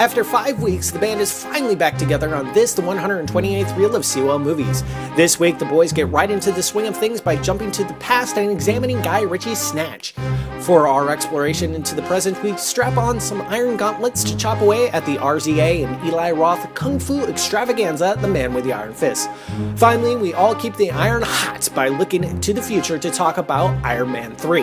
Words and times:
After 0.00 0.22
five 0.22 0.62
weeks, 0.62 0.92
the 0.92 0.98
band 1.00 1.20
is 1.20 1.42
finally 1.42 1.74
back 1.74 1.98
together 1.98 2.32
on 2.32 2.52
this, 2.54 2.72
the 2.72 2.82
128th 2.82 3.76
reel 3.76 3.96
of 3.96 4.04
Seawell 4.04 4.38
movies. 4.38 4.84
This 5.16 5.40
week, 5.40 5.58
the 5.58 5.64
boys 5.64 5.92
get 5.92 6.06
right 6.10 6.30
into 6.30 6.52
the 6.52 6.62
swing 6.62 6.86
of 6.86 6.96
things 6.96 7.20
by 7.20 7.34
jumping 7.34 7.72
to 7.72 7.82
the 7.82 7.94
past 7.94 8.38
and 8.38 8.48
examining 8.48 9.02
Guy 9.02 9.22
Ritchie's 9.22 9.58
Snatch. 9.58 10.14
For 10.60 10.86
our 10.86 11.10
exploration 11.10 11.74
into 11.74 11.96
the 11.96 12.02
present, 12.02 12.40
we 12.44 12.56
strap 12.56 12.96
on 12.96 13.18
some 13.18 13.40
iron 13.42 13.76
gauntlets 13.76 14.22
to 14.24 14.36
chop 14.36 14.60
away 14.60 14.88
at 14.90 15.04
the 15.04 15.16
RZA 15.16 15.86
and 15.86 16.06
Eli 16.06 16.30
Roth 16.30 16.72
Kung 16.74 17.00
Fu 17.00 17.24
extravaganza, 17.24 18.16
The 18.20 18.28
Man 18.28 18.54
with 18.54 18.64
the 18.64 18.74
Iron 18.74 18.94
Fist. 18.94 19.28
Finally, 19.76 20.16
we 20.16 20.34
all 20.34 20.54
keep 20.54 20.76
the 20.76 20.92
iron 20.92 21.22
hot 21.22 21.68
by 21.74 21.88
looking 21.88 22.40
to 22.40 22.52
the 22.52 22.62
future 22.62 22.98
to 22.98 23.10
talk 23.10 23.38
about 23.38 23.82
Iron 23.84 24.12
Man 24.12 24.36
3. 24.36 24.62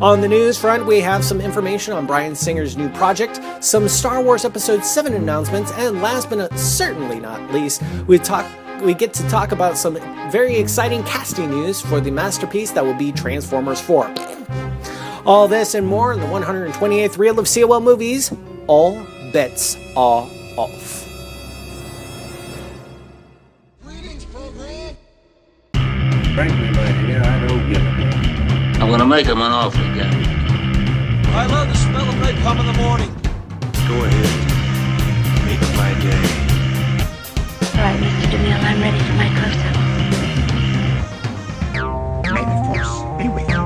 On 0.00 0.20
the 0.20 0.28
news 0.28 0.58
front, 0.58 0.86
we 0.86 1.00
have 1.00 1.24
some 1.24 1.40
information 1.40 1.92
on 1.94 2.06
Bryan 2.06 2.34
Singer's 2.34 2.76
new 2.76 2.90
project, 2.90 3.40
some 3.64 3.88
Star 3.88 4.22
Wars 4.22 4.44
Episode 4.76 5.08
7 5.08 5.14
announcements, 5.14 5.72
and 5.72 6.02
last 6.02 6.28
but 6.28 6.36
not, 6.36 6.58
certainly 6.58 7.18
not 7.18 7.50
least, 7.50 7.80
we 8.06 8.18
talk 8.18 8.46
we 8.82 8.92
get 8.92 9.14
to 9.14 9.26
talk 9.26 9.52
about 9.52 9.78
some 9.78 9.94
very 10.30 10.56
exciting 10.56 11.02
casting 11.04 11.48
news 11.48 11.80
for 11.80 11.98
the 11.98 12.10
masterpiece 12.10 12.72
that 12.72 12.84
will 12.84 12.92
be 12.92 13.10
Transformers 13.10 13.80
4. 13.80 14.12
All 15.24 15.48
this 15.48 15.74
and 15.74 15.86
more 15.86 16.12
in 16.12 16.20
the 16.20 16.26
128th 16.26 17.16
reel 17.16 17.38
of 17.38 17.48
COL 17.48 17.80
movies. 17.80 18.30
All 18.66 19.02
bets 19.32 19.78
are 19.96 20.28
off. 20.58 21.06
Frankly, 26.34 26.70
my 26.70 26.92
dear, 27.00 27.22
I 27.22 27.46
don't 27.46 27.72
give 27.72 27.80
a 27.80 27.96
damn. 27.96 28.82
I'm 28.82 28.90
gonna 28.90 29.06
make 29.06 29.24
him 29.24 29.40
an 29.40 29.52
offer 29.52 29.80
again. 29.80 30.12
I 31.28 31.46
love 31.46 31.66
the 31.66 31.74
smell 31.76 32.06
of 32.06 32.14
napalm 32.16 32.60
in 32.60 32.66
the 32.66 32.74
morning. 32.74 33.14
Go 33.88 34.04
ahead. 34.04 34.55
Make 35.60 35.76
my 35.76 35.94
day. 36.00 36.10
All 37.72 37.80
right, 37.80 37.98
Mr. 37.98 38.26
DeMille, 38.30 38.62
I'm 38.62 38.80
ready 38.82 38.98
for 38.98 39.14
my 39.14 39.28
close-up. 39.38 39.76
May 42.34 42.44
the 42.44 42.56
force 42.66 43.00
be 43.16 43.28
with 43.30 43.48
you. 43.48 43.62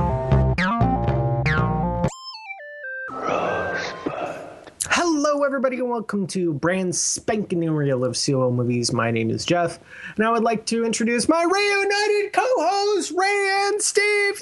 Hello, 4.89 5.43
everybody, 5.43 5.79
and 5.79 5.91
welcome 5.91 6.27
to 6.29 6.53
brand 6.55 6.95
spanking 6.95 7.59
new 7.61 7.73
reel 7.73 8.05
of 8.05 8.17
COL 8.17 8.53
movies. 8.53 8.93
My 8.93 9.11
name 9.11 9.31
is 9.31 9.45
Jeff, 9.45 9.81
and 10.17 10.25
I 10.25 10.31
would 10.31 10.45
like 10.45 10.67
to 10.67 10.85
introduce 10.85 11.29
my 11.29 11.43
reunited 11.43 12.33
co-hosts, 12.33 13.11
Ray 13.11 13.69
and 13.69 13.83
Steve. 13.83 14.41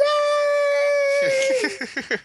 Yay! 1.22 2.18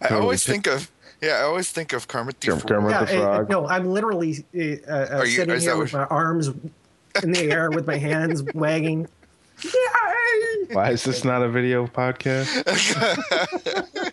I 0.10 0.14
always 0.14 0.44
think 0.44 0.66
of 0.66 0.90
yeah, 1.20 1.38
I 1.38 1.42
always 1.42 1.70
think 1.70 1.92
of 1.92 2.08
Kermit 2.08 2.40
the 2.40 2.48
Kermit- 2.48 2.62
Frog. 2.62 2.68
Kermit 2.68 2.90
Yeah, 2.92 3.04
the 3.04 3.22
Frog. 3.22 3.48
no, 3.48 3.66
I'm 3.68 3.86
literally 3.86 4.44
uh, 4.54 4.58
uh, 4.92 5.22
you- 5.24 5.30
sitting 5.30 5.60
here 5.60 5.76
with 5.76 5.92
my 5.92 6.00
what- 6.00 6.10
arms 6.12 6.48
in 7.22 7.32
the 7.32 7.50
air 7.50 7.70
with 7.70 7.86
my 7.86 7.96
hands 7.96 8.42
wagging. 8.54 9.08
Yay! 9.64 9.70
Why 10.72 10.90
is 10.92 11.02
this 11.04 11.24
not 11.24 11.42
a 11.42 11.48
video 11.48 11.86
podcast? 11.86 12.48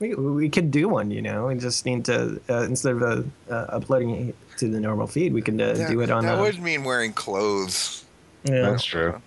We, 0.00 0.14
we 0.14 0.48
could 0.50 0.70
do 0.70 0.86
one, 0.88 1.10
you 1.10 1.22
know. 1.22 1.46
We 1.46 1.54
just 1.54 1.86
need 1.86 2.04
to 2.06 2.38
uh, 2.50 2.62
instead 2.64 2.92
of 2.96 3.02
uh, 3.02 3.22
uh, 3.52 3.66
uploading 3.70 4.28
it 4.28 4.36
to 4.58 4.68
the 4.68 4.78
normal 4.78 5.06
feed, 5.06 5.32
we 5.32 5.40
can 5.40 5.58
uh, 5.60 5.72
That- 5.72 5.90
do 5.90 6.00
it 6.02 6.10
on. 6.10 6.24
that 6.26 6.38
uh, 6.38 6.42
would 6.42 6.60
mean 6.60 6.84
wearing 6.84 7.12
clothes. 7.14 8.04
yeah. 8.44 8.62
That's 8.70 8.84
true. 8.84 9.20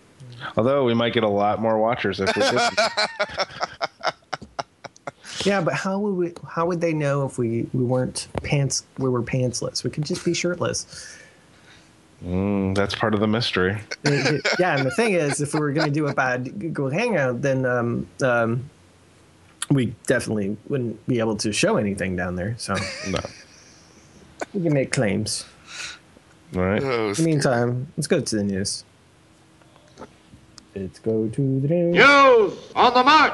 Although 0.56 0.86
we 0.86 0.94
might 0.94 1.14
get 1.14 1.24
a 1.24 1.28
lot 1.30 1.60
more 1.60 1.78
watchers 1.80 2.20
if 2.20 2.34
we 2.36 2.42
did. 2.44 2.60
yeah, 5.46 5.62
but 5.62 5.74
how 5.74 6.00
would 6.00 6.16
we? 6.16 6.34
How 6.48 6.66
would 6.66 6.82
they 6.82 6.94
know 6.94 7.26
if 7.26 7.38
we 7.38 7.68
we 7.74 7.84
weren't 7.84 8.28
pants? 8.44 8.84
We 8.98 9.10
were 9.10 9.22
pantsless. 9.24 9.84
We 9.84 9.90
could 9.90 10.06
just 10.06 10.24
be 10.26 10.34
shirtless. 10.34 10.86
mm, 12.24 12.76
that's 12.76 12.94
part 12.96 13.14
of 13.14 13.20
the 13.20 13.28
mystery. 13.28 13.78
It- 14.04 14.36
it- 14.36 14.48
yeah, 14.60 14.76
and 14.78 14.86
the 14.86 14.92
thing 14.92 15.14
is, 15.14 15.42
if 15.42 15.54
we 15.54 15.60
were 15.60 15.72
going 15.74 15.88
to 15.88 15.94
do 15.94 16.08
a 16.08 16.14
bad 16.14 16.60
Google 16.60 16.90
Hangout, 16.90 17.42
then 17.42 17.66
um, 17.66 18.08
um, 18.22 18.70
we 19.70 19.96
definitely 20.08 20.58
wouldn't 20.68 21.06
be 21.08 21.20
able 21.20 21.36
to 21.38 21.52
show 21.54 21.78
anything 21.78 22.16
down 22.16 22.36
there. 22.36 22.56
So 22.58 22.76
No. 23.10 23.20
we 24.54 24.62
can 24.64 24.74
make 24.74 24.92
claims. 24.92 25.46
All 26.56 26.62
right. 26.62 26.84
Oh, 26.84 27.08
In 27.10 27.14
the 27.14 27.22
meantime, 27.24 27.88
let's 27.98 28.08
go 28.08 28.20
to 28.20 28.36
the 28.36 28.44
news. 28.44 28.84
Let's 30.76 31.00
go 31.00 31.28
to 31.28 31.60
the 31.62 31.68
news. 31.68 31.96
News 31.96 32.54
on 32.76 32.94
the 32.94 33.04
march. 33.04 33.34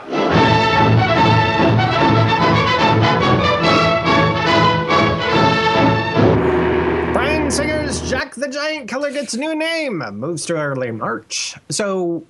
Jack 8.17 8.35
the 8.35 8.47
Giant 8.47 8.89
Killer 8.89 9.11
gets 9.11 9.33
a 9.35 9.39
new 9.39 9.55
name, 9.55 9.99
moves 10.13 10.45
to 10.47 10.55
early 10.55 10.89
March. 10.91 11.55
So, 11.69 12.23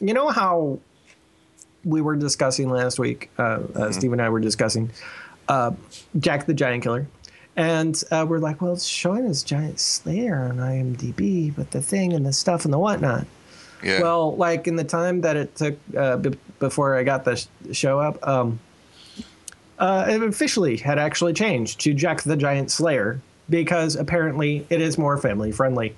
you 0.00 0.14
know 0.14 0.28
how 0.28 0.78
we 1.84 2.00
were 2.00 2.16
discussing 2.16 2.70
last 2.70 2.98
week, 2.98 3.30
uh, 3.38 3.60
uh, 3.74 3.92
Steve 3.92 4.12
and 4.12 4.22
I 4.22 4.30
were 4.30 4.40
discussing 4.40 4.90
uh, 5.48 5.72
Jack 6.18 6.46
the 6.46 6.54
Giant 6.54 6.82
Killer. 6.82 7.06
And 7.54 8.02
uh, 8.10 8.24
we're 8.28 8.38
like, 8.38 8.60
well, 8.62 8.72
it's 8.72 8.86
showing 8.86 9.26
as 9.26 9.42
Giant 9.42 9.78
Slayer 9.78 10.36
on 10.36 10.56
IMDb, 10.56 11.54
but 11.54 11.70
the 11.70 11.80
thing 11.82 12.12
and 12.12 12.24
the 12.24 12.32
stuff 12.32 12.64
and 12.64 12.72
the 12.72 12.78
whatnot. 12.78 13.26
yeah. 13.82 14.00
Well, 14.00 14.36
like 14.36 14.66
in 14.66 14.76
the 14.76 14.84
time 14.84 15.20
that 15.22 15.36
it 15.36 15.54
took 15.54 15.76
uh, 15.96 16.16
b- 16.16 16.38
before 16.58 16.96
I 16.96 17.02
got 17.02 17.24
the 17.24 17.36
sh- 17.36 17.46
show 17.72 17.98
up, 18.00 18.26
um, 18.26 18.58
uh, 19.78 20.06
it 20.08 20.22
officially 20.22 20.76
had 20.78 20.98
actually 20.98 21.34
changed 21.34 21.80
to 21.80 21.92
Jack 21.94 22.22
the 22.22 22.36
Giant 22.36 22.70
Slayer 22.70 23.20
because 23.48 23.96
apparently 23.96 24.66
it 24.70 24.80
is 24.80 24.98
more 24.98 25.18
family 25.18 25.52
friendly. 25.52 25.94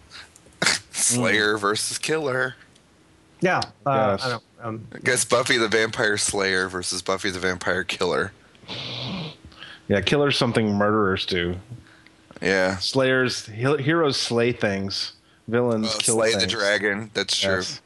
Slayer 0.90 1.56
versus 1.58 1.96
Killer. 1.98 2.56
Yeah, 3.40 3.60
uh, 3.86 4.16
Yes. 4.18 4.24
I 4.24 4.28
don't. 4.30 4.42
Um, 4.60 4.86
I 4.92 4.98
guess 4.98 5.24
Buffy 5.24 5.56
the 5.56 5.68
Vampire 5.68 6.16
Slayer 6.18 6.68
versus 6.68 7.00
Buffy 7.02 7.30
the 7.30 7.38
Vampire 7.38 7.84
Killer. 7.84 8.32
Yeah, 9.86 10.00
killers 10.00 10.36
something 10.36 10.72
murderers 10.74 11.24
do. 11.24 11.54
Yeah. 12.42 12.76
Slayers, 12.78 13.46
heroes 13.46 14.16
slay 14.16 14.50
things. 14.52 15.12
Villains 15.46 15.94
Uh, 15.94 15.98
kill 16.00 16.14
Slay 16.16 16.30
things. 16.32 16.42
the 16.42 16.48
Dragon. 16.48 17.10
That's 17.14 17.36
true. 17.38 17.54
Yes. 17.54 17.80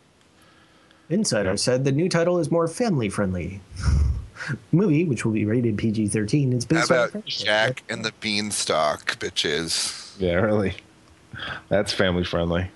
Insider 1.10 1.56
said 1.58 1.84
the 1.84 1.92
new 1.92 2.08
title 2.08 2.38
is 2.38 2.50
more 2.50 2.66
family 2.66 3.10
friendly. 3.10 3.60
Movie, 4.72 5.04
which 5.04 5.24
will 5.24 5.32
be 5.32 5.44
rated 5.44 5.76
PG 5.78 6.08
thirteen, 6.08 6.52
is 6.52 6.64
How 6.64 6.68
based 6.80 6.90
on 6.92 7.08
about 7.10 7.24
Jack 7.26 7.82
and 7.88 8.04
the 8.04 8.12
Beanstalk, 8.20 9.18
bitches? 9.18 10.18
Yeah, 10.20 10.34
really. 10.34 10.74
That's 11.68 11.92
family 11.92 12.24
friendly. 12.24 12.70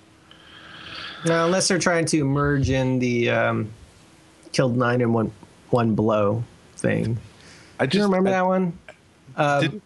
Now, 1.25 1.45
unless 1.47 1.69
they're 1.69 1.79
trying 1.79 2.07
to 2.07 2.25
merge 2.25 2.71
in 2.71 2.99
the 2.99 3.31
um, 3.31 3.71
killed 4.53 4.77
nine 4.77 5.01
in 5.01 5.13
one 5.13 5.33
one 5.71 5.95
blow 5.95 6.45
thing. 6.77 7.19
I 7.81 7.87
Do 7.87 7.99
you 7.99 8.03
just 8.03 8.11
remember 8.11 8.29
I- 8.29 8.33
that 8.33 8.47
one? 8.47 8.79
Um, 9.37 9.61
Did- 9.61 9.71
Did 9.71 9.81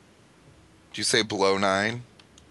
you 0.98 1.04
say 1.04 1.22
Blow 1.22 1.56
Nine? 1.58 2.02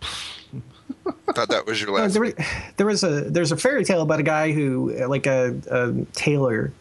I 0.01 1.31
thought 1.33 1.49
that 1.49 1.65
was 1.65 1.79
your 1.79 1.91
No, 1.91 1.95
last. 1.97 2.13
there, 2.13 2.21
was, 2.23 2.33
there 2.77 2.85
was 2.87 3.03
a 3.03 3.21
there's 3.29 3.51
a 3.51 3.57
fairy 3.57 3.85
tale 3.85 4.01
about 4.01 4.19
a 4.19 4.23
guy 4.23 4.51
who 4.51 4.93
uh, 5.01 5.07
like 5.07 5.27
a, 5.27 5.55
a 5.69 5.93
tailor 6.13 6.73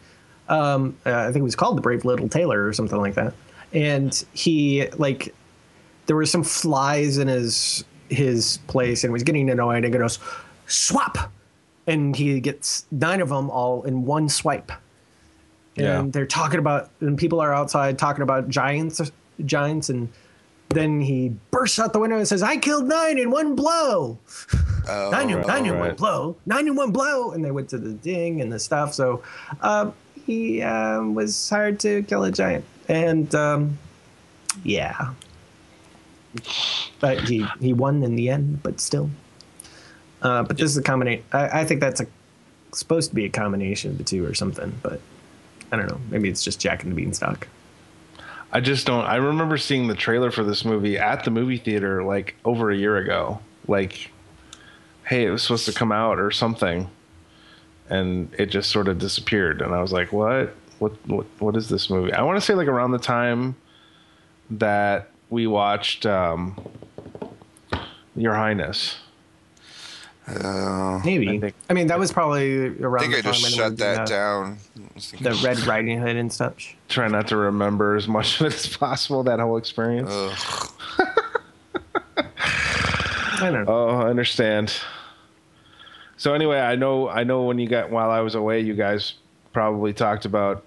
um 0.49 0.97
uh, 1.05 1.15
i 1.15 1.25
think 1.25 1.37
it 1.37 1.43
was 1.43 1.55
called 1.55 1.77
the 1.77 1.81
brave 1.81 2.03
little 2.05 2.27
tailor 2.27 2.65
or 2.65 2.73
something 2.73 2.99
like 2.99 3.13
that. 3.15 3.33
And 3.71 4.25
he 4.33 4.87
like 4.97 5.33
there 6.07 6.15
were 6.15 6.25
some 6.25 6.43
flies 6.43 7.17
in 7.19 7.27
his 7.27 7.83
his 8.09 8.57
place 8.67 9.03
and 9.03 9.13
was 9.13 9.23
getting 9.23 9.49
annoyed 9.49 9.85
and 9.85 9.93
goes 9.93 10.17
swap! 10.65 11.31
And 11.85 12.15
he 12.15 12.39
gets 12.39 12.85
nine 12.91 13.21
of 13.21 13.29
them 13.29 13.49
all 13.49 13.83
in 13.83 14.05
one 14.05 14.27
swipe. 14.29 14.71
Yeah. 15.75 15.99
and 15.99 16.11
they're 16.11 16.25
talking 16.25 16.59
about 16.59 16.89
and 16.99 17.17
people 17.17 17.39
are 17.39 17.53
outside 17.53 17.97
talking 17.97 18.23
about 18.23 18.49
giants 18.49 18.99
giants 19.45 19.89
and 19.89 20.09
then 20.69 20.99
he 20.99 21.31
bursts 21.51 21.79
out 21.79 21.93
the 21.93 21.99
window 21.99 22.17
and 22.17 22.27
says 22.27 22.43
i 22.43 22.57
killed 22.57 22.87
nine 22.87 23.17
in 23.17 23.31
one 23.31 23.55
blow. 23.55 24.17
Oh, 24.89 25.09
nine, 25.11 25.29
in, 25.29 25.41
nine 25.41 25.67
in 25.67 25.77
one 25.77 25.95
blow, 25.95 26.35
nine 26.47 26.67
in 26.67 26.75
one 26.75 26.91
blow, 26.91 27.31
and 27.31 27.45
they 27.45 27.51
went 27.51 27.69
to 27.69 27.77
the 27.77 27.91
ding 27.91 28.41
and 28.41 28.51
the 28.51 28.57
stuff. 28.59 28.93
So 28.93 29.21
um, 29.61 29.93
he 30.29 30.61
um, 30.61 31.15
was 31.15 31.49
hired 31.49 31.79
to 31.79 32.03
kill 32.03 32.23
a 32.23 32.31
giant, 32.31 32.63
and 32.87 33.33
um, 33.33 33.79
yeah, 34.63 35.13
but 36.99 37.21
he 37.21 37.47
he 37.59 37.73
won 37.73 38.03
in 38.03 38.15
the 38.15 38.29
end. 38.29 38.61
But 38.61 38.79
still, 38.79 39.09
uh, 40.21 40.43
but 40.43 40.57
this 40.57 40.69
is 40.69 40.77
a 40.77 40.83
combination. 40.83 41.23
I, 41.33 41.61
I 41.61 41.65
think 41.65 41.81
that's 41.81 41.99
a 41.99 42.05
supposed 42.73 43.09
to 43.09 43.15
be 43.15 43.25
a 43.25 43.29
combination 43.29 43.89
of 43.89 43.97
the 43.97 44.03
two 44.03 44.23
or 44.23 44.35
something, 44.35 44.77
but 44.83 45.01
I 45.71 45.77
don't 45.77 45.87
know. 45.87 45.99
Maybe 46.11 46.29
it's 46.29 46.43
just 46.43 46.59
Jack 46.59 46.83
and 46.83 46.91
the 46.91 46.95
Beanstalk. 46.95 47.47
I 48.51 48.59
just 48.59 48.85
don't. 48.85 49.05
I 49.05 49.15
remember 49.15 49.57
seeing 49.57 49.87
the 49.87 49.95
trailer 49.95 50.29
for 50.29 50.43
this 50.43 50.63
movie 50.63 50.99
at 50.99 51.23
the 51.23 51.31
movie 51.31 51.57
theater 51.57 52.03
like 52.03 52.35
over 52.45 52.69
a 52.69 52.77
year 52.77 52.97
ago. 52.97 53.39
Like, 53.67 54.11
hey, 55.05 55.25
it 55.25 55.31
was 55.31 55.41
supposed 55.41 55.65
to 55.65 55.73
come 55.73 55.91
out 55.91 56.19
or 56.19 56.29
something, 56.29 56.87
and 57.89 58.33
it 58.37 58.47
just 58.47 58.69
sort 58.69 58.87
of 58.87 58.99
disappeared. 58.99 59.61
And 59.61 59.73
I 59.73 59.81
was 59.81 59.91
like, 59.91 60.13
what? 60.13 60.55
What? 60.79 60.93
What? 61.07 61.25
What 61.39 61.55
is 61.55 61.69
this 61.69 61.89
movie? 61.89 62.13
I 62.13 62.21
want 62.21 62.37
to 62.37 62.41
say 62.41 62.53
like 62.53 62.67
around 62.67 62.91
the 62.91 62.99
time 62.99 63.55
that 64.51 65.09
we 65.29 65.47
watched 65.47 66.05
um, 66.05 66.59
Your 68.15 68.33
Highness. 68.33 68.97
Uh, 70.27 71.01
Maybe. 71.03 71.43
I 71.43 71.53
I, 71.69 71.73
mean, 71.73 71.87
that 71.87 71.97
was 71.97 72.11
probably 72.11 72.65
I 72.65 72.67
around 72.81 73.11
think 73.11 73.13
the 73.13 73.19
I 73.19 73.21
time 73.21 73.33
just 73.33 73.43
when 73.43 73.51
they 73.51 73.57
shut 73.57 73.71
were 73.71 73.77
doing 73.77 73.95
that 73.95 74.07
down. 74.07 74.57
I 74.77 74.81
was 74.93 75.09
thinking, 75.09 75.31
the 75.31 75.35
Red 75.43 75.59
Riding 75.65 75.99
Hood 75.99 76.15
and 76.15 76.31
such. 76.31 76.77
Try 76.87 77.07
not 77.07 77.27
to 77.29 77.37
remember 77.37 77.95
as 77.95 78.07
much 78.07 78.39
of 78.39 78.47
it 78.47 78.53
as 78.53 78.67
possible. 78.77 79.23
That 79.23 79.39
whole 79.39 79.57
experience. 79.57 80.11
Ugh. 80.11 80.71
I 83.41 83.49
don't 83.51 83.65
know. 83.65 83.65
Oh, 83.67 83.87
I 84.01 84.09
understand. 84.09 84.73
So 86.19 86.33
anyway, 86.35 86.59
I 86.59 86.75
know 86.75 87.09
I 87.09 87.23
know 87.23 87.43
when 87.43 87.57
you 87.59 87.67
got 87.67 87.89
while 87.89 88.11
I 88.11 88.19
was 88.19 88.35
away, 88.35 88.59
you 88.59 88.75
guys 88.75 89.13
probably 89.53 89.93
talked 89.93 90.25
about 90.25 90.63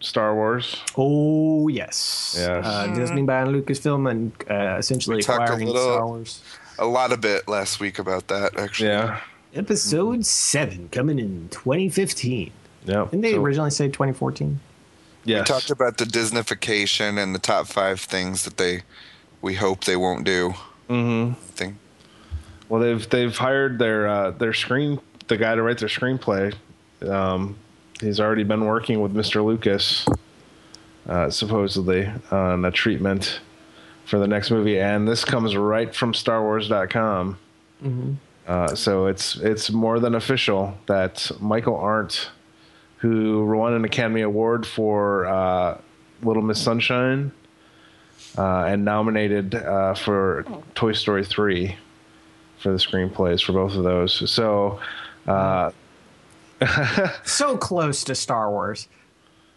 Star 0.00 0.34
Wars. 0.34 0.76
Oh 0.96 1.68
yes, 1.68 2.34
Yes. 2.38 2.64
Uh, 2.66 2.86
Disney 2.94 3.22
buying 3.22 3.48
Lucasfilm 3.48 4.10
and 4.10 4.32
uh, 4.50 4.76
essentially 4.78 5.16
We 5.16 5.22
talked 5.22 5.40
a 5.40 5.44
acquiring 5.44 5.66
little- 5.68 5.82
Star 5.94 6.06
Wars. 6.06 6.42
a 6.78 6.86
lot 6.86 7.12
of 7.12 7.20
bit 7.20 7.46
last 7.46 7.78
week 7.78 7.98
about 7.98 8.26
that, 8.28 8.58
actually. 8.58 8.88
Yeah. 8.88 9.20
Episode 9.54 10.26
seven 10.26 10.88
coming 10.90 11.18
in 11.18 11.48
2015. 11.50 12.50
Yeah. 12.84 13.04
Didn't 13.04 13.20
they 13.22 13.32
So- 13.32 13.42
originally 13.42 13.70
say 13.70 13.86
2014? 13.88 14.60
Yes. 15.24 15.40
We 15.40 15.54
talked 15.54 15.70
about 15.70 15.98
the 15.98 16.04
Disneyfication 16.04 17.20
and 17.22 17.34
the 17.34 17.38
top 17.38 17.66
five 17.66 18.00
things 18.00 18.44
that 18.44 18.58
they, 18.58 18.82
we 19.42 19.54
hope 19.54 19.84
they 19.84 19.96
won't 19.96 20.24
do. 20.24 20.54
mm-hmm. 20.88 21.34
Thing. 21.52 21.78
Well, 22.68 22.80
they've 22.80 23.08
they've 23.08 23.36
hired 23.36 23.78
their 23.78 24.08
uh, 24.08 24.30
their 24.32 24.52
screen 24.52 25.00
the 25.28 25.36
guy 25.36 25.54
to 25.54 25.62
write 25.62 25.78
their 25.78 25.88
screenplay. 25.88 26.54
Um, 27.06 27.56
he's 28.00 28.20
already 28.20 28.44
been 28.44 28.64
working 28.64 29.00
with 29.00 29.14
Mr. 29.14 29.44
Lucas, 29.44 30.06
uh, 31.08 31.30
supposedly 31.30 32.10
on 32.30 32.64
a 32.64 32.70
treatment 32.70 33.40
for 34.04 34.18
the 34.18 34.26
next 34.26 34.50
movie, 34.50 34.78
and 34.78 35.06
this 35.06 35.24
comes 35.24 35.56
right 35.56 35.94
from 35.94 36.12
StarWars.com. 36.12 37.38
Uh, 38.46 38.74
so 38.74 39.06
it's 39.06 39.36
it's 39.36 39.70
more 39.70 39.98
than 39.98 40.14
official 40.14 40.76
that 40.86 41.30
Michael 41.40 41.76
Arndt, 41.76 42.30
who 42.98 43.44
won 43.44 43.72
an 43.74 43.84
Academy 43.84 44.22
Award 44.22 44.66
for 44.66 45.26
uh, 45.26 45.78
Little 46.22 46.42
Miss 46.42 46.62
Sunshine, 46.62 47.32
uh, 48.38 48.64
and 48.64 48.84
nominated 48.84 49.56
uh, 49.56 49.94
for 49.94 50.44
Toy 50.74 50.92
Story 50.92 51.24
three 51.24 51.76
for 52.58 52.70
the 52.72 52.78
screenplays 52.78 53.44
for 53.44 53.52
both 53.52 53.74
of 53.74 53.84
those. 53.84 54.30
So, 54.30 54.80
uh, 55.26 55.70
So 57.24 57.56
close 57.56 58.04
to 58.04 58.14
Star 58.14 58.50
Wars. 58.50 58.88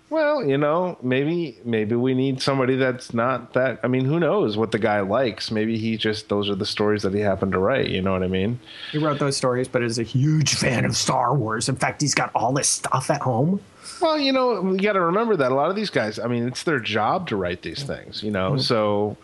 well, 0.09 0.43
you 0.43 0.57
know, 0.57 0.97
maybe 1.01 1.57
maybe 1.63 1.95
we 1.95 2.13
need 2.13 2.41
somebody 2.41 2.75
that's 2.75 3.13
not 3.13 3.53
that. 3.53 3.79
I 3.83 3.87
mean, 3.87 4.05
who 4.05 4.19
knows 4.19 4.57
what 4.57 4.71
the 4.71 4.79
guy 4.79 4.99
likes? 5.01 5.49
Maybe 5.51 5.77
he 5.77 5.95
just 5.97 6.27
those 6.29 6.49
are 6.49 6.55
the 6.55 6.65
stories 6.65 7.03
that 7.03 7.13
he 7.13 7.19
happened 7.21 7.53
to 7.53 7.59
write. 7.59 7.87
You 7.89 8.01
know 8.01 8.11
what 8.11 8.23
I 8.23 8.27
mean? 8.27 8.59
He 8.91 8.97
wrote 8.97 9.19
those 9.19 9.37
stories, 9.37 9.67
but 9.67 9.81
is 9.83 9.99
a 9.99 10.03
huge 10.03 10.55
fan 10.55 10.83
of 10.83 10.97
Star 10.97 11.33
Wars. 11.35 11.69
In 11.69 11.75
fact, 11.75 12.01
he's 12.01 12.15
got 12.15 12.31
all 12.35 12.51
this 12.53 12.67
stuff 12.67 13.09
at 13.09 13.21
home. 13.21 13.61
Well, 14.01 14.19
you 14.19 14.31
know, 14.31 14.61
we 14.61 14.77
got 14.77 14.93
to 14.93 15.01
remember 15.01 15.35
that 15.37 15.51
a 15.51 15.55
lot 15.55 15.69
of 15.69 15.75
these 15.75 15.89
guys. 15.89 16.19
I 16.19 16.27
mean, 16.27 16.47
it's 16.47 16.63
their 16.63 16.79
job 16.79 17.27
to 17.29 17.35
write 17.35 17.61
these 17.61 17.83
things. 17.83 18.23
You 18.23 18.31
know, 18.31 18.57
so 18.57 19.15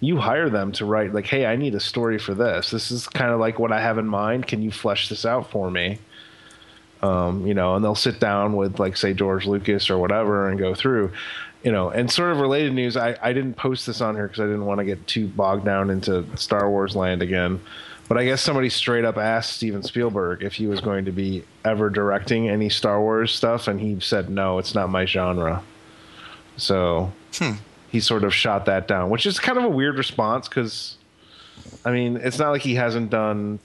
you 0.00 0.16
hire 0.16 0.48
them 0.48 0.72
to 0.72 0.86
write 0.86 1.12
like, 1.12 1.26
hey, 1.26 1.46
I 1.46 1.56
need 1.56 1.74
a 1.74 1.80
story 1.80 2.18
for 2.18 2.34
this. 2.34 2.70
This 2.70 2.90
is 2.90 3.06
kind 3.06 3.30
of 3.30 3.38
like 3.38 3.58
what 3.58 3.70
I 3.70 3.80
have 3.80 3.98
in 3.98 4.06
mind. 4.06 4.46
Can 4.46 4.62
you 4.62 4.70
flesh 4.70 5.08
this 5.08 5.26
out 5.26 5.50
for 5.50 5.70
me? 5.70 5.98
Um, 7.02 7.46
you 7.46 7.54
know, 7.54 7.76
and 7.76 7.84
they'll 7.84 7.94
sit 7.94 8.18
down 8.18 8.56
with 8.56 8.78
like 8.78 8.96
say 8.96 9.12
George 9.12 9.46
Lucas 9.46 9.90
or 9.90 9.98
whatever 9.98 10.48
and 10.48 10.58
go 10.58 10.74
through. 10.74 11.12
You 11.62 11.70
know, 11.70 11.90
and 11.90 12.10
sort 12.10 12.32
of 12.32 12.38
related 12.38 12.72
news. 12.72 12.96
I, 12.96 13.18
I 13.20 13.34
didn't 13.34 13.54
post 13.54 13.86
this 13.86 14.00
on 14.00 14.14
here 14.14 14.26
because 14.26 14.40
I 14.40 14.46
didn't 14.46 14.64
want 14.64 14.78
to 14.78 14.84
get 14.86 15.06
too 15.06 15.28
bogged 15.28 15.66
down 15.66 15.90
into 15.90 16.24
Star 16.38 16.70
Wars 16.70 16.96
land 16.96 17.20
again. 17.20 17.60
But 18.08 18.16
I 18.16 18.24
guess 18.24 18.40
somebody 18.40 18.70
straight 18.70 19.04
up 19.04 19.18
asked 19.18 19.52
Steven 19.52 19.82
Spielberg 19.82 20.42
if 20.42 20.54
he 20.54 20.66
was 20.66 20.80
going 20.80 21.04
to 21.04 21.12
be 21.12 21.44
ever 21.64 21.90
directing 21.90 22.48
any 22.48 22.70
Star 22.70 23.00
Wars 23.00 23.32
stuff, 23.32 23.68
and 23.68 23.78
he 23.78 24.00
said 24.00 24.30
no, 24.30 24.58
it's 24.58 24.74
not 24.74 24.88
my 24.88 25.04
genre. 25.04 25.62
So 26.56 27.12
he 27.90 28.00
sort 28.00 28.24
of 28.24 28.32
shot 28.34 28.66
that 28.66 28.86
down, 28.88 29.10
which 29.10 29.26
is 29.26 29.38
kind 29.38 29.58
of 29.58 29.64
a 29.64 29.68
weird 29.68 29.96
response 29.98 30.48
because, 30.48 30.96
I 31.84 31.90
mean, 31.90 32.16
it's 32.16 32.38
not 32.38 32.50
like 32.50 32.62
he 32.62 32.74
hasn't 32.76 33.10
done 33.10 33.58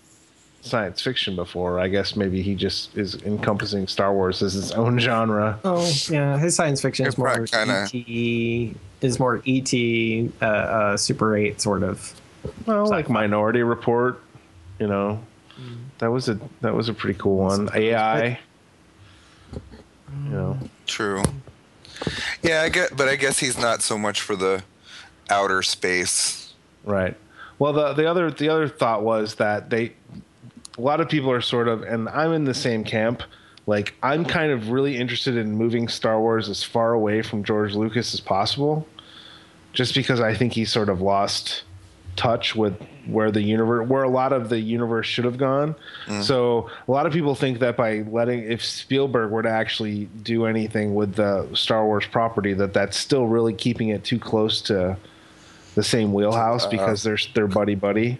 science 0.61 0.99
fiction 1.01 1.35
before. 1.35 1.79
I 1.79 1.87
guess 1.87 2.15
maybe 2.15 2.41
he 2.41 2.55
just 2.55 2.97
is 2.97 3.15
encompassing 3.23 3.87
Star 3.87 4.11
Wars 4.13 4.41
as 4.41 4.55
its 4.55 4.71
own 4.71 4.97
genre. 4.99 5.59
Oh 5.63 5.87
yeah, 6.09 6.37
his 6.39 6.55
science 6.55 6.81
fiction 6.81 7.05
is 7.05 7.17
more 7.17 7.45
kinda- 7.45 7.87
ET 7.93 8.75
is 9.01 9.19
more 9.19 9.43
ET 9.45 9.73
uh, 10.41 10.45
uh, 10.45 10.97
Super 10.97 11.35
Eight 11.37 11.61
sort 11.61 11.83
of. 11.83 12.19
Well, 12.65 12.87
like 12.89 13.09
Minority 13.09 13.61
Report, 13.63 14.21
you 14.79 14.87
know, 14.87 15.21
that 15.99 16.09
was 16.11 16.29
a 16.29 16.39
that 16.61 16.73
was 16.73 16.89
a 16.89 16.93
pretty 16.93 17.17
cool 17.19 17.37
one. 17.37 17.69
AI, 17.75 18.39
you 19.53 20.29
know. 20.31 20.57
True. 20.87 21.23
Yeah, 22.41 22.61
I 22.61 22.69
get, 22.69 22.95
but 22.95 23.07
I 23.07 23.15
guess 23.15 23.39
he's 23.39 23.57
not 23.57 23.81
so 23.81 23.97
much 23.97 24.21
for 24.21 24.35
the 24.35 24.63
outer 25.29 25.61
space. 25.61 26.53
Right. 26.83 27.15
Well, 27.57 27.73
the 27.73 27.93
the 27.93 28.09
other 28.09 28.31
the 28.31 28.49
other 28.49 28.67
thought 28.67 29.03
was 29.03 29.35
that 29.35 29.69
they 29.69 29.93
a 30.77 30.81
lot 30.81 30.99
of 30.99 31.09
people 31.09 31.31
are 31.31 31.41
sort 31.41 31.67
of 31.67 31.83
and 31.83 32.09
I'm 32.09 32.33
in 32.33 32.43
the 32.43 32.53
same 32.53 32.83
camp. 32.83 33.23
Like 33.67 33.95
I'm 34.03 34.25
kind 34.25 34.51
of 34.51 34.69
really 34.69 34.97
interested 34.97 35.37
in 35.37 35.51
moving 35.55 35.87
Star 35.87 36.19
Wars 36.19 36.49
as 36.49 36.63
far 36.63 36.93
away 36.93 37.21
from 37.21 37.43
George 37.43 37.73
Lucas 37.73 38.13
as 38.13 38.19
possible. 38.19 38.87
Just 39.73 39.95
because 39.95 40.21
I 40.21 40.33
think 40.33 40.53
he 40.53 40.63
sort 40.63 40.89
of 40.89 41.01
lost 41.01 41.63
touch 42.15 42.55
with 42.55 42.75
where 43.05 43.29
the 43.29 43.41
universe 43.41 43.87
where 43.87 44.03
a 44.03 44.09
lot 44.09 44.33
of 44.33 44.49
the 44.49 44.59
universe 44.59 45.05
should 45.05 45.25
have 45.25 45.37
gone. 45.37 45.75
So 46.21 46.69
a 46.87 46.91
lot 46.91 47.05
of 47.05 47.13
people 47.13 47.35
think 47.35 47.59
that 47.59 47.77
by 47.77 47.99
letting 48.09 48.51
if 48.51 48.63
Spielberg 48.63 49.31
were 49.31 49.43
to 49.43 49.49
actually 49.49 50.05
do 50.23 50.45
anything 50.45 50.95
with 50.95 51.15
the 51.15 51.47
Star 51.53 51.85
Wars 51.85 52.05
property 52.05 52.53
that 52.53 52.73
that's 52.73 52.97
still 52.97 53.27
really 53.27 53.53
keeping 53.53 53.89
it 53.89 54.03
too 54.03 54.19
close 54.19 54.61
to 54.63 54.97
the 55.75 55.83
same 55.83 56.13
wheelhouse 56.13 56.65
because 56.65 57.03
they're 57.03 57.17
they're 57.33 57.47
buddy 57.47 57.75
buddy. 57.75 58.19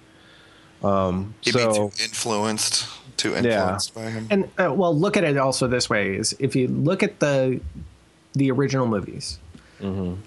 Um, 0.84 1.34
He'd 1.42 1.54
be 1.54 1.60
so 1.60 1.74
too 1.74 2.04
influenced, 2.04 2.88
too 3.18 3.36
influenced 3.36 3.96
by 3.96 4.10
him. 4.10 4.28
And 4.30 4.44
uh, 4.60 4.74
well, 4.74 4.96
look 4.96 5.18
at 5.18 5.24
it 5.24 5.38
also 5.38 5.68
this 5.68 5.90
way: 5.90 6.16
is 6.16 6.36
if 6.38 6.56
you 6.56 6.68
look 6.68 7.02
at 7.02 7.20
the 7.20 7.60
the 8.34 8.52
original 8.52 8.86
movies, 8.86 9.40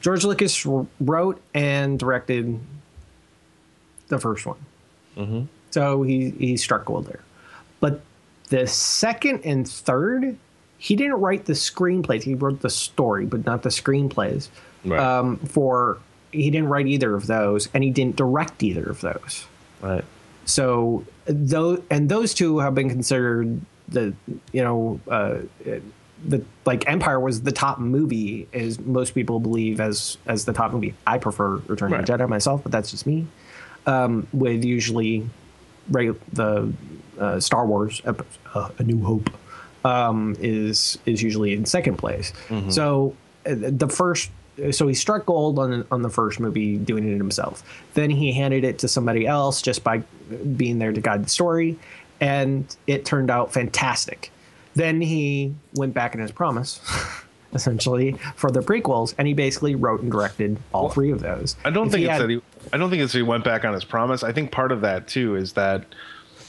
George 0.01 0.25
Lucas 0.25 0.67
wrote 1.01 1.41
and 1.55 1.99
directed 1.99 2.59
the 4.09 4.19
first 4.19 4.47
one, 4.47 5.49
so 5.71 6.03
he 6.03 6.31
he 6.31 6.57
struck 6.57 6.85
gold 6.87 7.07
there. 7.07 7.21
But 7.81 8.01
the 8.49 8.67
second 8.67 9.43
and 9.45 9.69
third, 9.69 10.37
he 10.79 10.97
didn't 10.97 11.21
write 11.21 11.45
the 11.45 11.53
screenplays. 11.53 12.23
He 12.23 12.35
wrote 12.35 12.61
the 12.61 12.71
story, 12.71 13.27
but 13.27 13.45
not 13.47 13.63
the 13.63 13.69
screenplays. 13.69 14.49
Right. 14.85 15.01
Um, 15.01 15.37
for 15.39 15.99
he 16.33 16.51
didn't 16.51 16.69
write 16.69 16.87
either 16.87 17.15
of 17.15 17.27
those, 17.27 17.69
and 17.75 17.83
he 17.85 17.91
didn't 17.91 18.17
direct 18.17 18.63
either 18.63 18.85
of 18.89 19.01
those. 19.01 19.47
right. 19.81 20.05
So 20.45 21.05
those 21.27 21.83
and 21.91 22.09
those 22.09 22.33
two 22.33 22.59
have 22.61 22.75
been 22.75 22.89
considered 22.89 23.61
the 23.89 24.15
you 24.53 24.63
know 24.65 24.99
uh, 25.11 25.39
the 26.27 26.43
like 26.65 26.89
Empire 26.89 27.21
was 27.21 27.43
the 27.43 27.53
top 27.53 27.79
movie 27.79 28.49
as 28.55 28.79
most 28.81 29.15
people 29.15 29.41
believe 29.41 29.79
as 29.79 30.17
as 30.27 30.47
the 30.47 30.55
top 30.55 30.73
movie. 30.73 30.95
I 31.07 31.19
prefer 31.19 31.57
Return 31.67 31.91
Right. 31.93 32.01
of 32.01 32.07
the 32.07 32.13
Jedi 32.25 32.29
myself, 32.31 32.63
but 32.63 32.73
that's 32.73 32.91
just 32.91 33.07
me. 33.07 33.27
Um, 33.89 34.27
with 34.35 34.65
usually 34.65 35.27
regu- 35.91 36.19
the 36.33 36.71
uh, 37.19 37.41
Star 37.41 37.65
Wars 37.67 38.03
uh, 38.05 38.69
A 38.79 38.83
New 38.83 39.03
Hope 39.03 39.31
um, 39.85 40.37
is 40.41 40.99
is 41.07 41.23
usually 41.23 41.55
in 41.55 41.65
second 41.65 41.97
place. 41.97 42.33
So 42.71 43.17
uh, 43.47 43.55
the 43.57 43.89
first, 43.89 44.31
so 44.73 44.87
he 44.89 44.95
struck 44.95 45.25
gold 45.25 45.59
on 45.59 45.87
on 45.91 46.03
the 46.03 46.11
first 46.11 46.39
movie 46.39 46.77
doing 46.77 47.11
it 47.11 47.17
himself. 47.17 47.63
Then 47.95 48.11
he 48.11 48.33
handed 48.33 48.63
it 48.65 48.79
to 48.81 48.89
somebody 48.89 49.27
else 49.27 49.63
just 49.63 49.83
by 49.83 50.03
being 50.57 50.79
there 50.79 50.93
to 50.93 51.01
guide 51.01 51.25
the 51.25 51.31
story, 51.31 51.79
and 52.21 52.65
it 52.87 53.05
turned 53.07 53.31
out 53.31 53.53
fantastic. 53.55 54.31
Then 54.75 55.01
he 55.01 55.55
went 55.75 55.95
back 55.95 56.15
in 56.15 56.21
his 56.21 56.31
promise. 56.31 56.81
Essentially, 57.59 58.13
for 58.37 58.53
the 58.53 58.61
prequels, 58.61 59.15
and 59.19 59.27
he 59.27 59.35
basically 59.35 59.75
wrote 59.75 60.01
and 60.01 60.13
directed 60.13 60.59
all 60.73 60.89
three 60.89 61.11
of 61.11 61.19
those. 61.19 61.57
I 61.65 61.71
don't 61.71 61.87
If 61.87 61.93
think 61.93 62.01
he 62.03 62.05
it's 62.07 62.13
had- 62.13 62.23
that 62.23 62.31
he. 62.31 62.41
I 62.73 62.77
don't 62.77 62.89
think 62.89 63.03
it's 63.03 63.13
that 63.13 63.19
he 63.19 63.23
went 63.25 63.43
back 63.43 63.65
on 63.65 63.75
his 63.75 63.85
promise. 63.85 64.23
I 64.23 64.33
think 64.33 64.53
part 64.53 64.71
of 64.71 64.81
that 64.83 65.09
too 65.09 65.35
is 65.35 65.55
that 65.55 65.85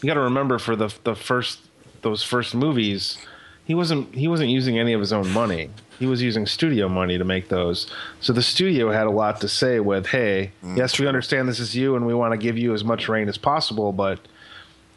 you 0.01 0.07
got 0.07 0.13
to 0.13 0.19
remember 0.21 0.59
for 0.59 0.75
the 0.75 0.93
the 1.03 1.15
first 1.15 1.61
those 2.03 2.21
first 2.23 2.53
movies, 2.53 3.17
he 3.65 3.73
wasn't 3.73 4.13
he 4.13 4.27
wasn't 4.27 4.49
using 4.51 4.77
any 4.77 4.93
of 4.93 4.99
his 4.99 5.11
own 5.11 5.29
money. 5.29 5.71
He 5.97 6.05
was 6.05 6.21
using 6.21 6.45
studio 6.45 6.87
money 6.87 7.17
to 7.17 7.25
make 7.25 7.49
those. 7.49 7.87
So 8.21 8.31
the 8.33 8.43
studio 8.43 8.91
had 8.91 9.07
a 9.07 9.09
lot 9.09 9.41
to 9.41 9.49
say 9.49 9.79
with, 9.81 10.05
hey, 10.07 10.51
mm. 10.63 10.77
yes, 10.77 10.97
we 10.99 11.07
understand 11.07 11.49
this 11.49 11.59
is 11.59 11.75
you, 11.75 11.95
and 11.97 12.05
we 12.05 12.13
want 12.13 12.31
to 12.33 12.37
give 12.37 12.57
you 12.57 12.73
as 12.73 12.83
much 12.85 13.09
reign 13.09 13.27
as 13.27 13.37
possible, 13.37 13.91
but 13.91 14.19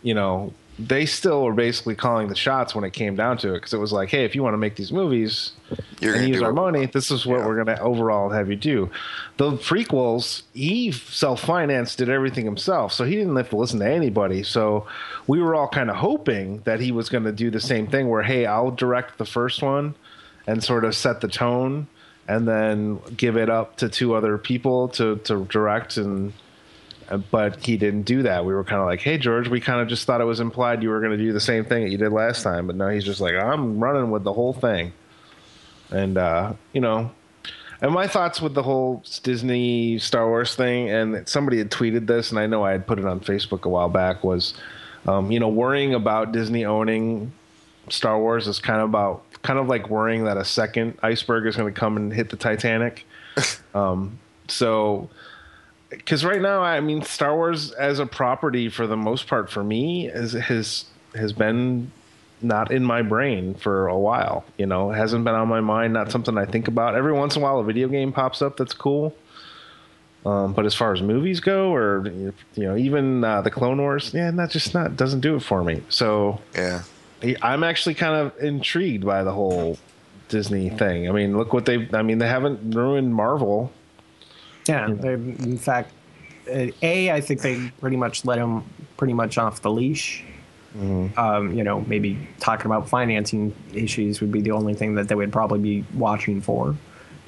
you 0.03 0.15
know 0.15 0.53
they 0.89 1.07
still 1.07 1.45
were 1.45 1.53
basically 1.53 1.95
calling 1.95 2.29
the 2.29 2.35
shots 2.35 2.75
when 2.75 2.83
it 2.85 2.93
came 2.93 3.15
down 3.15 3.39
to 3.39 3.51
it 3.51 3.59
because 3.59 3.73
it 3.73 3.79
was 3.79 3.93
like, 3.93 4.09
hey, 4.11 4.25
if 4.25 4.35
you 4.35 4.43
want 4.43 4.55
to 4.55 4.59
make 4.59 4.77
these 4.77 4.93
movies 4.93 5.53
You're 6.01 6.15
and 6.15 6.29
use 6.29 6.43
our 6.43 6.53
money, 6.53 6.87
this 6.87 7.11
is 7.11 7.25
what 7.25 7.39
Yeah. 7.41 7.47
we're 7.47 7.63
gonna 7.63 7.81
overall 7.81 8.31
have 8.31 8.49
you 8.51 8.57
do. 8.57 8.91
The 9.37 9.53
prequels, 9.53 10.43
he 10.55 10.91
self-financed, 10.93 11.99
did 11.99 12.09
everything 12.09 12.45
himself, 12.45 12.93
so 12.93 13.05
he 13.05 13.17
didn't 13.17 13.37
have 13.37 13.51
to 13.51 13.57
listen 13.57 13.79
to 13.81 13.89
anybody. 13.89 14.43
So 14.43 14.87
we 15.27 15.41
were 15.41 15.55
all 15.55 15.69
kind 15.69 15.91
of 15.91 15.97
hoping 15.97 16.63
that 16.65 16.81
he 16.81 16.91
was 16.93 17.09
going 17.09 17.25
to 17.25 17.33
do 17.33 17.51
the 17.51 17.61
same 17.61 17.87
thing, 17.87 18.09
where 18.09 18.23
hey, 18.23 18.47
I'll 18.47 18.71
direct 18.71 19.19
the 19.19 19.25
first 19.27 19.63
one 19.63 19.95
and 20.47 20.63
sort 20.65 20.85
of 20.85 20.95
set 20.97 21.21
the 21.21 21.29
tone, 21.29 21.87
and 22.29 22.49
then 22.49 22.99
give 23.17 23.37
it 23.37 23.49
up 23.51 23.77
to 23.77 23.89
two 23.89 24.15
other 24.15 24.39
people 24.39 24.89
to 24.89 25.17
to 25.25 25.45
direct 25.47 25.97
and. 25.97 26.33
Uh, 27.13 27.19
But 27.19 27.65
he 27.65 27.77
didn't 27.77 28.03
do 28.03 28.23
that. 28.23 28.45
We 28.45 28.55
were 28.55 28.65
kind 28.65 28.81
of 28.81 28.87
like, 28.87 29.01
"Hey, 29.01 29.19
George, 29.19 29.49
we 29.49 29.61
kind 29.61 29.81
of 29.81 29.89
just 29.89 30.07
thought 30.07 30.21
it 30.21 30.25
was 30.25 30.41
implied 30.41 30.83
you 30.83 30.89
were 30.89 31.01
going 31.01 31.17
to 31.17 31.23
do 31.23 31.33
the 31.33 31.41
same 31.41 31.65
thing 31.65 31.85
that 31.85 31.91
you 31.91 31.99
did 31.99 32.11
last 32.13 32.43
time." 32.43 32.67
But 32.67 32.77
now 32.77 32.89
he's 32.89 33.05
just 33.05 33.21
like, 33.21 33.35
"I'm 33.35 33.79
running 33.79 34.11
with 34.11 34.25
the 34.25 34.33
whole 34.33 34.53
thing." 34.53 34.93
And 35.91 36.19
uh, 36.19 36.55
you 36.73 36.81
know, 36.81 37.11
and 37.83 37.93
my 37.93 38.07
thoughts 38.07 38.41
with 38.41 38.55
the 38.55 38.63
whole 38.63 39.03
Disney 39.25 39.99
Star 39.99 40.29
Wars 40.29 40.55
thing, 40.55 40.89
and 40.89 41.29
somebody 41.29 41.59
had 41.59 41.71
tweeted 41.71 42.07
this, 42.07 42.31
and 42.31 42.39
I 42.39 42.47
know 42.47 42.65
I 42.65 42.71
had 42.71 42.87
put 42.87 43.01
it 43.01 43.05
on 43.05 43.19
Facebook 43.19 43.65
a 43.65 43.69
while 43.69 43.89
back, 43.89 44.23
was, 44.23 44.55
um, 45.07 45.33
you 45.33 45.41
know, 45.41 45.49
worrying 45.49 45.93
about 45.93 46.31
Disney 46.31 46.65
owning 46.65 47.33
Star 47.89 48.21
Wars 48.21 48.47
is 48.47 48.61
kind 48.61 48.81
of 48.81 48.89
about 48.89 49.25
kind 49.43 49.59
of 49.59 49.67
like 49.67 49.91
worrying 49.91 50.25
that 50.25 50.37
a 50.37 50.45
second 50.45 50.97
iceberg 51.03 51.45
is 51.47 51.57
going 51.57 51.75
to 51.75 51.79
come 51.79 51.97
and 51.97 52.13
hit 52.13 52.31
the 52.31 52.37
Titanic. 52.37 53.05
um, 53.75 54.17
so, 54.47 55.11
because 55.97 56.25
right 56.25 56.41
now, 56.41 56.63
I 56.63 56.81
mean, 56.81 57.03
Star 57.03 57.35
Wars 57.35 57.73
as 57.73 57.99
a 57.99 58.07
property, 58.07 58.69
for 58.69 58.87
the 58.87 58.97
most 58.97 59.27
part, 59.27 59.51
for 59.51 59.63
me, 59.63 60.09
is, 60.09 60.33
has 60.33 60.87
has 61.15 61.33
been 61.33 61.91
not 62.41 62.73
in 62.73 62.85
my 62.85 63.03
brain 63.03 63.55
for 63.55 63.87
a 63.87 63.99
while. 63.99 64.45
You 64.57 64.67
know, 64.67 64.91
it 64.91 64.97
hasn't 64.97 65.25
been 65.25 65.35
on 65.35 65.49
my 65.49 65.61
mind. 65.61 65.93
Not 65.93 66.11
something 66.11 66.37
I 66.37 66.47
think 66.47 66.69
about. 66.69 66.95
Every 66.95 67.13
once 67.13 67.37
in 67.37 67.43
a 67.43 67.45
while, 67.45 67.59
a 67.59 67.65
video 67.65 67.89
game 67.89 68.13
pops 68.13 68.43
up 68.43 68.57
that's 68.57 68.75
cool. 68.75 69.15
Um, 70.25 70.53
but 70.53 70.67
as 70.67 70.75
far 70.75 70.93
as 70.93 71.03
movies 71.03 71.41
go, 71.41 71.75
or 71.75 72.07
you 72.09 72.33
know, 72.57 72.77
even 72.77 73.25
uh, 73.25 73.43
the 73.43 73.51
Clone 73.51 73.81
Wars, 73.81 74.13
yeah, 74.15 74.31
that 74.31 74.51
just 74.51 74.73
not 74.75 74.97
doesn't 74.97 75.21
do 75.21 75.37
it 75.37 75.41
for 75.41 75.65
me. 75.65 75.83
So 75.89 76.41
Yeah. 76.55 76.83
I'm 77.41 77.63
actually 77.63 77.95
kind 77.95 78.15
of 78.17 78.37
intrigued 78.43 79.05
by 79.05 79.23
the 79.23 79.33
whole 79.33 79.79
Disney 80.29 80.71
thing. 80.71 81.09
I 81.09 81.13
mean, 81.13 81.37
look 81.37 81.53
what 81.53 81.67
they've. 81.67 81.93
I 81.95 82.03
mean, 82.03 82.19
they 82.19 82.27
haven't 82.27 82.75
ruined 82.75 83.15
Marvel. 83.15 83.73
Yeah, 84.69 84.89
they- 84.91 85.15
in 85.15 85.59
fact, 85.59 85.93
uh, 86.49 86.67
a 86.83 87.11
I 87.11 87.21
think 87.21 87.41
they 87.43 87.71
pretty 87.81 87.97
much 87.97 88.25
let 88.25 88.39
him 88.39 88.63
pretty 88.97 89.15
much 89.15 89.39
off 89.39 89.63
the 89.63 89.71
leash. 89.71 90.25
Um, 91.19 91.53
you 91.55 91.63
know, 91.65 91.83
maybe 91.83 92.17
talking 92.41 92.65
about 92.67 92.89
financing 92.89 93.55
issues 93.75 94.23
would 94.23 94.33
be 94.33 94.41
the 94.41 94.53
only 94.53 94.73
thing 94.73 94.95
that 94.95 95.07
they 95.09 95.15
would 95.15 95.31
probably 95.31 95.59
be 95.59 95.85
watching 95.95 96.41
for. 96.41 96.75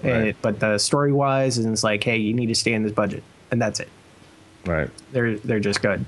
Right. 0.02 0.30
Uh, 0.30 0.32
but 0.40 0.60
the 0.60 0.78
story 0.78 1.12
wise, 1.12 1.58
and 1.58 1.70
it's 1.70 1.84
like, 1.84 2.02
hey, 2.04 2.16
you 2.16 2.32
need 2.32 2.46
to 2.46 2.54
stay 2.54 2.72
in 2.72 2.82
this 2.84 2.92
budget, 2.92 3.22
and 3.50 3.60
that's 3.60 3.80
it. 3.80 3.88
Right. 4.64 4.88
They're 5.12 5.36
they're 5.38 5.60
just 5.60 5.82
good. 5.82 6.04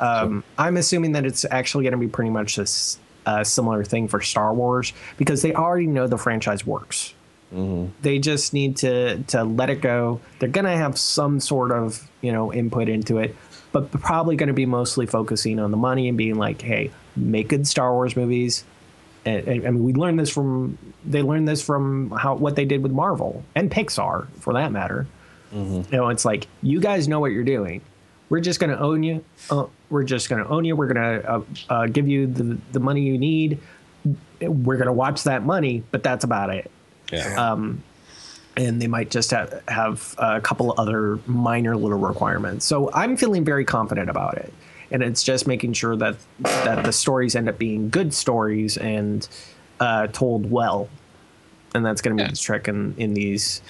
Um, 0.00 0.42
I'm 0.58 0.76
assuming 0.78 1.12
that 1.12 1.24
it's 1.26 1.44
actually 1.50 1.84
going 1.84 1.92
to 1.92 1.98
be 1.98 2.08
pretty 2.08 2.30
much 2.30 2.58
a, 2.58 2.66
a 3.26 3.44
similar 3.44 3.84
thing 3.84 4.08
for 4.08 4.20
Star 4.20 4.52
Wars 4.52 4.92
because 5.16 5.42
they 5.42 5.52
already 5.54 5.86
know 5.86 6.06
the 6.08 6.18
franchise 6.18 6.66
works. 6.66 7.14
They 8.02 8.18
just 8.18 8.52
need 8.52 8.76
to 8.78 9.18
to 9.24 9.44
let 9.44 9.70
it 9.70 9.80
go. 9.80 10.20
They're 10.38 10.48
going 10.48 10.66
to 10.66 10.76
have 10.76 10.96
some 10.98 11.40
sort 11.40 11.72
of 11.72 12.08
you 12.20 12.32
know 12.32 12.52
input 12.52 12.88
into 12.88 13.18
it, 13.18 13.34
but 13.72 13.90
probably 13.90 14.36
going 14.36 14.48
to 14.48 14.52
be 14.54 14.66
mostly 14.66 15.06
focusing 15.06 15.58
on 15.58 15.70
the 15.70 15.76
money 15.76 16.08
and 16.08 16.16
being 16.16 16.36
like, 16.36 16.62
hey, 16.62 16.90
make 17.16 17.48
good 17.48 17.66
Star 17.66 17.92
Wars 17.92 18.14
movies. 18.16 18.64
And, 19.24 19.46
and- 19.48 19.64
mean, 19.64 19.82
we 19.84 19.92
learned 19.94 20.18
this 20.18 20.30
from 20.30 20.78
they 21.04 21.22
learned 21.22 21.48
this 21.48 21.60
from 21.62 22.10
how 22.10 22.36
what 22.36 22.54
they 22.56 22.64
did 22.64 22.82
with 22.82 22.92
Marvel 22.92 23.42
and 23.54 23.70
Pixar, 23.70 24.28
for 24.38 24.52
that 24.54 24.70
matter. 24.72 25.06
You 25.52 25.84
know, 25.90 26.08
it's 26.10 26.24
like 26.24 26.46
you 26.62 26.80
guys 26.80 27.08
know 27.08 27.18
what 27.18 27.32
you're 27.32 27.42
doing. 27.42 27.80
We're 28.28 28.38
just 28.40 28.60
going 28.60 28.70
to 28.70 28.78
own 28.78 29.02
you. 29.02 29.24
Uh, 29.50 29.66
we're 29.90 30.04
just 30.04 30.28
going 30.28 30.44
to 30.44 30.48
own 30.48 30.64
you. 30.64 30.76
We're 30.76 30.86
going 30.92 31.20
to 31.20 31.28
uh, 31.28 31.42
uh, 31.68 31.86
give 31.86 32.06
you 32.06 32.28
the 32.28 32.56
the 32.70 32.78
money 32.78 33.00
you 33.02 33.18
need. 33.18 33.58
We're 34.40 34.76
going 34.76 34.86
to 34.86 34.92
watch 34.92 35.24
that 35.24 35.42
money, 35.44 35.82
but 35.90 36.04
that's 36.04 36.22
about 36.22 36.50
it. 36.50 36.70
Yeah. 37.10 37.56
And 38.56 38.82
they 38.82 38.88
might 38.88 39.10
just 39.10 39.30
have, 39.30 39.62
have 39.68 40.14
a 40.18 40.40
couple 40.40 40.74
other 40.76 41.18
minor 41.26 41.76
little 41.76 41.98
requirements. 41.98 42.66
So 42.66 42.90
I'm 42.92 43.16
feeling 43.16 43.44
very 43.44 43.64
confident 43.64 44.10
about 44.10 44.36
it. 44.38 44.52
And 44.90 45.02
it's 45.04 45.22
just 45.22 45.46
making 45.46 45.74
sure 45.74 45.96
that 45.96 46.16
that 46.40 46.84
the 46.84 46.92
stories 46.92 47.36
end 47.36 47.48
up 47.48 47.58
being 47.58 47.90
good 47.90 48.12
stories 48.12 48.76
and 48.76 49.26
uh, 49.78 50.08
told 50.08 50.50
well. 50.50 50.88
And 51.74 51.86
that's 51.86 52.02
going 52.02 52.16
to 52.16 52.24
be 52.24 52.28
the 52.28 52.36
trick 52.36 52.66
in, 52.66 52.96
in 52.98 53.14
these 53.14 53.62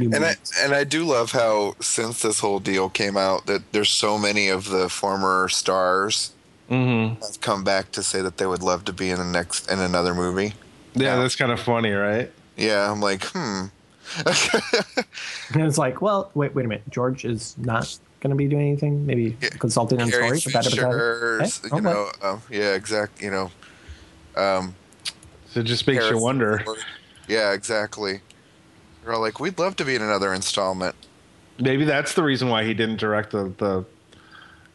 new 0.00 0.10
And 0.12 0.24
I 0.24 0.34
and 0.58 0.74
I 0.74 0.82
do 0.82 1.04
love 1.04 1.30
how 1.30 1.76
since 1.80 2.20
this 2.20 2.40
whole 2.40 2.58
deal 2.58 2.88
came 2.90 3.16
out 3.16 3.46
that 3.46 3.70
there's 3.72 3.90
so 3.90 4.18
many 4.18 4.48
of 4.48 4.68
the 4.68 4.88
former 4.88 5.48
stars 5.48 6.32
Mm-hmm. 6.68 7.22
have 7.22 7.40
come 7.40 7.62
back 7.62 7.92
to 7.92 8.02
say 8.02 8.20
that 8.22 8.38
they 8.38 8.46
would 8.46 8.60
love 8.60 8.84
to 8.86 8.92
be 8.92 9.10
in 9.10 9.18
the 9.18 9.24
next 9.24 9.70
in 9.70 9.78
another 9.78 10.16
movie. 10.16 10.54
Yeah, 10.94 11.14
that's 11.14 11.36
kind 11.36 11.52
of 11.52 11.60
funny, 11.60 11.92
right? 11.92 12.32
Yeah, 12.56 12.90
I'm 12.90 13.00
like, 13.00 13.22
hmm. 13.24 13.66
And 15.54 15.62
it's 15.62 15.78
like, 15.78 16.00
well, 16.00 16.30
wait, 16.34 16.54
wait 16.54 16.64
a 16.64 16.68
minute. 16.68 16.84
George 16.90 17.24
is 17.24 17.56
not 17.58 17.96
going 18.20 18.30
to 18.30 18.36
be 18.36 18.48
doing 18.48 18.68
anything. 18.68 19.06
Maybe 19.06 19.36
Yeah. 19.40 19.50
consulting 19.50 20.00
on 20.00 20.10
Carrie 20.10 20.38
stories. 20.40 20.44
but 20.44 20.52
that- 20.52 20.64
but 20.64 20.70
that- 20.76 20.92
Fisher, 20.92 21.42
Eh? 21.42 21.48
Oh, 21.72 21.76
you 21.78 21.82
what? 21.82 21.82
know, 21.82 22.10
uh, 22.22 22.38
yeah, 22.50 22.74
exact, 22.74 23.20
you 23.22 23.30
know, 23.30 23.50
um, 24.36 24.74
So 25.52 25.60
it 25.60 25.64
just 25.66 25.86
makes 25.86 26.08
you 26.10 26.18
wonder. 26.18 26.64
Yeah, 27.28 27.52
exactly. 27.52 28.20
They're 29.04 29.14
all 29.14 29.20
like, 29.20 29.38
we'd 29.40 29.58
love 29.58 29.76
to 29.76 29.84
be 29.84 29.94
in 29.94 30.02
another 30.02 30.32
installment. 30.34 30.94
Maybe 31.58 31.84
that's 31.84 32.14
the 32.14 32.22
reason 32.22 32.48
why 32.48 32.64
he 32.64 32.74
didn't 32.74 32.96
direct 32.98 33.30
the, 33.32 33.52
the 33.58 33.84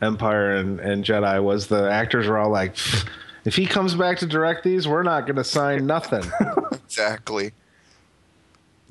Empire 0.01 0.55
and, 0.55 0.79
and 0.79 1.03
Jedi 1.05 1.41
was 1.43 1.67
the 1.67 1.89
actors 1.91 2.27
were 2.27 2.37
all 2.39 2.49
like, 2.49 2.75
if 3.45 3.55
he 3.55 3.65
comes 3.67 3.93
back 3.93 4.17
to 4.19 4.25
direct 4.25 4.63
these, 4.63 4.87
we're 4.87 5.03
not 5.03 5.25
going 5.27 5.35
to 5.35 5.43
sign 5.43 5.85
nothing. 5.87 6.23
Exactly. 6.91 7.53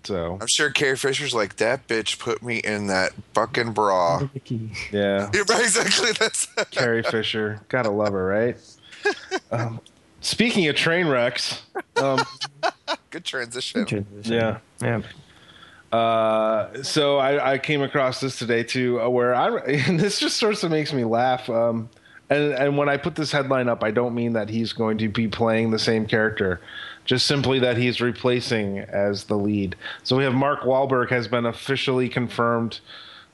So 0.04 0.38
I'm 0.40 0.46
sure 0.46 0.70
Carrie 0.70 0.96
Fisher's 0.96 1.34
like, 1.34 1.56
that 1.56 1.86
bitch 1.88 2.18
put 2.18 2.42
me 2.42 2.58
in 2.58 2.86
that 2.88 3.12
fucking 3.34 3.72
bra. 3.72 4.28
yeah, 4.46 4.58
Yeah, 4.92 5.42
right, 5.48 5.60
exactly. 5.62 6.12
That's 6.12 6.46
Carrie 6.70 7.02
Fisher, 7.02 7.60
gotta 7.68 7.90
love 7.90 8.12
her, 8.12 8.24
right? 8.24 8.56
Um, 9.50 9.80
speaking 10.20 10.68
of 10.68 10.76
train 10.76 11.06
wrecks, 11.08 11.62
um, 11.96 12.20
good 13.10 13.24
transition. 13.24 14.06
yeah. 14.24 14.58
Yeah. 14.82 15.00
Uh, 15.90 16.82
so 16.82 17.16
I, 17.18 17.52
I 17.54 17.58
came 17.58 17.82
across 17.82 18.20
this 18.20 18.38
today 18.38 18.62
too, 18.62 19.00
uh, 19.00 19.08
where 19.08 19.34
I 19.34 19.58
and 19.58 19.98
this 19.98 20.20
just 20.20 20.36
sort 20.36 20.62
of 20.62 20.70
makes 20.70 20.92
me 20.92 21.04
laugh. 21.04 21.48
Um, 21.50 21.88
and 22.28 22.52
and 22.52 22.76
when 22.78 22.88
I 22.88 22.96
put 22.96 23.16
this 23.16 23.32
headline 23.32 23.68
up, 23.68 23.82
I 23.82 23.90
don't 23.90 24.14
mean 24.14 24.34
that 24.34 24.48
he's 24.50 24.72
going 24.72 24.98
to 24.98 25.08
be 25.08 25.26
playing 25.26 25.70
the 25.72 25.78
same 25.80 26.06
character, 26.06 26.60
just 27.10 27.26
simply 27.26 27.58
that 27.58 27.76
he's 27.76 28.00
replacing 28.00 28.78
as 28.78 29.24
the 29.24 29.34
lead. 29.34 29.74
So 30.04 30.16
we 30.16 30.22
have 30.22 30.32
Mark 30.32 30.60
Wahlberg 30.60 31.10
has 31.10 31.26
been 31.26 31.44
officially 31.44 32.08
confirmed 32.08 32.78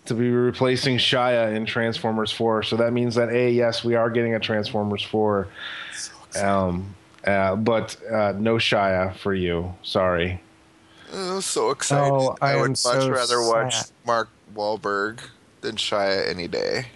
to 0.06 0.14
be 0.14 0.30
replacing 0.30 0.96
Shia 0.96 1.54
in 1.54 1.66
Transformers 1.66 2.32
Four. 2.32 2.62
So 2.62 2.76
that 2.76 2.94
means 2.94 3.16
that 3.16 3.28
a 3.28 3.50
yes, 3.50 3.84
we 3.84 3.94
are 3.94 4.08
getting 4.08 4.34
a 4.34 4.40
Transformers 4.40 5.02
Four. 5.02 5.48
Um, 6.40 6.94
uh, 7.26 7.56
but 7.56 7.98
uh, 8.10 8.32
no 8.38 8.54
Shia 8.54 9.14
for 9.16 9.34
you. 9.34 9.74
Sorry. 9.82 10.40
Oh, 11.12 11.40
so 11.40 11.68
excited. 11.68 12.10
Oh, 12.10 12.34
I 12.40 12.52
I, 12.52 12.56
would 12.56 12.70
much 12.70 12.78
so 12.78 13.10
rather 13.10 13.42
watch. 13.42 13.74
Mark 14.06 14.30
Wahlberg 14.54 15.20
than 15.60 15.76
Shia 15.76 16.26
any 16.30 16.48
day. 16.48 16.86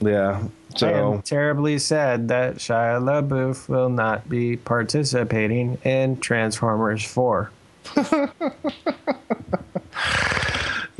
Yeah. 0.00 0.42
I 0.76 0.78
So 0.78 1.14
am 1.14 1.22
terribly 1.22 1.78
sad 1.78 2.28
that 2.28 2.56
Shia 2.56 3.00
LaBeouf 3.00 3.68
will 3.68 3.88
not 3.88 4.28
be 4.28 4.56
participating 4.56 5.78
in 5.84 6.18
Transformers 6.20 7.04
4. 7.04 7.50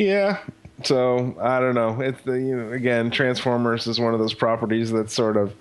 Yeah. 0.00 0.38
So 0.82 1.36
I 1.40 1.60
don't 1.60 1.74
know. 1.74 2.00
It's 2.00 2.22
the 2.22 2.32
you 2.32 2.56
know 2.56 2.72
again 2.72 3.10
Transformers 3.10 3.86
is 3.86 4.00
one 4.00 4.14
of 4.14 4.20
those 4.20 4.32
properties 4.32 4.90
that 4.92 5.10
sort 5.10 5.36
of, 5.36 5.54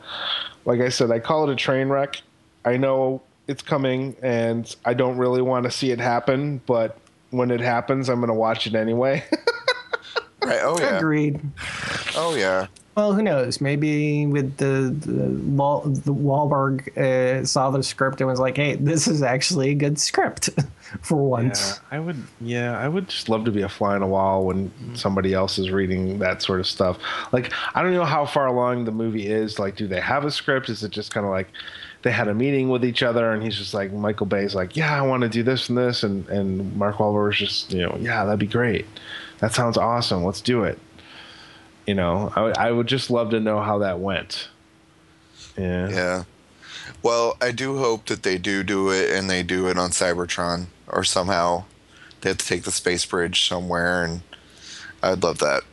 like 0.64 0.80
I 0.80 0.88
said, 0.88 1.12
I 1.12 1.20
call 1.20 1.50
it 1.50 1.52
a 1.52 1.58
train 1.58 1.90
wreck. 1.90 2.22
I 2.64 2.78
know 2.78 3.22
it's 3.48 3.62
coming, 3.62 4.16
and 4.22 4.74
I 4.86 4.94
don't 4.94 5.18
really 5.18 5.42
want 5.42 5.66
to 5.66 5.72
see 5.72 5.92
it 5.92 6.00
happen, 6.00 6.62
but 6.66 6.98
when 7.32 7.52
it 7.52 7.60
happens, 7.60 8.08
I'm 8.08 8.20
going 8.20 8.30
to 8.30 8.34
watch 8.34 8.66
it 8.68 8.76
anyway. 8.76 9.24
Right. 10.42 10.62
Oh 10.64 10.80
yeah. 10.80 10.98
Agreed. 10.98 11.42
Oh 12.16 12.34
yeah. 12.34 12.68
Well, 13.00 13.14
who 13.14 13.22
knows? 13.22 13.62
Maybe 13.62 14.26
with 14.26 14.58
the 14.58 14.94
the, 14.94 15.30
Wal, 15.56 15.84
the 15.84 16.14
Wahlberg 16.14 16.98
uh, 16.98 17.46
saw 17.46 17.72
the 17.72 17.82
script 17.82 18.20
and 18.20 18.30
was 18.30 18.42
like, 18.42 18.58
"Hey, 18.58 18.76
this 18.76 19.08
is 19.08 19.24
actually 19.24 19.70
a 19.70 19.74
good 19.74 19.98
script 19.98 20.50
for 21.02 21.16
Yeah, 21.16 21.44
once." 21.44 21.80
I 21.92 22.00
would. 22.02 22.22
Yeah, 22.42 22.78
I 22.78 22.90
would 22.90 23.08
just 23.08 23.30
love 23.30 23.46
to 23.46 23.52
be 23.52 23.62
a 23.62 23.70
fly 23.70 23.96
on 23.96 24.02
a 24.02 24.08
wall 24.08 24.44
when 24.44 24.70
somebody 24.96 25.34
else 25.34 25.58
is 25.58 25.72
reading 25.72 26.20
that 26.20 26.42
sort 26.42 26.60
of 26.60 26.68
stuff. 26.68 26.98
Like, 27.32 27.54
I 27.74 27.82
don't 27.82 27.94
know 27.94 28.04
how 28.04 28.26
far 28.26 28.48
along 28.48 28.84
the 28.84 28.92
movie 28.92 29.28
is. 29.28 29.60
Like, 29.60 29.78
do 29.78 29.88
they 29.88 30.02
have 30.02 30.26
a 30.26 30.32
script? 30.32 30.68
Is 30.68 30.84
it 30.84 30.92
just 30.92 31.14
kind 31.14 31.26
of 31.26 31.32
like 31.32 31.48
they 32.02 32.12
had 32.12 32.28
a 32.28 32.34
meeting 32.34 32.68
with 32.68 32.84
each 32.84 33.02
other, 33.02 33.32
and 33.32 33.42
he's 33.42 33.56
just 33.56 33.74
like 33.74 33.94
Michael 33.94 34.26
Bay's 34.26 34.56
like, 34.56 34.76
"Yeah, 34.76 34.94
I 34.94 35.08
want 35.08 35.24
to 35.24 35.30
do 35.30 35.42
this 35.42 35.70
and 35.70 35.78
this," 35.78 36.04
and 36.04 36.28
and 36.28 36.76
Mark 36.76 36.98
Wahlberg's 36.98 37.38
just, 37.38 37.72
you 37.72 37.84
know, 37.84 37.96
"Yeah, 38.02 38.26
that'd 38.26 38.42
be 38.42 38.46
great. 38.46 38.86
That 39.38 39.54
sounds 39.54 39.78
awesome. 39.78 40.26
Let's 40.26 40.42
do 40.42 40.66
it." 40.66 40.78
You 41.90 41.96
know, 41.96 42.32
I, 42.36 42.42
would- 42.44 42.58
I 42.58 42.72
would 42.72 42.86
just 42.86 43.10
love 43.10 43.32
to 43.32 43.40
know 43.40 43.62
how 43.62 43.80
that 43.80 44.00
went. 44.00 44.48
Yeah. 45.58 45.90
Yeah. 45.90 46.24
Well, 47.02 47.36
I 47.42 47.52
do 47.52 47.80
hope 47.80 48.06
that 48.06 48.22
they 48.22 48.38
do 48.38 48.62
do 48.62 48.92
it 48.92 49.10
and 49.10 49.28
they 49.28 49.42
do 49.42 49.68
it 49.70 49.76
on 49.80 49.90
Cybertron 49.90 50.68
or 50.88 51.04
somehow 51.04 51.64
they 52.22 52.30
have 52.30 52.38
to 52.38 52.46
take 52.46 52.62
the 52.62 52.70
space 52.72 53.04
bridge 53.08 53.48
somewhere 53.48 54.04
and 54.04 54.22
I'd 55.02 55.24
love 55.24 55.40
that. 55.40 55.64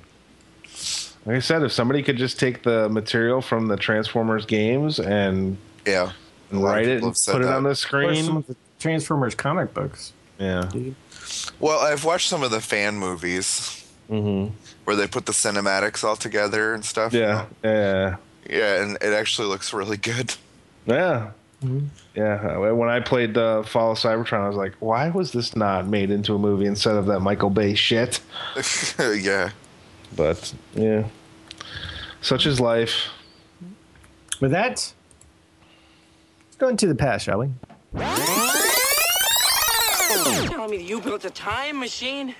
Like 1.26 1.36
I 1.36 1.40
said, 1.40 1.62
if 1.62 1.72
somebody 1.72 2.02
could 2.02 2.16
just 2.16 2.40
take 2.40 2.62
the 2.62 2.88
material 2.88 3.42
from 3.42 3.66
the 3.66 3.76
Transformers 3.76 4.46
games 4.46 4.98
and 4.98 5.58
Yeah. 5.84 6.12
and 6.50 6.60
A 6.60 6.62
lot 6.62 6.68
of 6.70 6.74
write 6.76 6.86
it 6.88 6.96
and 6.98 7.04
have 7.08 7.16
said 7.18 7.32
put 7.32 7.42
it 7.42 7.44
that. 7.44 7.56
on 7.56 7.62
the 7.64 7.70
Or 7.70 7.74
some 7.74 8.06
of 8.08 8.16
screen. 8.16 8.44
the 8.48 8.56
Transformers 8.78 9.34
comic 9.34 9.74
books. 9.74 10.14
Yeah. 10.38 10.70
Well, 11.60 11.80
I've 11.80 12.04
watched 12.06 12.30
some 12.30 12.42
of 12.42 12.50
the 12.50 12.62
fan 12.62 12.96
movies 12.96 13.82
Mm-hmm. 14.10 14.54
Where 14.86 14.94
they 14.94 15.08
put 15.08 15.26
the 15.26 15.32
cinematics 15.32 16.04
all 16.04 16.14
together 16.14 16.72
and 16.72 16.84
stuff. 16.84 17.12
Yeah. 17.12 17.46
Yeah. 17.62 18.16
Yeah, 18.48 18.82
and 18.82 18.96
it 19.02 19.12
actually 19.12 19.48
looks 19.48 19.74
really 19.74 19.96
good. 19.96 20.34
Yeah. 20.86 21.32
Mm-hmm. 21.64 21.86
Yeah. 22.14 22.56
Uh, 22.68 22.74
when 22.74 22.88
I 22.88 23.00
played 23.00 23.34
the 23.34 23.64
Fall 23.66 23.92
of 23.92 23.98
Cybertron, 23.98 24.44
I 24.44 24.46
was 24.46 24.56
like, 24.56 24.74
why 24.78 25.08
was 25.08 25.32
this 25.32 25.56
not 25.56 25.88
made 25.88 26.12
into 26.12 26.36
a 26.36 26.38
movie 26.38 26.66
instead 26.66 26.94
of 26.94 27.06
that 27.06 27.18
Michael 27.18 27.50
Bay 27.50 27.74
shit? 27.74 28.20
yeah. 28.98 29.50
But 30.14 30.54
yeah. 30.74 31.08
Such 32.20 32.46
is 32.46 32.60
life. 32.60 33.08
With 34.40 34.52
that, 34.52 34.70
let's 34.70 34.94
go 36.58 36.68
into 36.68 36.86
the 36.86 36.94
past, 36.94 37.24
shall 37.24 37.40
we? 37.40 37.48
telling 40.66 40.70
me 40.70 40.76
that 40.76 40.90
you 40.90 41.00
built 41.00 41.24
a 41.24 41.30
time 41.30 41.78
machine 41.78 42.34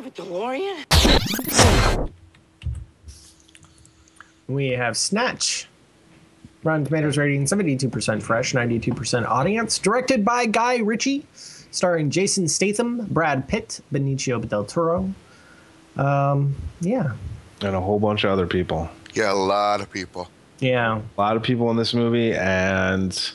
out 0.00 0.06
of 0.06 0.18
a 0.18 0.22
DeLorean? 0.22 2.10
We 4.48 4.70
have 4.70 4.96
Snatch. 4.96 5.68
Rotten 6.62 6.84
Tomatoes 6.84 7.16
rating 7.16 7.44
72% 7.44 8.22
fresh, 8.22 8.52
92% 8.52 9.26
audience. 9.26 9.78
Directed 9.78 10.24
by 10.24 10.46
Guy 10.46 10.78
Ritchie. 10.78 11.26
Starring 11.72 12.10
Jason 12.10 12.48
Statham, 12.48 13.06
Brad 13.10 13.46
Pitt, 13.46 13.80
Benicio 13.92 14.46
del 14.48 14.64
Toro. 14.64 15.14
Um, 15.96 16.56
yeah. 16.80 17.12
And 17.62 17.76
a 17.76 17.80
whole 17.80 18.00
bunch 18.00 18.24
of 18.24 18.30
other 18.30 18.46
people. 18.46 18.88
Yeah, 19.14 19.32
a 19.32 19.34
lot 19.34 19.80
of 19.80 19.90
people. 19.90 20.28
Yeah. 20.58 21.00
a 21.16 21.20
lot 21.20 21.36
of 21.36 21.42
people 21.42 21.70
in 21.70 21.76
this 21.76 21.94
movie 21.94 22.34
and 22.34 23.32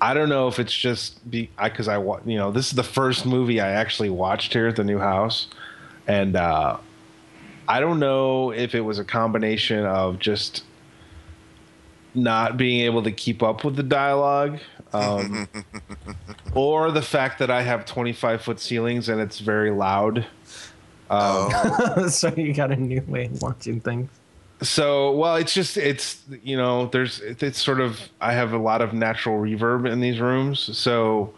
i 0.00 0.14
don't 0.14 0.28
know 0.28 0.48
if 0.48 0.58
it's 0.58 0.72
just 0.72 1.28
be 1.30 1.50
because 1.62 1.88
I, 1.88 1.98
wa- 1.98 2.20
you 2.24 2.36
know 2.36 2.50
this 2.50 2.68
is 2.68 2.72
the 2.74 2.82
first 2.82 3.26
movie 3.26 3.60
i 3.60 3.68
actually 3.70 4.10
watched 4.10 4.52
here 4.52 4.66
at 4.68 4.76
the 4.76 4.84
new 4.84 4.98
house. 4.98 5.48
And 6.06 6.36
uh 6.36 6.78
i 7.68 7.80
don't 7.80 7.98
know 7.98 8.50
if 8.52 8.74
it 8.74 8.80
was 8.80 8.98
a 8.98 9.04
combination 9.04 9.84
of 9.84 10.18
just 10.18 10.64
not 12.14 12.56
being 12.56 12.80
able 12.80 13.02
to 13.02 13.12
keep 13.12 13.42
up 13.42 13.64
with 13.64 13.76
the 13.76 13.82
dialogue 13.82 14.58
um, 14.92 15.46
or 16.54 16.90
the 16.90 17.02
fact 17.02 17.38
that 17.40 17.50
i 17.50 17.60
have 17.62 17.84
25 17.84 18.40
foot 18.42 18.58
ceilings 18.58 19.08
and 19.10 19.20
it's 19.20 19.38
very 19.38 19.70
loud. 19.70 20.26
Oh, 21.10 22.06
so 22.10 22.32
you 22.36 22.52
got 22.54 22.70
a 22.70 22.76
new 22.76 23.02
way 23.02 23.26
of 23.26 23.40
watching 23.42 23.80
things. 23.80 24.10
So 24.62 25.12
well 25.12 25.36
it's 25.36 25.54
just 25.54 25.76
it's 25.76 26.20
you 26.42 26.56
know 26.56 26.86
there's 26.86 27.20
it's 27.20 27.62
sort 27.62 27.80
of 27.80 28.00
i 28.20 28.32
have 28.32 28.52
a 28.52 28.58
lot 28.58 28.80
of 28.82 28.92
natural 28.92 29.38
reverb 29.38 29.88
in 29.90 30.00
these 30.00 30.18
rooms 30.18 30.76
so 30.76 31.32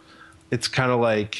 it's 0.50 0.68
kind 0.68 0.90
of 0.90 1.00
like 1.00 1.38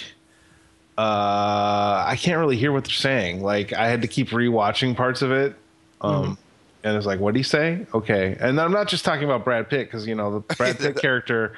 uh 0.99 2.05
i 2.07 2.17
can't 2.21 2.39
really 2.39 2.57
hear 2.57 2.73
what 2.73 2.85
they're 2.85 2.93
saying 2.93 3.43
like 3.43 3.73
i 3.73 3.87
had 3.89 4.03
to 4.03 4.09
keep 4.09 4.29
rewatching 4.31 4.95
parts 4.95 5.23
of 5.23 5.31
it 5.33 5.55
um 6.03 6.37
and 6.85 6.97
it's 6.97 7.07
like 7.07 7.21
what 7.21 7.33
do 7.35 7.41
you 7.41 7.45
say 7.45 7.87
okay 7.95 8.37
and 8.41 8.61
i'm 8.61 8.73
not 8.73 8.89
just 8.89 9.05
talking 9.05 9.25
about 9.25 9.45
brad 9.45 9.69
pitt 9.71 9.87
because 9.87 10.07
you 10.07 10.15
know 10.15 10.33
the 10.41 10.55
brad 10.57 10.79
pitt 10.79 10.97
character 11.01 11.57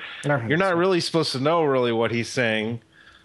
you're 0.49 0.59
not 0.59 0.77
really 0.77 1.01
supposed 1.01 1.33
to 1.33 1.41
know 1.41 1.65
really 1.65 1.93
what 1.93 2.11
he's 2.13 2.29
saying 2.29 2.81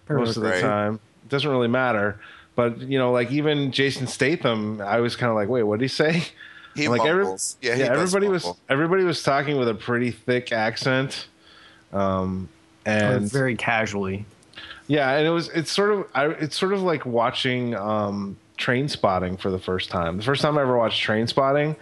most 0.09 0.37
of 0.37 0.43
the 0.43 0.49
Right. 0.49 0.61
time. 0.61 0.99
It 1.25 1.29
doesn't 1.29 1.49
really 1.51 1.67
matter. 1.67 2.17
But 2.55 2.79
you 2.79 2.97
know, 2.97 3.11
like 3.11 3.29
even 3.31 3.73
Jason 3.73 4.07
Statham, 4.07 4.79
I 4.79 5.01
was 5.01 5.17
kind 5.17 5.29
of 5.29 5.35
like, 5.35 5.49
wait, 5.49 5.63
what 5.63 5.79
did 5.79 5.83
he 5.83 5.89
say? 5.89 6.23
He 6.77 6.87
like 6.87 7.05
every- 7.05 7.23
mumbles. 7.23 7.57
yeah, 7.61 7.73
he 7.75 7.79
does 7.83 7.89
everybody 7.89 8.27
was 8.27 8.47
everybody 8.69 9.03
was 9.03 9.21
talking 9.23 9.57
with 9.57 9.67
a 9.69 9.73
pretty 9.75 10.11
thick 10.11 10.51
accent. 10.51 11.27
Um, 11.93 12.49
Or 12.85 12.91
and 12.91 13.31
very 13.31 13.55
casually. 13.55 14.25
yeah, 14.87 15.11
and 15.17 15.25
it 15.27 15.31
was 15.31 15.49
it's 15.49 15.71
sort 15.71 15.91
of 15.91 16.07
I, 16.15 16.27
it's 16.27 16.57
sort 16.57 16.73
of 16.73 16.81
like 16.81 17.05
watching 17.05 17.75
um, 17.75 18.37
Trainspotting 18.57 19.39
for 19.39 19.49
the 19.51 19.59
first 19.59 19.89
time. 19.89 20.17
The 20.17 20.23
first 20.23 20.41
time 20.41 20.57
I 20.57 20.61
ever 20.61 20.77
watched 20.77 21.05
Trainspotting, 21.05 21.75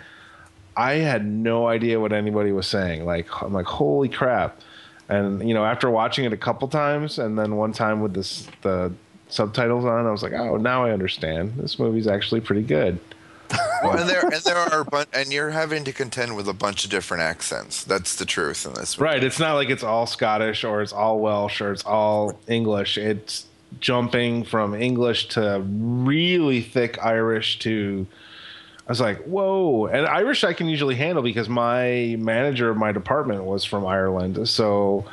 I 0.77 0.93
had 0.95 1.25
no 1.25 1.67
idea 1.67 1.99
what 1.99 2.12
anybody 2.13 2.51
was 2.51 2.67
saying. 2.67 3.05
Like 3.05 3.27
I'm 3.41 3.53
like, 3.53 3.65
holy 3.65 4.10
crap! 4.10 4.60
And 5.10 5.47
you 5.47 5.53
know, 5.53 5.63
after 5.65 5.89
watching 5.89 6.25
it 6.25 6.34
a 6.34 6.38
couple 6.38 6.67
times, 6.67 7.17
and 7.19 7.38
then 7.38 7.55
one 7.55 7.71
time 7.73 8.01
with 8.01 8.13
this 8.13 8.47
the 8.62 8.91
subtitles 9.29 9.86
on, 9.86 10.05
I 10.05 10.12
was 10.12 10.21
like, 10.21 10.34
oh, 10.34 10.58
now 10.58 10.86
I 10.86 10.91
understand. 10.91 11.53
This 11.58 11.79
movie's 11.79 12.08
actually 12.08 12.41
pretty 12.41 12.62
good. 12.63 12.99
Well, 13.83 13.97
and 13.97 14.09
there 14.09 14.21
and 14.21 14.41
there 14.43 14.57
are 14.57 14.81
a 14.81 14.85
bunch, 14.85 15.09
and 15.13 15.31
you're 15.31 15.51
having 15.51 15.83
to 15.85 15.93
contend 15.93 16.35
with 16.35 16.47
a 16.47 16.53
bunch 16.53 16.85
of 16.85 16.91
different 16.91 17.23
accents. 17.23 17.83
That's 17.83 18.15
the 18.15 18.25
truth 18.25 18.65
in 18.65 18.73
this. 18.73 18.99
Right. 18.99 19.23
It's 19.23 19.39
not 19.39 19.55
like 19.55 19.69
it's 19.69 19.83
all 19.83 20.07
Scottish 20.07 20.63
or 20.63 20.81
it's 20.81 20.93
all 20.93 21.19
Welsh 21.19 21.61
or 21.61 21.71
it's 21.71 21.85
all 21.85 22.39
English. 22.47 22.97
It's 22.97 23.45
jumping 23.79 24.43
from 24.43 24.73
English 24.73 25.27
to 25.29 25.61
really 25.65 26.61
thick 26.61 27.03
Irish 27.03 27.59
to. 27.59 28.07
I 28.87 28.91
was 28.91 29.01
like, 29.01 29.23
whoa. 29.23 29.87
And 29.87 30.05
Irish 30.05 30.43
I 30.43 30.53
can 30.53 30.67
usually 30.67 30.95
handle 30.95 31.23
because 31.23 31.49
my 31.49 32.15
manager 32.19 32.69
of 32.69 32.77
my 32.77 32.91
department 32.91 33.43
was 33.43 33.65
from 33.65 33.85
Ireland. 33.85 34.47
So, 34.47 35.05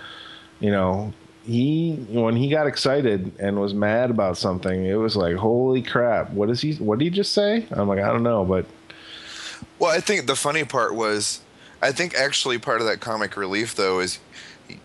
you 0.61 0.71
know, 0.71 1.15
he 1.45 1.95
when 2.11 2.37
he 2.37 2.49
got 2.49 2.67
excited 2.67 3.33
and 3.39 3.61
was 3.61 3.75
mad 3.75 4.11
about 4.11 4.37
something, 4.39 4.85
it 4.87 4.95
was 4.95 5.17
like, 5.17 5.37
holy 5.37 5.83
crap, 5.83 6.31
what 6.31 6.51
is 6.51 6.61
he 6.61 6.75
what 6.75 6.99
did 6.99 7.05
he 7.07 7.11
just 7.11 7.33
say? 7.33 7.67
I'm 7.71 7.89
like, 7.89 8.01
I 8.01 8.09
don't 8.13 8.23
know, 8.23 8.45
but 8.45 8.67
Well, 9.79 9.91
I 9.91 10.01
think 10.01 10.27
the 10.27 10.37
funny 10.37 10.65
part 10.65 10.95
was, 10.95 11.41
I 11.81 11.91
think 11.93 12.15
actually 12.15 12.59
part 12.59 12.81
of 12.81 12.87
that 12.87 13.01
comic 13.01 13.37
relief 13.37 13.75
though 13.75 14.01
is 14.01 14.19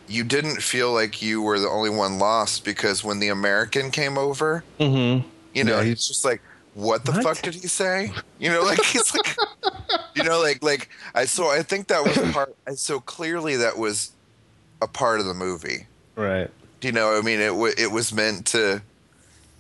you 0.08 0.24
didn't 0.24 0.62
feel 0.62 0.92
like 0.92 1.22
you 1.22 1.42
were 1.42 1.60
the 1.60 1.70
only 1.70 1.90
one 1.90 2.18
lost 2.20 2.66
because 2.66 3.04
when 3.04 3.20
the 3.20 3.30
American 3.30 3.92
came 3.92 4.18
over, 4.18 4.64
mm-hmm. 4.80 5.28
you 5.54 5.64
know, 5.64 5.78
Yeah, 5.78 5.84
he's 5.84 5.88
he's- 6.00 6.08
just 6.08 6.26
like, 6.26 6.42
"What 6.74 7.06
the 7.06 7.12
What? 7.14 7.24
fuck 7.24 7.42
did 7.42 7.54
he 7.54 7.68
say?" 7.68 8.12
You 8.40 8.50
know, 8.50 8.64
like 8.64 8.84
he's 8.84 9.14
like, 9.16 9.36
you 10.16 10.24
know, 10.24 10.42
like 10.42 10.62
like 10.64 10.90
I 11.16 11.26
so 11.26 11.48
I 11.50 11.62
think 11.64 11.88
that 11.88 12.04
was 12.04 12.18
part. 12.34 12.56
and 12.66 12.78
So 12.78 13.00
clearly 13.00 13.56
that 13.58 13.78
was 13.78 14.12
a 14.82 14.88
part 14.88 15.20
of 15.20 15.26
the 15.28 15.34
movie. 15.36 15.86
Right. 16.18 16.50
Do 16.82 16.88
you 16.88 16.92
know, 16.92 17.18
I 17.18 17.22
mean, 17.22 17.40
it 17.40 17.48
w- 17.48 17.74
it 17.78 17.92
was 17.92 18.14
meant 18.14 18.46
to. 18.48 18.82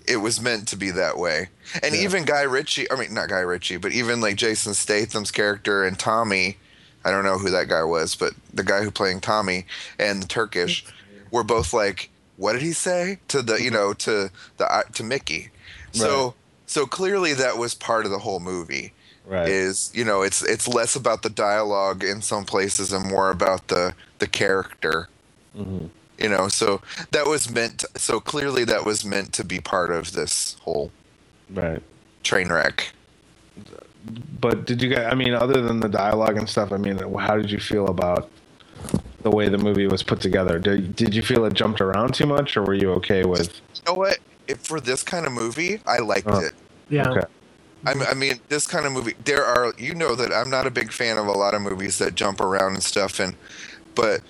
It 0.08 0.17
was 0.17 0.39
meant 0.39 0.67
to 0.70 0.78
be 0.78 0.91
that 0.91 1.17
way, 1.17 1.50
and 1.84 1.93
even 1.93 2.24
Guy 2.26 2.43
Ritchie. 2.43 2.89
I 2.91 2.96
mean, 2.96 3.13
not 3.13 3.28
Guy 3.30 3.39
Ritchie, 3.41 3.78
but 3.78 3.91
even 3.91 4.22
like 4.22 4.36
Jason 4.38 4.74
Statham's 4.74 5.32
character 5.32 5.84
and 5.84 5.98
Tommy. 6.00 6.58
I 7.04 7.12
don't 7.12 7.24
know 7.26 7.38
who 7.38 7.50
that 7.52 7.67
guy 7.70 7.84
was, 7.84 8.15
but 8.15 8.34
the 8.54 8.63
guy 8.63 8.84
who 8.84 8.91
playing 8.91 9.22
Tommy 9.22 9.65
and 10.00 10.22
the 10.24 10.28
Turkish 10.28 10.86
were 11.32 11.43
both 11.43 11.74
like, 11.74 12.10
"What 12.38 12.54
did 12.54 12.62
he 12.62 12.72
say?" 12.74 13.20
to 13.30 13.41
the 13.41 13.62
you 13.62 13.72
know 13.72 13.93
to 13.93 14.30
the 14.58 14.74
uh, 14.74 14.84
to 14.93 15.04
Mickey. 15.04 15.50
So 15.91 16.24
Right. 16.26 16.34
so 16.67 16.86
clearly 16.86 17.34
that 17.34 17.58
was 17.58 17.74
part 17.74 18.06
of 18.06 18.12
the 18.12 18.20
whole 18.20 18.39
movie. 18.39 18.93
Right. 19.26 19.50
Is 19.50 19.91
you 19.93 20.06
know 20.06 20.22
it's 20.22 20.41
it's 20.41 20.67
less 20.70 20.96
about 20.96 21.22
the 21.24 21.30
dialogue 21.30 22.04
in 22.04 22.22
some 22.22 22.46
places 22.46 22.93
and 22.93 23.06
more 23.10 23.30
about 23.30 23.67
the 23.67 23.93
the 24.20 24.28
character 24.28 25.10
Mm-hmm. 25.58 25.88
You 26.17 26.30
know 26.30 26.47
so 26.47 26.82
that 27.12 27.25
was 27.27 27.49
meant 27.49 27.84
so 27.95 28.19
clearly 28.19 28.63
that 28.63 28.86
was 28.86 29.06
meant 29.06 29.34
to 29.34 29.43
be 29.43 29.60
part 29.60 29.91
of 29.91 30.13
this 30.13 30.56
whole 30.62 30.91
Right. 31.53 31.82
train 32.23 32.49
wreck 32.49 32.91
But 34.39 34.65
did 34.65 34.82
you 34.82 34.89
guys? 34.89 35.08
I 35.12 35.15
mean, 35.15 35.34
other 35.34 35.62
than 35.62 35.80
the 35.82 35.89
dialogue 35.89 36.38
and 36.38 36.47
stuff, 36.47 36.71
I 36.71 36.77
mean, 36.77 36.97
how 37.19 37.36
did 37.36 37.51
you 37.51 37.60
feel 37.60 37.88
about 37.88 38.30
the 39.21 39.30
way 39.32 39.49
the 39.49 39.58
movie 39.58 39.88
was 39.88 40.03
put 40.03 40.21
together? 40.21 40.60
Did 40.60 40.95
Did 40.95 41.13
you 41.15 41.21
feel 41.21 41.43
it 41.45 41.53
jumped 41.53 41.82
around 41.82 42.13
too 42.13 42.25
much, 42.25 42.56
or 42.56 42.63
were 42.63 42.73
you 42.73 42.91
okay 42.93 43.25
with? 43.25 43.60
you 43.75 43.82
know 43.88 43.93
what 43.93 44.19
if 44.47 44.60
for 44.60 44.80
this 44.80 45.03
kind 45.03 45.25
of 45.25 45.34
movie 45.34 45.82
i 45.86 45.97
liked 45.99 46.27
Oh. 46.32 46.39
it 46.39 46.53
Yeah. 46.89 47.10
Okay. 47.10 47.25
I 47.86 47.93
mean, 47.93 48.08
I 48.10 48.13
mean, 48.13 48.39
this 48.49 48.65
kind 48.67 48.86
of 48.86 48.91
movie. 48.91 49.13
There 49.23 49.43
are, 49.45 49.73
you 49.77 49.93
know, 49.93 50.15
that 50.15 50.32
I'm 50.34 50.49
not 50.49 50.67
a 50.67 50.71
big 50.71 50.91
fan 50.91 51.17
of 51.17 51.27
a 51.27 51.32
lot 51.32 51.53
of 51.53 51.62
movies 51.62 51.97
that 51.99 52.15
jump 52.15 52.41
around 52.41 52.73
and 52.75 52.84
stuff, 52.84 53.19
and 53.19 53.36
but 53.95 54.21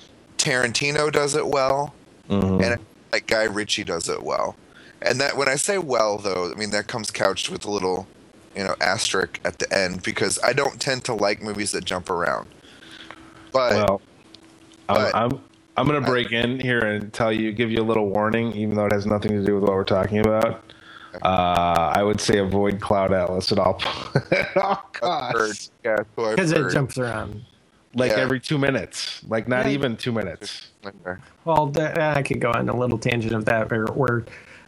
Tarantino 0.48 1.12
does 1.12 1.36
it 1.36 1.46
well, 1.48 1.94
and 2.30 2.78
like 3.12 3.28
Guy 3.28 3.44
Ritchie 3.44 3.84
does 3.84 4.08
it 4.10 4.24
well. 4.24 4.56
And 5.02 5.20
that 5.20 5.36
when 5.38 5.48
I 5.48 5.56
say 5.56 5.78
well, 5.78 6.18
though, 6.18 6.52
I 6.52 6.56
mean 6.58 6.72
that 6.72 6.88
comes 6.88 7.12
couched 7.12 7.50
with 7.50 7.66
a 7.66 7.72
little, 7.72 8.08
you 8.56 8.64
know, 8.64 8.76
asterisk 8.82 9.40
at 9.44 9.60
the 9.60 9.72
end 9.78 10.04
because 10.04 10.40
I 10.44 10.54
don't 10.54 10.80
tend 10.80 11.04
to 11.06 11.14
like 11.14 11.42
movies 11.42 11.72
that 11.74 11.84
jump 11.86 12.10
around. 12.10 12.48
But 13.52 13.74
Well, 13.74 14.02
but- 14.88 15.14
I'm, 15.16 15.34
I'm 15.34 15.42
I'm 15.76 15.86
gonna 15.86 16.02
break 16.02 16.32
in 16.32 16.60
here 16.60 16.80
and 16.80 17.14
tell 17.14 17.32
you, 17.32 17.52
give 17.52 17.70
you 17.70 17.82
a 17.82 17.86
little 17.86 18.10
warning, 18.10 18.52
even 18.54 18.76
though 18.76 18.86
it 18.88 18.92
has 18.94 19.06
nothing 19.06 19.32
to 19.32 19.46
do 19.46 19.56
with 19.56 19.64
what 19.64 19.74
we're 19.74 19.84
talking 19.84 20.20
about. 20.20 20.64
Uh, 21.22 21.94
I 21.96 22.02
would 22.04 22.20
say 22.22 22.40
avoid 22.40 22.80
Cloud 22.82 23.12
Atlas 23.14 23.52
at 23.52 23.60
all, 23.60 23.80
at 24.32 24.56
all 24.58 24.84
I've 24.94 24.94
costs. 24.94 25.72
yeah, 25.86 25.98
Because 26.16 26.52
it 26.52 26.72
jumps 26.72 26.98
around. 26.98 27.44
Like 27.98 28.12
Yeah. 28.12 28.18
every 28.20 28.40
two 28.40 28.58
minutes, 28.58 29.22
like 29.28 29.48
not 29.48 29.66
Yeah. 29.66 29.72
even 29.72 29.98
two 29.98 30.12
minutes. 30.12 30.68
Well, 31.46 31.72
I 31.78 32.22
could 32.22 32.40
go 32.40 32.52
on 32.52 32.70
a 32.70 32.76
little 32.76 32.98
tangent 32.98 33.34
of 33.34 33.46
that, 33.46 33.72
where, 33.72 33.88
where 33.88 34.24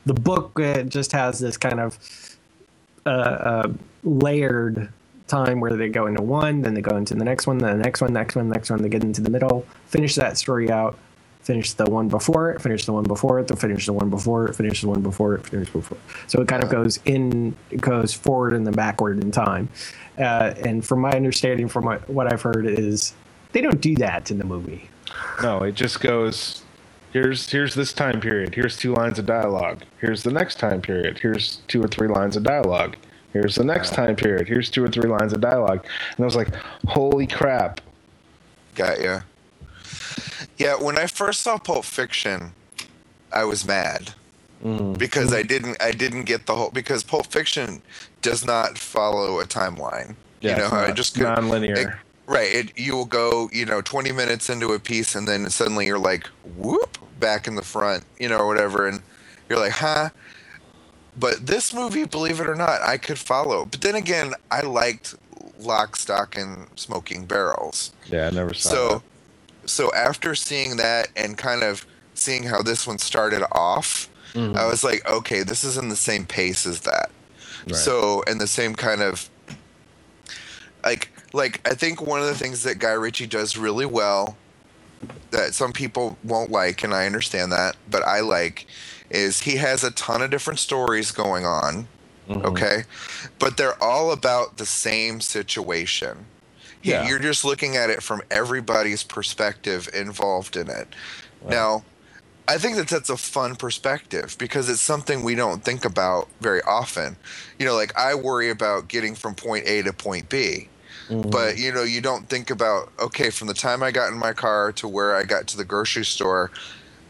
the 0.05 0.13
book 0.15 0.59
uh, 0.59 0.81
just 0.83 1.11
has 1.11 1.39
this 1.39 1.55
kind 1.57 1.79
of 1.79 1.97
uh, 3.05 3.09
uh, 3.09 3.67
layered 4.03 4.89
time 5.27 5.59
where 5.59 5.75
they 5.75 5.89
go 5.89 6.07
into 6.07 6.23
one, 6.23 6.61
then 6.63 6.73
they 6.73 6.81
go 6.81 6.97
into 6.97 7.13
the 7.13 7.23
next 7.23 7.45
one, 7.47 7.59
then 7.59 7.77
the 7.77 7.83
next 7.83 8.01
one, 8.01 8.11
next 8.11 8.35
one, 8.35 8.49
next 8.49 8.69
one. 8.71 8.81
They 8.81 8.89
get 8.89 9.03
into 9.03 9.21
the 9.21 9.29
middle, 9.29 9.65
finish 9.87 10.15
that 10.15 10.37
story 10.37 10.71
out, 10.71 10.97
finish 11.41 11.73
the 11.73 11.85
one 11.85 12.07
before 12.07 12.51
it, 12.51 12.61
finish 12.61 12.85
the 12.85 12.93
one 12.93 13.03
before 13.03 13.39
it, 13.39 13.47
then 13.47 13.57
finish 13.57 13.85
the 13.85 13.93
one 13.93 14.09
before 14.09 14.47
it, 14.47 14.55
finish 14.55 14.81
the 14.81 14.89
one 14.89 15.01
before 15.01 15.35
it, 15.35 15.45
finish 15.45 15.69
before. 15.69 15.97
So 16.27 16.41
it 16.41 16.47
kind 16.47 16.63
of 16.63 16.69
goes 16.69 16.99
in, 17.05 17.55
it 17.69 17.79
goes 17.79 18.13
forward 18.13 18.53
and 18.53 18.65
then 18.65 18.73
backward 18.73 19.23
in 19.23 19.31
time. 19.31 19.69
Uh, 20.17 20.53
and 20.65 20.83
from 20.85 20.99
my 20.99 21.11
understanding, 21.11 21.67
from 21.69 21.85
what, 21.85 22.09
what 22.09 22.31
I've 22.31 22.41
heard, 22.41 22.65
is 22.67 23.13
they 23.51 23.61
don't 23.61 23.81
do 23.81 23.95
that 23.95 24.31
in 24.31 24.37
the 24.37 24.45
movie. 24.45 24.89
No, 25.41 25.63
it 25.63 25.75
just 25.75 26.01
goes. 26.01 26.63
Here's 27.11 27.49
here's 27.49 27.73
this 27.73 27.93
time 27.93 28.21
period. 28.21 28.53
Here's 28.53 28.77
two 28.77 28.93
lines 28.93 29.17
of 29.17 29.25
dialogue. 29.25 29.83
Here's 29.99 30.23
the 30.23 30.31
next 30.31 30.59
time 30.59 30.81
period. 30.81 31.17
Here's 31.19 31.57
two 31.67 31.83
or 31.83 31.87
three 31.87 32.07
lines 32.07 32.37
of 32.37 32.43
dialogue. 32.43 32.95
Here's 33.33 33.55
the 33.55 33.63
next 33.63 33.93
time 33.93 34.15
period. 34.15 34.47
Here's 34.47 34.69
two 34.69 34.83
or 34.83 34.89
three 34.89 35.09
lines 35.09 35.33
of 35.33 35.41
dialogue. 35.41 35.85
And 36.15 36.23
I 36.23 36.25
was 36.25 36.35
like, 36.35 36.53
holy 36.87 37.27
crap. 37.27 37.81
Got 38.75 39.01
ya. 39.01 39.21
Yeah, 40.57 40.75
when 40.75 40.97
I 40.97 41.07
first 41.07 41.41
saw 41.41 41.57
Pulp 41.57 41.85
Fiction, 41.85 42.53
I 43.31 43.43
was 43.43 43.65
mad 43.65 44.13
mm. 44.63 44.97
because 44.97 45.33
I 45.33 45.43
didn't 45.43 45.81
I 45.81 45.91
didn't 45.91 46.23
get 46.23 46.45
the 46.45 46.55
whole 46.55 46.69
because 46.71 47.03
Pulp 47.03 47.27
Fiction 47.27 47.81
does 48.21 48.45
not 48.45 48.77
follow 48.77 49.39
a 49.39 49.45
timeline. 49.45 50.15
Yeah, 50.41 50.51
you 50.51 50.57
know, 50.57 50.65
it's 50.65 50.73
I 50.73 50.91
just 50.91 51.15
couldn't- 51.15 51.35
non-linear. 51.35 51.99
Right. 52.29 52.53
It, 52.53 52.77
you 52.77 52.95
will 52.95 53.05
go, 53.05 53.49
you 53.51 53.65
know, 53.65 53.81
20 53.81 54.11
minutes 54.11 54.49
into 54.49 54.73
a 54.73 54.79
piece 54.79 55.15
and 55.15 55.27
then 55.27 55.49
suddenly 55.49 55.87
you're 55.87 55.99
like, 55.99 56.27
whoop, 56.55 56.97
back 57.19 57.47
in 57.47 57.55
the 57.55 57.61
front, 57.61 58.05
you 58.19 58.29
know, 58.29 58.37
or 58.37 58.47
whatever, 58.47 58.87
and 58.87 59.01
you're 59.49 59.59
like, 59.59 59.73
huh. 59.73 60.09
But 61.17 61.47
this 61.47 61.73
movie, 61.73 62.05
believe 62.05 62.39
it 62.39 62.47
or 62.47 62.55
not, 62.55 62.81
I 62.81 62.97
could 62.97 63.17
follow. 63.17 63.65
But 63.65 63.81
then 63.81 63.95
again, 63.95 64.33
I 64.51 64.61
liked 64.61 65.15
Lock, 65.59 65.95
Stock, 65.95 66.37
and 66.37 66.67
Smoking 66.75 67.25
Barrels. 67.25 67.91
Yeah, 68.05 68.27
I 68.27 68.29
never 68.29 68.53
saw 68.53 68.69
So, 68.69 69.03
so 69.65 69.91
after 69.93 70.35
seeing 70.35 70.77
that 70.77 71.09
and 71.15 71.37
kind 71.37 71.63
of 71.63 71.85
seeing 72.13 72.43
how 72.43 72.61
this 72.61 72.87
one 72.87 72.99
started 72.99 73.43
off, 73.51 74.09
mm-hmm. 74.33 74.55
I 74.55 74.65
was 74.65 74.83
like, 74.83 75.07
okay, 75.09 75.43
this 75.43 75.63
is 75.63 75.77
in 75.77 75.89
the 75.89 75.95
same 75.95 76.25
pace 76.25 76.65
as 76.65 76.81
that. 76.81 77.11
Right. 77.65 77.75
So, 77.75 78.23
and 78.27 78.39
the 78.39 78.47
same 78.47 78.75
kind 78.75 79.01
of 79.01 79.29
like, 80.85 81.09
like 81.33 81.67
I 81.67 81.73
think 81.73 82.01
one 82.01 82.19
of 82.19 82.27
the 82.27 82.35
things 82.35 82.63
that 82.63 82.79
Guy 82.79 82.91
Ritchie 82.91 83.27
does 83.27 83.57
really 83.57 83.85
well 83.85 84.37
that 85.31 85.53
some 85.53 85.71
people 85.71 86.17
won't 86.23 86.51
like, 86.51 86.83
and 86.83 86.93
I 86.93 87.05
understand 87.05 87.51
that, 87.51 87.77
but 87.89 88.03
I 88.03 88.19
like, 88.19 88.67
is 89.09 89.41
he 89.41 89.55
has 89.57 89.83
a 89.83 89.91
ton 89.91 90.21
of 90.21 90.29
different 90.29 90.59
stories 90.59 91.11
going 91.11 91.45
on. 91.45 91.87
Mm-hmm. 92.27 92.45
Okay, 92.45 92.83
but 93.39 93.57
they're 93.57 93.81
all 93.81 94.11
about 94.11 94.57
the 94.57 94.65
same 94.65 95.19
situation. 95.19 96.25
Yeah. 96.83 97.07
You're 97.07 97.19
just 97.19 97.43
looking 97.43 97.75
at 97.75 97.89
it 97.89 98.01
from 98.01 98.21
everybody's 98.31 99.03
perspective 99.03 99.89
involved 99.93 100.55
in 100.55 100.69
it. 100.69 100.87
Now, 101.47 101.83
I 102.47 102.57
think 102.57 102.77
that 102.77 102.87
that's 102.87 103.09
a 103.09 103.17
fun 103.17 103.55
perspective 103.55 104.35
because 104.39 104.69
it's 104.69 104.81
something 104.81 105.23
we 105.23 105.35
don't 105.35 105.63
think 105.63 105.85
about 105.85 106.29
very 106.41 106.61
often. 106.63 107.17
You 107.57 107.65
know, 107.65 107.75
like 107.75 107.97
I 107.97 108.15
worry 108.15 108.49
about 108.49 108.87
getting 108.87 109.13
from 109.13 109.35
point 109.35 109.65
A 109.67 109.81
to 109.83 109.93
point 109.93 110.29
B. 110.29 110.69
But 111.09 111.55
mm-hmm. 111.55 111.61
you 111.63 111.73
know, 111.73 111.83
you 111.83 112.01
don't 112.01 112.29
think 112.29 112.49
about 112.49 112.91
okay, 112.99 113.29
from 113.29 113.47
the 113.47 113.53
time 113.53 113.81
I 113.81 113.91
got 113.91 114.11
in 114.11 114.17
my 114.17 114.33
car 114.33 114.71
to 114.73 114.87
where 114.87 115.15
I 115.15 115.23
got 115.23 115.47
to 115.47 115.57
the 115.57 115.65
grocery 115.65 116.05
store, 116.05 116.51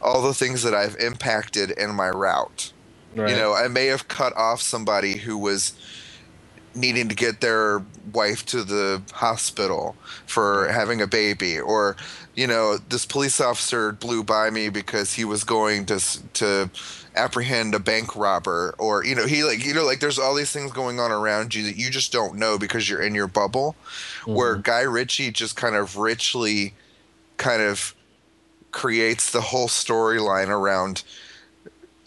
all 0.02 0.22
the 0.22 0.34
things 0.34 0.64
that 0.64 0.74
I've 0.74 0.96
impacted 0.98 1.72
in 1.72 1.94
my 1.94 2.10
route. 2.10 2.72
Right. 3.16 3.32
You 3.32 3.36
know, 3.36 3.54
I 3.54 3.68
may 3.68 3.88
have 3.88 4.08
cut 4.08 4.36
off 4.38 4.62
somebody 4.62 5.18
who 5.18 5.38
was 5.38 5.74
needing 6.76 7.10
to 7.10 7.16
get 7.16 7.42
their 7.42 7.84
wife 8.14 8.46
to 8.46 8.64
the 8.64 9.02
hospital 9.14 9.96
for 10.26 10.70
having 10.70 11.02
a 11.02 11.08
baby 11.08 11.60
or 11.60 11.96
you 12.36 12.48
know 12.48 12.78
this 12.90 13.06
police 13.06 13.42
officer 13.42 13.92
blew 13.92 14.24
by 14.24 14.50
me 14.50 14.70
because 14.70 15.14
he 15.14 15.26
was 15.26 15.44
going 15.44 15.86
to 15.86 16.00
to 16.34 16.70
apprehend 17.16 17.74
a 17.74 17.80
bank 17.80 18.16
robber 18.16 18.76
or 18.78 19.04
you 19.04 19.16
know 19.16 19.26
he 19.26 19.44
like 19.44 19.66
you 19.66 19.74
know 19.74 19.84
like 19.86 20.00
there's 20.00 20.20
all 20.20 20.36
these 20.36 20.52
things 20.52 20.72
going 20.72 21.00
on 21.00 21.12
around 21.12 21.54
you 21.56 21.64
that 21.64 21.76
you 21.76 21.90
just 21.90 22.12
don't 22.12 22.36
know 22.36 22.58
because 22.58 22.90
you're 22.90 23.02
in 23.02 23.16
your 23.16 23.28
bubble 23.28 23.76
where 24.26 24.54
mm-hmm. 24.54 24.62
Guy 24.62 24.82
Ritchie 24.82 25.32
just 25.32 25.56
kind 25.56 25.76
of 25.76 25.98
richly 25.98 26.74
kind 27.38 27.62
of 27.62 27.96
creates 28.72 29.32
the 29.32 29.42
whole 29.42 29.68
storyline 29.68 30.50
around 30.50 31.04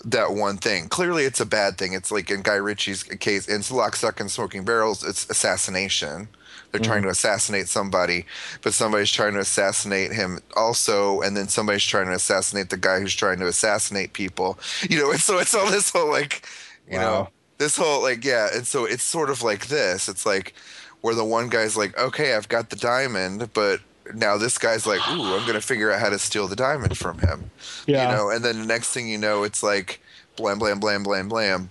that 0.05 0.33
one 0.33 0.57
thing. 0.57 0.89
Clearly, 0.89 1.25
it's 1.25 1.41
a 1.41 1.47
bad 1.47 1.79
thing. 1.79 1.93
It's 1.93 2.11
like 2.11 2.31
in 2.31 2.43
Guy 2.43 2.55
Ritchie's 2.57 3.03
case, 3.03 3.49
in 3.49 3.63
Lock, 3.75 3.97
Stock, 3.97 4.21
and 4.21 4.31
Smoking 4.31 4.65
Barrels, 4.65 5.05
it's 5.05 5.29
assassination. 5.31 6.29
They're 6.73 6.81
trying 6.81 7.03
mm. 7.03 7.05
to 7.05 7.11
assassinate 7.11 7.69
somebody, 7.69 8.25
but 8.63 8.73
somebody's 8.73 9.11
trying 9.11 9.35
to 9.35 9.41
assassinate 9.41 10.13
him 10.13 10.39
also, 10.57 11.21
and 11.21 11.37
then 11.37 11.49
somebody's 11.49 11.85
trying 11.85 12.07
to 12.07 12.15
assassinate 12.15 12.71
the 12.71 12.79
guy 12.79 12.99
who's 13.01 13.15
trying 13.15 13.39
to 13.41 13.47
assassinate 13.47 14.15
people. 14.15 14.59
You 14.89 14.99
know, 14.99 15.11
and 15.11 15.21
so 15.29 15.39
it's 15.39 15.55
all 15.55 15.71
this 15.71 15.91
whole 15.91 16.11
like, 16.11 16.47
you 16.91 16.99
know, 16.99 17.29
this 17.59 17.77
whole 17.77 18.03
like 18.03 18.25
yeah, 18.25 18.49
and 18.55 18.67
so 18.67 18.87
it's 18.87 19.03
sort 19.03 19.29
of 19.31 19.43
like 19.43 19.69
this. 19.69 20.09
It's 20.09 20.25
like 20.25 20.55
where 21.03 21.15
the 21.15 21.25
one 21.25 21.49
guy's 21.49 21.77
like, 21.77 21.97
okay, 21.99 22.35
I've 22.35 22.49
got 22.49 22.71
the 22.71 22.77
diamond, 22.77 23.53
but 23.53 23.81
now 24.15 24.37
this 24.37 24.57
guy's 24.59 24.87
like, 24.87 25.01
ooh, 25.11 25.35
I'm 25.35 25.47
gonna 25.47 25.61
figure 25.61 25.93
out 25.93 26.01
how 26.01 26.09
to 26.09 26.19
steal 26.19 26.49
the 26.49 26.57
diamond 26.57 26.97
from 26.97 27.19
him 27.19 27.51
Yeah. 27.87 28.11
you 28.11 28.17
know 28.17 28.31
and 28.31 28.45
then 28.45 28.61
the 28.61 28.67
next 28.67 28.93
thing 28.93 29.09
you 29.09 29.19
know 29.19 29.43
it's 29.45 29.63
like 29.63 30.01
blam 30.37 30.59
blam 30.59 30.81
blam 30.81 31.03
blam 31.03 31.29
blam 31.29 31.71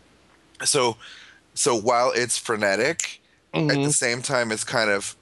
so 0.64 0.98
so 1.54 1.76
while 1.76 2.12
it's 2.16 2.38
frenetic 2.38 3.21
at 3.54 3.68
the 3.68 3.74
mm-hmm. 3.74 3.90
same 3.90 4.22
time 4.22 4.52
it's 4.52 4.64
kind 4.64 4.90
of 4.90 5.16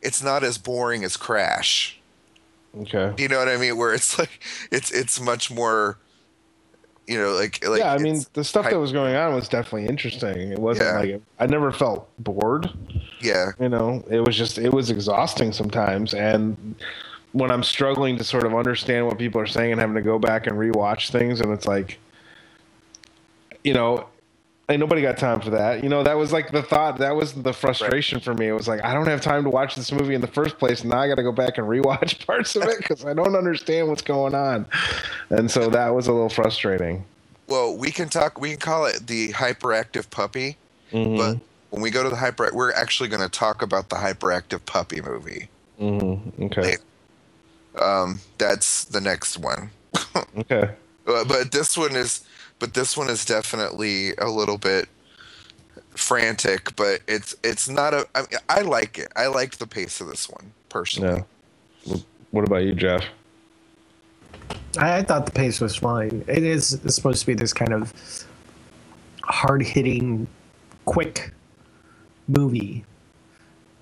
it's 0.00 0.22
not 0.22 0.42
as 0.42 0.58
boring 0.58 1.04
as 1.04 1.16
crash 1.16 1.98
Okay. 2.80 3.12
you 3.18 3.28
know 3.28 3.38
what 3.38 3.48
i 3.48 3.56
mean 3.56 3.76
where 3.76 3.92
it's 3.94 4.18
like 4.20 4.42
it's 4.70 4.90
it's 4.90 5.20
much 5.20 5.50
more 5.50 5.98
you 7.06 7.18
know 7.18 7.32
like 7.32 7.66
like 7.66 7.80
yeah, 7.80 7.92
I 7.92 7.98
mean, 7.98 8.22
the 8.32 8.44
stuff 8.44 8.64
that 8.70 8.78
was 8.78 8.92
going 8.92 9.14
on 9.16 9.34
was 9.34 9.48
definitely 9.48 9.86
interesting. 9.88 10.52
It 10.52 10.58
wasn't 10.58 10.88
Yeah. 10.88 10.98
like 11.14 11.22
I 11.40 11.46
never 11.46 11.72
felt 11.72 12.08
bored. 12.18 12.70
yeah 13.20 13.50
You 13.60 13.68
know, 13.68 14.04
it 14.08 14.20
was 14.20 14.36
just 14.36 14.56
it 14.58 14.72
was 14.72 14.90
exhausting 14.90 15.52
sometimes, 15.52 16.14
and 16.14 16.74
when 17.32 17.50
I'm 17.50 17.62
struggling 17.62 18.16
to 18.18 18.24
sort 18.24 18.44
of 18.44 18.54
understand 18.54 19.06
what 19.06 19.18
people 19.18 19.40
are 19.40 19.46
saying 19.46 19.72
and 19.72 19.80
having 19.80 19.96
to 19.96 20.02
go 20.02 20.18
back 20.18 20.46
and 20.46 20.56
rewatch 20.56 21.10
things, 21.10 21.40
and 21.40 21.50
it's 21.52 21.66
like, 21.66 21.98
you 23.64 23.74
know, 23.74 24.06
ain't 24.68 24.80
nobody 24.80 25.02
got 25.02 25.18
time 25.18 25.40
for 25.40 25.50
that. 25.50 25.82
You 25.82 25.88
know, 25.88 26.02
that 26.02 26.16
was 26.16 26.32
like 26.32 26.50
the 26.52 26.62
thought. 26.62 26.98
That 26.98 27.14
was 27.16 27.32
the 27.34 27.52
frustration 27.52 28.20
for 28.20 28.34
me. 28.34 28.46
It 28.48 28.52
was 28.52 28.68
like 28.68 28.82
I 28.84 28.94
don't 28.94 29.06
have 29.06 29.20
time 29.20 29.44
to 29.44 29.50
watch 29.50 29.74
this 29.74 29.92
movie 29.92 30.14
in 30.14 30.20
the 30.20 30.26
first 30.26 30.58
place, 30.58 30.80
and 30.82 30.90
now 30.90 31.00
I 31.00 31.08
got 31.08 31.16
to 31.16 31.22
go 31.22 31.32
back 31.32 31.58
and 31.58 31.66
rewatch 31.66 32.24
parts 32.26 32.56
of 32.56 32.62
it 32.64 32.78
because 32.78 33.04
I 33.04 33.14
don't 33.14 33.34
understand 33.36 33.88
what's 33.88 34.02
going 34.02 34.34
on, 34.34 34.66
and 35.30 35.50
so 35.50 35.68
that 35.70 35.88
was 35.94 36.06
a 36.08 36.12
little 36.12 36.28
frustrating. 36.28 37.04
well 37.48 37.76
we 37.76 37.90
can 37.90 38.08
talk 38.08 38.40
we 38.40 38.50
can 38.50 38.58
call 38.60 38.86
it 38.86 39.06
the 39.06 39.32
hyperactive 39.32 40.08
puppy 40.10 40.56
Mm-hmm. 40.92 41.16
but 41.16 41.38
when 41.70 41.80
we 41.80 41.90
go 41.90 42.02
to 42.02 42.10
the 42.10 42.16
hyper 42.16 42.50
we're 42.52 42.70
actually 42.74 43.08
going 43.08 43.22
to 43.22 43.28
talk 43.30 43.62
about 43.62 43.88
the 43.88 43.96
hyperactive 43.96 44.62
puppy 44.66 45.00
movie 45.00 45.48
Okay. 45.80 46.76
um 47.80 48.20
that's 48.38 48.84
the 48.84 49.00
next 49.00 49.38
one 49.38 49.70
Okay. 50.36 50.70
But 51.06 51.50
this 51.50 51.76
one 51.78 51.96
is 51.96 52.24
but 52.62 52.74
this 52.74 52.96
one 52.96 53.10
is 53.10 53.24
definitely 53.24 54.14
a 54.18 54.30
little 54.30 54.56
bit 54.58 54.88
frantic 55.90 56.74
but 56.76 57.00
it's 57.08 57.34
it's 57.42 57.68
not 57.68 57.92
a 57.92 58.06
I, 58.14 58.20
mean, 58.20 58.28
I 58.48 58.60
like 58.62 58.98
it 58.98 59.12
i 59.16 59.26
liked 59.26 59.58
the 59.58 59.66
pace 59.66 60.00
of 60.00 60.06
this 60.06 60.30
one 60.30 60.52
personally 60.68 61.24
Yeah. 61.86 61.96
What 62.30 62.46
about 62.46 62.64
you, 62.64 62.74
Jeff? 62.74 63.04
I, 64.78 64.98
I 64.98 65.02
thought 65.02 65.26
the 65.26 65.32
pace 65.32 65.60
was 65.60 65.76
fine. 65.76 66.24
It 66.26 66.42
is 66.42 66.72
it's 66.84 66.94
supposed 66.94 67.20
to 67.20 67.26
be 67.26 67.34
this 67.34 67.52
kind 67.52 67.72
of 67.74 67.92
hard 69.22 69.62
hitting, 69.62 70.26
quick 70.86 71.32
movie. 72.28 72.84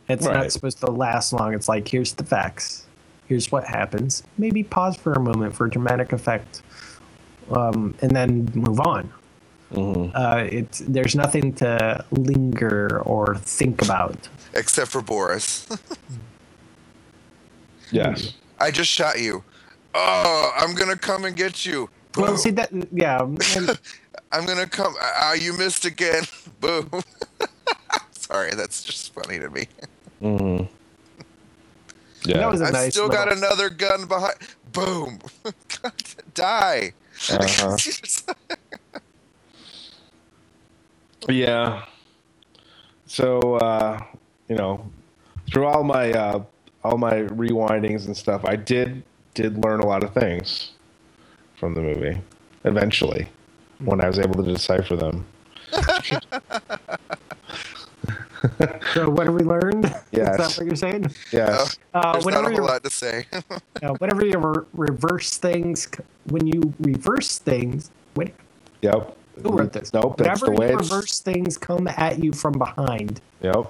It's 0.08 0.26
Right. 0.26 0.34
not 0.34 0.52
supposed 0.52 0.78
to 0.80 0.90
last 0.90 1.32
long. 1.32 1.54
It's 1.54 1.68
like 1.68 1.86
here's 1.86 2.14
the 2.14 2.24
facts, 2.24 2.86
here's 3.28 3.52
what 3.52 3.64
happens. 3.64 4.24
Maybe 4.36 4.64
pause 4.64 4.96
for 4.96 5.12
a 5.12 5.20
moment 5.20 5.54
for 5.54 5.68
dramatic 5.68 6.12
effect, 6.12 6.62
um, 7.50 7.94
and 8.02 8.10
then 8.12 8.50
move 8.54 8.80
on. 8.80 9.12
Uh, 9.72 10.48
it's 10.50 10.80
there's 10.80 11.14
nothing 11.14 11.52
to 11.54 12.04
linger 12.10 13.00
or 13.04 13.36
think 13.36 13.82
about. 13.82 14.28
Except 14.54 14.90
for 14.90 15.02
Boris. 15.02 15.66
Yes. 17.92 18.34
I 18.60 18.70
just 18.70 18.90
shot 18.90 19.20
you. 19.20 19.42
Oh, 19.94 20.52
I'm 20.56 20.74
gonna 20.74 20.96
come 20.96 21.24
and 21.24 21.34
get 21.34 21.66
you. 21.66 21.90
Boom. 22.12 22.22
Well, 22.24 22.36
see 22.36 22.50
that, 22.50 22.70
yeah, 22.92 23.18
I'm 24.32 24.46
gonna 24.46 24.66
come. 24.68 24.94
Ah, 25.00 25.32
you 25.34 25.52
missed 25.56 25.84
again. 25.84 26.22
Boom. 26.60 26.88
Sorry, 28.12 28.54
that's 28.54 28.84
just 28.84 29.12
funny 29.12 29.38
to 29.40 29.50
me. 29.50 29.66
Yeah. 32.24 32.36
that 32.38 32.50
was 32.50 32.60
a 32.60 32.66
I 32.66 32.70
nice. 32.70 32.92
still 32.92 33.08
got 33.08 33.32
another 33.32 33.68
gun 33.70 34.06
behind. 34.06 34.34
Boom. 34.72 35.18
God, 35.82 35.92
Die. 36.34 36.92
Uh-huh. 37.28 37.76
Yeah. 41.28 41.84
So 43.06 43.54
uh, 43.56 44.00
you 44.48 44.56
know, 44.56 44.90
through 45.52 45.66
all 45.66 45.84
my 45.84 46.12
uh, 46.12 46.44
all 46.84 46.98
my 46.98 47.22
rewindings 47.22 48.06
and 48.06 48.16
stuff, 48.16 48.44
I 48.44 48.56
did 48.56 49.02
did 49.34 49.62
learn 49.64 49.80
a 49.80 49.86
lot 49.86 50.04
of 50.04 50.14
things 50.14 50.72
from 51.56 51.74
the 51.74 51.82
movie. 51.82 52.20
Eventually, 52.64 53.28
when 53.80 54.00
I 54.02 54.08
was 54.08 54.18
able 54.18 54.42
to 54.44 54.52
decipher 54.52 54.96
them. 54.96 55.26
So 58.94 59.08
what 59.10 59.26
have 59.26 59.34
we 59.34 59.42
learned? 59.42 59.84
Yes. 60.12 60.30
Is 60.30 60.36
that 60.36 60.56
what 60.58 60.66
you're 60.66 60.76
saying? 60.76 61.14
Yes. 61.32 61.78
Uh, 61.94 62.12
There's 62.12 62.24
not 62.24 62.42
whenever 62.42 62.46
a 62.46 62.50
whole 62.56 62.64
you 62.64 62.66
lot 62.66 62.82
to 62.84 62.90
say. 62.90 63.26
uh, 63.82 63.92
whenever 63.98 64.24
you 64.24 64.38
re- 64.38 64.64
reverse 64.72 65.36
things, 65.38 65.88
when 66.28 66.46
you 66.46 66.72
reverse 66.80 67.38
things, 67.38 67.90
wait, 68.16 68.34
Yep. 68.82 69.16
who 69.42 69.50
wrote 69.50 69.72
this? 69.72 69.92
Nope. 69.92 70.16
That's 70.16 70.40
Whenever 70.40 70.46
the 70.46 70.52
way. 70.60 70.70
you 70.72 70.78
It's, 70.78 70.90
reverse 70.90 71.20
things 71.20 71.58
come 71.58 71.86
at 71.88 72.18
you 72.22 72.32
from 72.32 72.52
behind. 72.54 73.20
yep. 73.42 73.66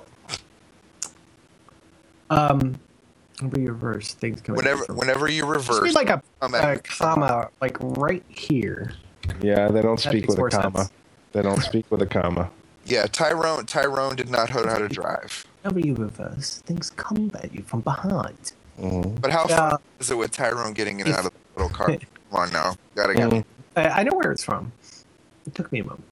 Whenever 2.29 3.61
you 3.61 3.69
reverse 3.69 4.15
things 4.15 4.41
come. 4.41 4.55
whenever, 4.57 4.83
at 4.83 4.89
you 4.89 4.95
from 4.95 4.97
whenever 4.99 5.29
you 5.29 5.43
Just 5.55 5.69
reverse, 5.69 5.83
need 5.89 5.95
like 5.95 6.11
a, 6.11 6.23
come 6.41 6.55
at 6.55 6.65
a 6.65 6.75
you. 6.75 6.81
comma, 6.85 7.49
like 7.61 7.77
right 7.81 8.23
here. 8.29 8.93
Yeah. 9.41 9.69
They 9.69 9.83
don't 9.83 10.01
That 10.03 10.11
speak 10.11 10.29
with 10.29 10.39
a 10.39 10.49
comma. 10.49 10.79
sense. 10.79 10.91
They 11.33 11.43
don't 11.43 11.63
speak 11.63 11.87
with 11.91 12.03
a 12.03 12.07
comma. 12.07 12.51
Yeah, 12.91 13.07
Tyrone. 13.07 13.67
Tyrone 13.67 14.17
did 14.17 14.29
not 14.29 14.53
know 14.53 14.67
how 14.67 14.79
to 14.79 14.89
drive. 14.89 15.47
You 15.75 15.95
reverse, 15.95 16.63
things 16.67 16.91
come 16.91 17.31
at 17.35 17.55
you 17.55 17.63
from 17.63 17.81
behind. 17.81 18.53
But 18.79 19.31
how 19.31 19.47
fun 19.47 19.79
is 19.99 20.11
it 20.11 20.17
with 20.17 20.31
Tyrone 20.33 20.73
getting 20.73 21.01
in 21.01 21.07
and 21.07 21.17
out 21.17 21.27
of 21.27 21.33
the 21.33 21.63
little 21.63 21.69
car? 21.77 21.89
Come 22.31 22.41
on 22.41 22.53
now, 22.53 22.77
gotta 22.95 23.13
get. 23.15 23.29
Mhm. 23.29 23.45
I, 23.77 23.89
I 23.89 24.03
know 24.05 24.17
where 24.17 24.31
it's 24.33 24.43
from. 24.45 24.73
It 25.47 25.55
took 25.55 25.71
me 25.73 25.81
a 25.81 25.85
moment. 25.85 26.05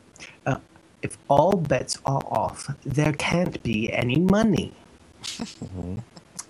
Uh, 0.44 0.56
if 1.02 1.16
all 1.28 1.52
bets 1.56 1.96
are 2.04 2.20
off, 2.26 2.68
there 2.84 3.12
can't 3.14 3.62
be 3.62 3.90
any 3.92 4.16
money. 4.18 4.72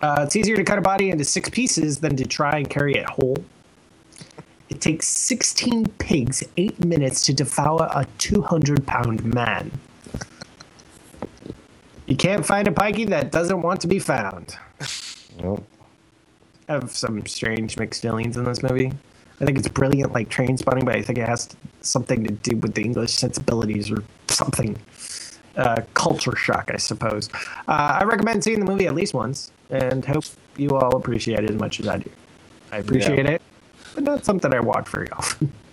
uh, 0.03 0.17
it's 0.21 0.35
easier 0.37 0.57
to 0.57 0.65
cut 0.65 0.79
a 0.79 0.81
body 0.81 1.11
into 1.11 1.25
six 1.25 1.49
pieces 1.51 1.99
than 2.01 2.17
to 2.17 2.25
try 2.27 2.57
and 2.57 2.69
carry 2.71 2.95
it 2.95 3.07
whole. 3.09 3.37
It 4.71 4.81
takes 4.81 5.07
16 5.09 5.87
pigs 5.99 6.43
eight 6.57 6.83
minutes 6.85 7.25
to 7.27 7.33
devour 7.33 7.89
a 7.95 8.07
200 8.19 8.87
pound 8.87 9.25
man. 9.25 9.71
You 12.09 12.17
can't 12.17 12.45
find 12.45 12.67
a 12.67 12.71
pikey 12.71 13.07
that 13.11 13.31
doesn't 13.31 13.61
want 13.61 13.83
to 13.83 13.87
be 13.87 13.99
found. 13.99 14.57
Yep. 15.41 15.63
I 16.69 16.73
have 16.73 16.91
some 16.91 17.25
strange 17.27 17.79
mixed 17.79 18.03
feelings 18.03 18.37
in 18.37 18.43
this 18.43 18.61
movie. 18.61 18.91
I 19.41 19.45
think 19.45 19.57
it's 19.57 19.69
brilliant, 19.69 20.13
like 20.13 20.29
Trainspotting, 20.29 20.85
but 20.85 20.97
I 20.97 21.03
think 21.03 21.19
it 21.19 21.29
has 21.29 21.51
something 21.81 22.25
to 22.25 22.33
do 22.33 22.57
with 22.57 22.75
the 22.75 22.83
English 22.83 23.13
sensibilities 23.13 23.89
or 23.89 24.03
something. 24.27 24.77
Uh, 25.57 25.83
culture 25.95 26.35
shock, 26.35 26.73
I 26.75 26.77
suppose. 26.77 27.31
Uh, 27.69 27.99
I 28.01 28.03
recommend 28.03 28.43
seeing 28.43 28.59
the 28.59 28.67
movie 28.67 28.89
at 28.89 28.97
least 28.97 29.15
once, 29.15 29.53
and 29.71 30.05
hope 30.05 30.25
you 30.57 30.71
all 30.71 30.97
appreciate 30.97 31.45
it 31.45 31.51
as 31.51 31.57
much 31.57 31.79
as 31.79 31.87
I 31.87 31.99
do. 31.99 32.11
I 32.73 32.79
appreciate 32.79 33.27
it, 33.27 33.41
but 33.95 34.03
not 34.03 34.25
something 34.25 34.53
I 34.53 34.59
watch 34.59 34.89
very 34.89 35.09
often. 35.13 35.53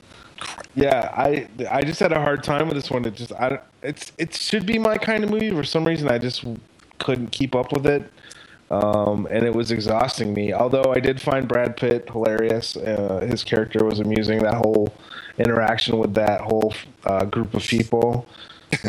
Yeah, 0.75 1.11
I 1.15 1.47
I 1.71 1.81
just 1.83 1.99
had 1.99 2.11
a 2.11 2.19
hard 2.19 2.43
time 2.43 2.67
with 2.67 2.75
this 2.75 2.91
one. 2.91 3.05
It 3.05 3.15
just 3.15 3.31
I 3.33 3.49
don't- 3.49 3.61
it's 3.81 4.11
it 4.17 4.33
should 4.35 4.65
be 4.65 4.77
my 4.79 4.97
kind 4.97 5.23
of 5.23 5.29
movie. 5.29 5.51
For 5.51 5.63
some 5.63 5.85
reason, 5.85 6.09
I 6.09 6.17
just 6.17 6.43
couldn't 6.99 7.31
keep 7.31 7.55
up 7.55 7.71
with 7.71 7.85
it, 7.85 8.11
um, 8.71 9.27
and 9.31 9.45
it 9.45 9.53
was 9.53 9.71
exhausting 9.71 10.33
me. 10.33 10.53
Although 10.53 10.91
I 10.95 10.99
did 10.99 11.21
find 11.21 11.47
Brad 11.47 11.77
Pitt 11.77 12.09
hilarious. 12.11 12.75
Uh, 12.75 13.25
his 13.29 13.43
character 13.43 13.85
was 13.85 13.99
amusing. 13.99 14.39
That 14.39 14.55
whole 14.55 14.93
interaction 15.37 15.97
with 15.99 16.13
that 16.15 16.41
whole 16.41 16.73
uh, 17.05 17.25
group 17.25 17.53
of 17.53 17.63
people 17.63 18.25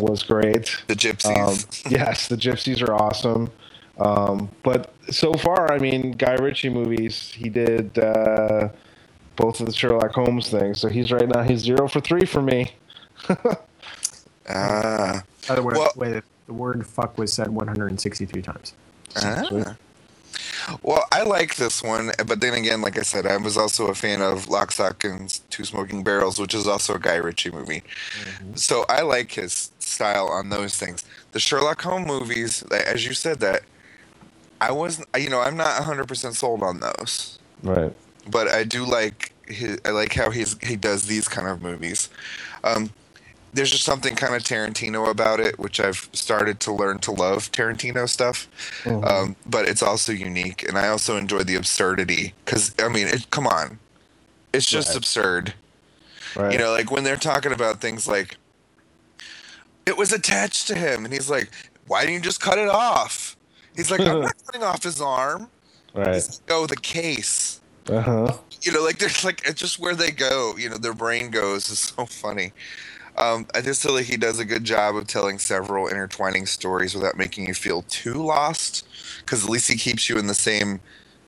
was 0.01 0.23
great. 0.23 0.77
The 0.89 0.95
gypsies. 0.95 1.37
Um, 1.85 1.91
yes, 1.91 2.29
the 2.29 2.37
Gypsies 2.37 2.87
are 2.87 2.95
awesome. 2.95 3.51
Um, 3.99 4.51
but 4.63 4.93
so 5.11 5.33
far, 5.35 5.71
I 5.73 5.79
mean, 5.79 6.13
Guy 6.13 6.35
Ritchie 6.35 6.69
movies, 6.71 7.33
he 7.37 7.49
did 7.49 7.99
uh, 7.99 8.69
both 9.37 9.61
of 9.61 9.67
the 9.67 9.73
Sherlock 9.73 10.13
Holmes 10.13 10.49
things. 10.51 10.81
So 10.81 10.89
he's 10.89 11.13
right 11.13 11.29
now, 11.29 11.43
he's 11.43 11.61
zero 11.61 11.89
for 11.89 12.01
three 12.01 12.25
for 12.27 12.43
me. 12.43 12.73
Ah. 14.49 15.23
By 15.49 15.57
the 15.57 15.63
way, 15.63 15.75
Well- 15.77 15.93
wait, 15.97 16.23
the 16.47 16.53
word 16.53 16.87
"fuck" 16.87 17.19
was 17.19 17.33
said 17.33 17.49
163 17.49 18.43
times. 18.43 18.75
Ah. 19.17 19.77
Well, 20.83 21.05
I 21.13 21.23
like 21.23 21.57
this 21.57 21.83
one, 21.83 22.13
but 22.27 22.41
then 22.41 22.55
again, 22.55 22.81
like 22.81 22.99
I 22.99 23.03
said, 23.03 23.27
I 23.27 23.37
was 23.39 23.57
also 23.57 23.87
a 23.87 23.95
fan 23.95 24.21
of 24.21 24.49
Lock, 24.49 24.73
Stock, 24.73 25.03
and 25.05 25.37
Two 25.51 25.65
Smoking 25.65 26.03
Barrels, 26.05 26.39
which 26.39 26.55
is 26.55 26.67
also 26.67 26.95
a 26.95 26.99
Guy 26.99 27.17
Ritchie 27.17 27.51
movie. 27.51 27.83
So 28.55 28.85
I 28.89 29.03
like 29.03 29.33
his 29.33 29.71
style 29.79 30.29
on 30.29 30.51
those 30.51 30.77
things. 30.77 31.05
The 31.33 31.41
Sherlock 31.41 31.83
Holmes 31.83 32.07
movies, 32.07 32.63
as 32.65 33.07
you 33.07 33.15
said, 33.15 33.41
that 33.41 33.63
I 34.61 34.73
wasn't, 34.73 35.09
you 35.19 35.29
know, 35.31 35.41
I'm 35.41 35.57
not 35.57 35.81
100% 35.83 36.35
sold 36.35 36.63
on 36.63 36.81
those, 36.81 37.39
Right. 37.63 37.93
But 38.27 38.49
I 38.49 38.65
do 38.65 38.85
like 38.87 39.35
his, 39.49 39.81
I 39.85 39.91
like 39.91 40.15
how 40.15 40.31
he's 40.31 40.57
he 40.63 40.77
does 40.77 41.07
these 41.07 41.29
kind 41.29 41.49
of 41.49 41.63
movies. 41.63 42.11
Um, 42.65 42.93
there's 43.53 43.71
just 43.73 43.85
something 43.85 44.17
kind 44.17 44.35
of 44.35 44.43
Tarantino 44.45 45.11
about 45.11 45.41
it, 45.41 45.59
which 45.59 45.81
I've 45.81 46.11
started 46.13 46.61
to 46.61 46.73
learn 46.75 46.99
to 47.01 47.13
love 47.13 47.53
Tarantino 47.53 48.09
stuff. 48.09 48.49
Um, 49.03 49.37
but 49.47 49.69
it's 49.69 49.83
also 49.83 50.13
unique, 50.13 50.69
and 50.69 50.79
I 50.79 50.89
also 50.89 51.17
enjoy 51.17 51.45
the 51.45 51.57
absurdity 51.57 52.35
because 52.45 52.75
I 52.81 52.89
mean, 52.89 53.09
it, 53.09 53.31
come 53.31 53.47
on, 53.47 53.81
it's 54.53 54.67
just 54.67 54.95
Right. 54.95 54.97
absurd. 54.97 55.55
Right. 56.35 56.53
You 56.53 56.59
know, 56.59 56.73
like 56.73 56.91
when 56.91 57.05
they're 57.05 57.17
talking 57.17 57.53
about 57.53 57.81
things 57.81 58.09
like 58.09 58.39
it 59.87 59.97
was 59.97 60.13
attached 60.13 60.69
to 60.69 60.77
him, 60.77 61.05
and 61.05 61.15
he's 61.15 61.31
like, 61.31 61.51
"Why 61.87 62.03
didn't 62.03 62.15
you 62.17 62.21
just 62.23 62.41
cut 62.41 62.59
it 62.59 62.69
off?" 62.69 63.37
He's 63.77 63.91
like, 63.91 64.07
"I'm 64.07 64.21
not 64.21 64.35
cutting 64.47 64.65
off 64.65 64.83
his 64.85 65.01
arm." 65.01 65.51
right. 65.95 66.15
He's 66.15 66.29
like, 66.31 66.51
"Oh, 66.51 66.67
the 66.67 66.77
case." 66.77 67.61
Uh 67.89 68.01
huh. 68.01 68.33
you 68.63 68.73
know, 68.73 68.83
like 68.83 68.99
there's 68.99 69.25
like 69.25 69.43
it's 69.47 69.61
just 69.61 69.79
where 69.79 69.95
they 69.95 70.11
go. 70.11 70.55
You 70.57 70.71
know, 70.71 70.79
their 70.79 70.95
brain 70.95 71.31
goes 71.31 71.71
is 71.71 71.79
so 71.79 72.07
funny. 72.07 72.53
Um, 73.17 73.47
I 73.55 73.63
just 73.63 73.83
feel 73.83 73.95
like 73.95 74.05
he 74.07 74.19
does 74.19 74.39
a 74.39 74.45
good 74.45 74.65
job 74.65 74.95
of 74.97 75.07
telling 75.07 75.39
several 75.39 75.89
intertwining 75.89 76.45
stories 76.47 76.95
without 76.95 77.17
making 77.17 77.47
you 77.47 77.55
feel 77.55 77.83
too 77.83 78.15
lost, 78.15 78.87
because 79.21 79.43
at 79.45 79.51
least 79.51 79.69
he 79.71 79.77
keeps 79.77 80.09
you 80.09 80.19
in 80.19 80.27
the 80.27 80.35
same 80.35 80.81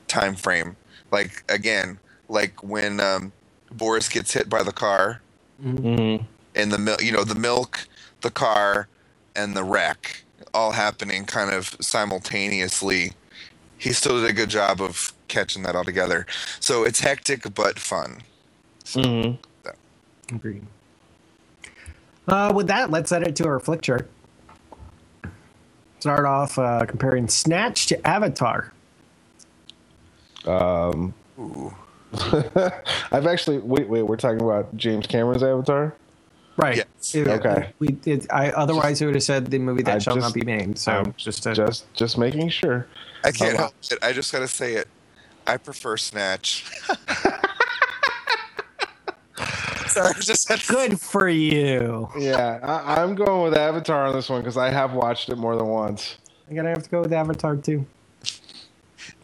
time 0.06 0.34
frame. 0.34 0.76
Like 1.10 1.44
again, 1.48 1.98
like 2.28 2.62
when 2.62 3.00
um, 3.00 3.32
Boris 3.72 4.08
gets 4.08 4.32
hit 4.32 4.48
by 4.48 4.62
the 4.62 4.72
car, 4.72 5.22
Mm-hmm. 5.64 6.24
and 6.54 6.70
the 6.72 6.78
milk, 6.78 7.02
you 7.02 7.10
know, 7.10 7.24
the 7.24 7.34
milk, 7.34 7.88
the 8.20 8.30
car, 8.30 8.86
and 9.34 9.56
the 9.56 9.64
wreck 9.64 10.22
all 10.54 10.70
happening 10.72 11.24
kind 11.24 11.52
of 11.52 11.76
simultaneously. 11.80 13.12
He 13.78 13.92
still 13.92 14.20
did 14.20 14.28
a 14.28 14.32
good 14.32 14.50
job 14.50 14.80
of 14.82 15.12
catching 15.28 15.62
that 15.62 15.76
all 15.76 15.84
together. 15.84 16.26
So 16.60 16.84
it's 16.84 17.00
hectic 17.00 17.42
but 17.54 17.78
fun. 17.78 18.22
Mm-hmm. 18.84 19.36
Agreed. 20.36 20.66
Uh, 22.26 22.52
with 22.54 22.66
that, 22.66 22.90
let's 22.90 23.10
add 23.12 23.26
it 23.26 23.36
to 23.36 23.46
our 23.46 23.60
flick 23.60 23.80
chart. 23.80 24.10
Start 26.00 26.26
off 26.26 26.58
uh, 26.58 26.84
comparing 26.86 27.28
Snatch 27.28 27.86
to 27.86 28.06
Avatar. 28.06 28.72
Um, 30.44 31.14
I've 33.12 33.26
actually 33.26 33.58
wait 33.58 33.88
wait. 33.88 34.02
We're 34.02 34.16
talking 34.16 34.40
about 34.42 34.76
James 34.76 35.06
Cameron's 35.06 35.42
Avatar. 35.42 35.94
Right. 36.56 36.76
Yes. 36.76 37.14
It- 37.14 37.28
Okay. 37.28 37.70
We 37.78 37.88
did. 37.88 38.26
I 38.30 38.50
otherwise 38.50 39.00
it 39.00 39.06
would 39.06 39.14
have 39.14 39.24
said 39.24 39.46
the 39.46 39.58
movie 39.58 39.82
that 39.84 39.96
I 39.96 39.98
shall 39.98 40.14
just- 40.14 40.26
not 40.26 40.34
be 40.34 40.42
named. 40.42 40.78
So 40.78 40.92
I'm 40.92 41.14
just 41.16 41.42
to, 41.44 41.54
Just 41.54 41.92
just 41.94 42.18
making 42.18 42.48
sure. 42.50 42.86
I 43.24 43.30
can't 43.32 43.52
Oh, 43.54 43.56
wow. 43.56 43.60
help 43.62 43.74
it. 43.90 43.98
I 44.02 44.12
just 44.12 44.32
gotta 44.32 44.48
say 44.48 44.74
it. 44.74 44.88
I 45.46 45.56
prefer 45.56 45.96
Snatch. 45.96 46.64
Sorry, 49.88 50.14
just 50.20 50.48
had 50.48 50.64
Good 50.66 51.00
for 51.00 51.28
you. 51.28 52.08
Yeah, 52.18 52.58
I, 52.62 53.00
I'm 53.00 53.14
going 53.14 53.42
with 53.50 53.56
Avatar 53.58 54.06
on 54.06 54.14
this 54.14 54.28
one 54.28 54.40
because 54.42 54.56
I 54.56 54.70
have 54.70 54.92
watched 54.92 55.28
it 55.30 55.36
more 55.36 55.56
than 55.56 55.66
once. 55.66 56.18
I'm 56.48 56.54
gonna 56.56 56.68
have 56.70 56.82
to 56.82 56.90
go 56.90 57.00
with 57.00 57.12
Avatar 57.12 57.56
too. 57.56 57.86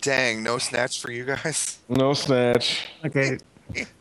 Dang, 0.01 0.43
no 0.43 0.59
snatch 0.59 1.01
for 1.01 1.11
you 1.13 1.25
guys. 1.25 1.79
No 1.89 2.15
snatch. 2.15 2.87
Okay. 3.05 3.39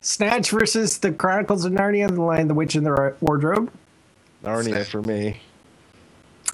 Snatch 0.01 0.49
versus 0.51 0.97
the 0.97 1.11
Chronicles 1.11 1.63
of 1.65 1.71
Narnia, 1.73 2.07
The 2.13 2.21
Lion, 2.21 2.47
the 2.47 2.53
Witch, 2.53 2.75
and 2.75 2.85
the 2.85 3.13
Wardrobe. 3.21 3.71
Narnia 4.43 4.85
for 4.85 5.01
me. 5.01 5.39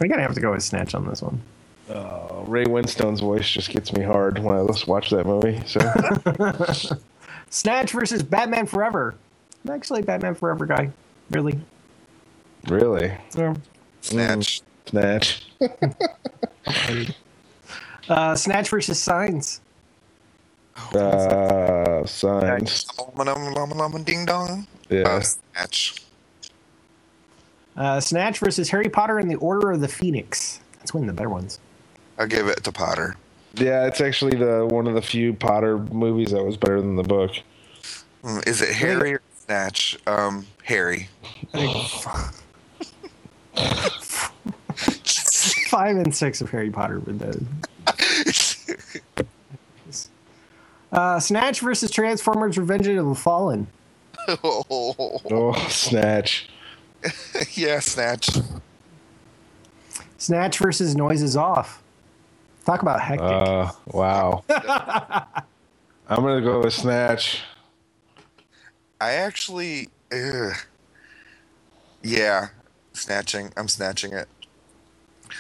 I'm 0.02 0.08
gonna 0.08 0.22
have 0.22 0.36
to 0.36 0.42
go 0.42 0.52
with 0.52 0.64
Snatch 0.64 0.94
on 0.96 1.08
this 1.08 1.22
one. 1.22 1.42
Uh, 1.90 2.44
Ray 2.46 2.66
Winstone's 2.66 3.20
voice 3.20 3.50
just 3.50 3.70
gets 3.70 3.92
me 3.94 4.04
hard 4.04 4.40
when 4.40 4.56
I 4.58 4.66
just 4.68 4.88
watch 4.88 5.10
that 5.10 5.26
movie. 5.26 5.60
So 5.66 5.80
Snatch 7.50 7.92
versus 7.92 8.22
Batman 8.22 8.66
Forever. 8.68 9.16
I'm 9.66 9.72
actually 9.72 10.02
a 10.02 10.04
Batman 10.04 10.36
Forever 10.36 10.66
guy. 10.66 10.92
Really. 11.32 11.60
really, 12.68 13.12
Yeah. 13.36 13.56
Snatch. 14.02 14.62
snatch. 14.86 15.48
Uh, 18.08 18.34
Snatch 18.34 18.70
versus 18.70 18.98
Signs. 19.00 19.62
Uh, 20.96 22.04
signs. 22.08 22.86
Ding 24.04 24.26
dong. 24.26 24.66
Yeah. 24.90 25.02
Uh, 25.08 25.20
snatch. 25.22 25.96
Uh, 27.78 28.00
Snatch 28.00 28.40
versus 28.40 28.70
Harry 28.70 28.90
Potter 28.90 29.20
and 29.20 29.30
the 29.30 29.36
Order 29.36 29.72
of 29.72 29.82
the 29.82 29.88
Phoenix. 29.88 30.60
That's 30.80 30.92
one 30.92 31.04
of 31.04 31.08
the 31.08 31.14
better 31.14 31.30
ones. 31.30 31.60
I'll 32.20 32.28
give 32.28 32.48
it 32.48 32.64
to 32.66 32.72
Potter. 32.72 33.16
Yeah, 33.56 33.88
it's 33.88 34.02
actually 34.02 34.38
the 34.38 34.68
one 34.70 34.86
of 34.88 34.94
the 34.94 35.02
few 35.02 35.34
Potter 35.34 35.78
movies 35.78 36.32
that 36.32 36.44
was 36.44 36.58
better 36.58 36.80
than 36.82 36.98
the 36.98 37.04
book. 37.04 37.32
Hmm, 38.24 38.40
Is 38.46 38.62
it 38.62 38.76
Harry 38.76 39.14
or 39.14 39.22
Snatch? 39.46 39.98
Um, 40.06 40.46
Harry. 40.64 41.08
Five 45.70 45.98
and 45.98 46.14
six 46.14 46.42
of 46.42 46.50
Harry 46.52 46.70
Potter 46.70 47.00
were 47.00 47.14
the. 47.14 47.44
Uh, 50.92 51.20
Snatch 51.20 51.60
versus 51.60 51.92
Transformers: 51.92 52.58
Revenge 52.58 52.88
of 52.88 53.06
the 53.06 53.14
Fallen. 53.14 53.68
Oh, 54.28 55.54
snatch. 55.70 56.50
yeah, 57.54 57.80
Snatch. 57.80 58.28
Snatch 60.18 60.58
versus 60.58 60.96
Noises 60.96 61.38
Off. 61.38 61.84
Talk 62.70 62.84
about 62.84 63.02
hectic. 63.02 63.26
Uh, 63.26 63.72
wow. 63.88 64.44
I'm 66.08 66.22
gonna 66.22 66.40
go 66.40 66.62
with 66.62 66.72
snatch. 66.72 67.42
I 69.02 69.14
actually, 69.14 69.90
ugh. 70.14 70.54
yeah, 72.04 72.50
snatching. 72.94 73.52
I'm 73.58 73.68
snatching 73.68 74.14
it. 74.14 74.28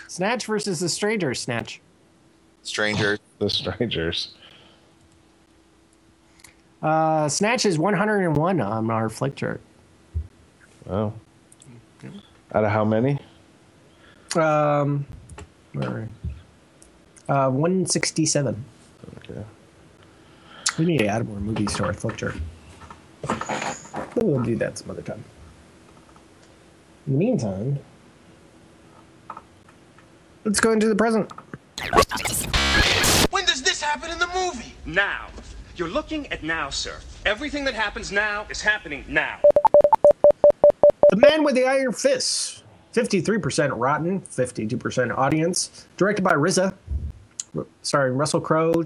Snatch 0.07 0.47
versus 0.47 0.79
The 0.79 0.89
Stranger. 0.89 1.35
Snatch. 1.35 1.81
Stranger. 2.63 3.19
The 3.37 3.49
strangers. 3.49 4.33
Uh, 6.81 7.29
Snatch 7.29 7.65
is 7.65 7.77
101 7.77 8.59
on 8.59 8.89
our 8.89 9.07
flick 9.07 9.35
chart. 9.35 9.61
Oh. 10.89 11.13
Out 12.55 12.65
of 12.65 12.71
how 12.71 12.83
many? 12.83 13.19
Um, 14.35 15.05
where 15.73 15.89
are 15.89 16.01
we? 16.01 16.18
Uh, 17.29 17.47
167. 17.47 18.65
Okay. 19.17 19.43
We 20.79 20.85
need 20.85 20.97
to 20.97 21.05
add 21.05 21.27
more 21.27 21.39
movies 21.39 21.71
to 21.75 21.85
our 21.85 21.93
flick 21.93 22.17
chart. 22.17 22.35
But 23.21 24.23
we'll 24.23 24.41
do 24.41 24.55
that 24.55 24.79
some 24.79 24.89
other 24.89 25.03
time. 25.03 25.23
In 27.05 27.13
the 27.13 27.19
meantime, 27.19 27.77
let's 30.43 30.59
go 30.59 30.71
into 30.71 30.87
the 30.87 30.95
present. 30.95 31.31
When 33.29 33.45
does 33.45 33.61
this 33.61 33.79
happen 33.79 34.09
in 34.09 34.17
the 34.17 34.29
movie? 34.33 34.73
Now. 34.87 35.27
You're 35.75 35.87
looking 35.87 36.25
at 36.31 36.43
now, 36.43 36.71
sir. 36.71 36.97
Everything 37.27 37.63
that 37.65 37.75
happens 37.75 38.11
now 38.11 38.47
is 38.49 38.59
happening 38.59 39.05
now. 39.07 39.37
The 41.11 41.17
Man 41.17 41.43
with 41.43 41.53
the 41.53 41.65
Iron 41.65 41.93
Fist. 41.93 42.63
53% 42.93 43.71
rotten, 43.75 44.21
52% 44.21 45.15
audience. 45.15 45.87
Directed 45.95 46.23
by 46.23 46.33
RZA. 46.33 46.73
Starring 47.81 48.17
Russell 48.17 48.41
Crowe, 48.41 48.85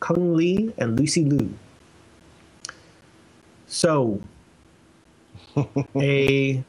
Cung 0.00 0.34
Le, 0.34 0.72
and 0.78 0.98
Lucy 0.98 1.24
Liu. 1.24 1.52
So, 3.66 4.20
a 5.94 6.64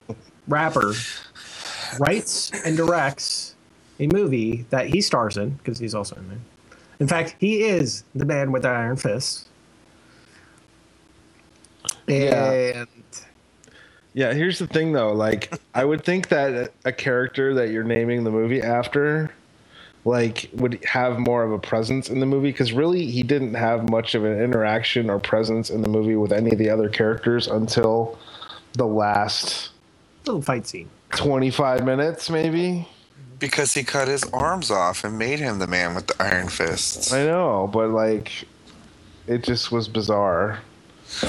rapper 0.47 0.93
writes 1.99 2.51
and 2.65 2.77
directs 2.77 3.56
a 3.99 4.08
movie 4.08 4.65
that 4.69 4.88
he 4.88 5.01
stars 5.01 5.38
in, 5.38 5.51
because 5.51 5.80
he's 5.80 5.95
also 5.95 6.15
in 6.15 6.27
there. 6.30 6.39
In 6.99 7.08
fact, 7.08 7.36
he 7.39 7.63
is 7.63 8.04
the 8.13 8.25
man 8.25 8.51
with 8.51 8.62
the 8.63 8.69
iron 8.69 8.97
fist. 8.97 9.47
Yeah. 12.08 12.86
Yeah, 14.13 14.34
here's 14.34 14.60
the 14.60 14.67
thing 14.67 14.91
though. 14.91 15.13
Like, 15.13 15.54
I 15.73 15.86
would 15.86 16.04
think 16.04 16.27
that 16.30 16.73
a 16.84 16.91
character 16.91 17.54
that 17.54 17.69
you're 17.69 17.84
naming 17.84 18.23
the 18.23 18.32
movie 18.32 18.62
after, 18.62 19.32
like, 20.04 20.50
would 20.54 20.84
have 20.86 21.20
more 21.20 21.44
of 21.44 21.52
a 21.52 21.60
presence 21.60 22.10
in 22.10 22.20
the 22.20 22.26
movie 22.26 22.52
because 22.52 22.74
really 22.74 23.06
he 23.06 23.24
didn't 23.24 23.54
have 23.54 23.90
much 23.90 24.16
of 24.16 24.26
an 24.26 24.42
interaction 24.42 25.10
or 25.10 25.20
presence 25.20 25.70
in 25.70 25.82
the 25.82 25.90
movie 25.90 26.16
with 26.16 26.32
any 26.32 26.52
of 26.52 26.58
the 26.58 26.70
other 26.70 26.90
characters 26.90 27.48
until 27.48 28.18
the 28.74 28.88
last 28.88 29.70
little 30.26 30.42
fight 30.42 30.66
scene. 30.66 30.90
25 31.12 31.84
minutes, 31.84 32.30
maybe. 32.30 32.88
Because 33.38 33.74
he 33.74 33.84
cut 33.84 34.08
his 34.08 34.24
arms 34.26 34.72
off 34.72 35.04
and 35.04 35.18
made 35.18 35.40
him 35.40 35.60
the 35.60 35.68
man 35.68 35.96
with 35.96 36.08
the 36.08 36.22
iron 36.22 36.48
fists. 36.48 37.12
I 37.12 37.24
know, 37.26 37.70
but 37.72 37.90
like, 37.90 38.46
it 39.28 39.44
just 39.44 39.72
was 39.72 39.88
bizarre. 39.88 40.60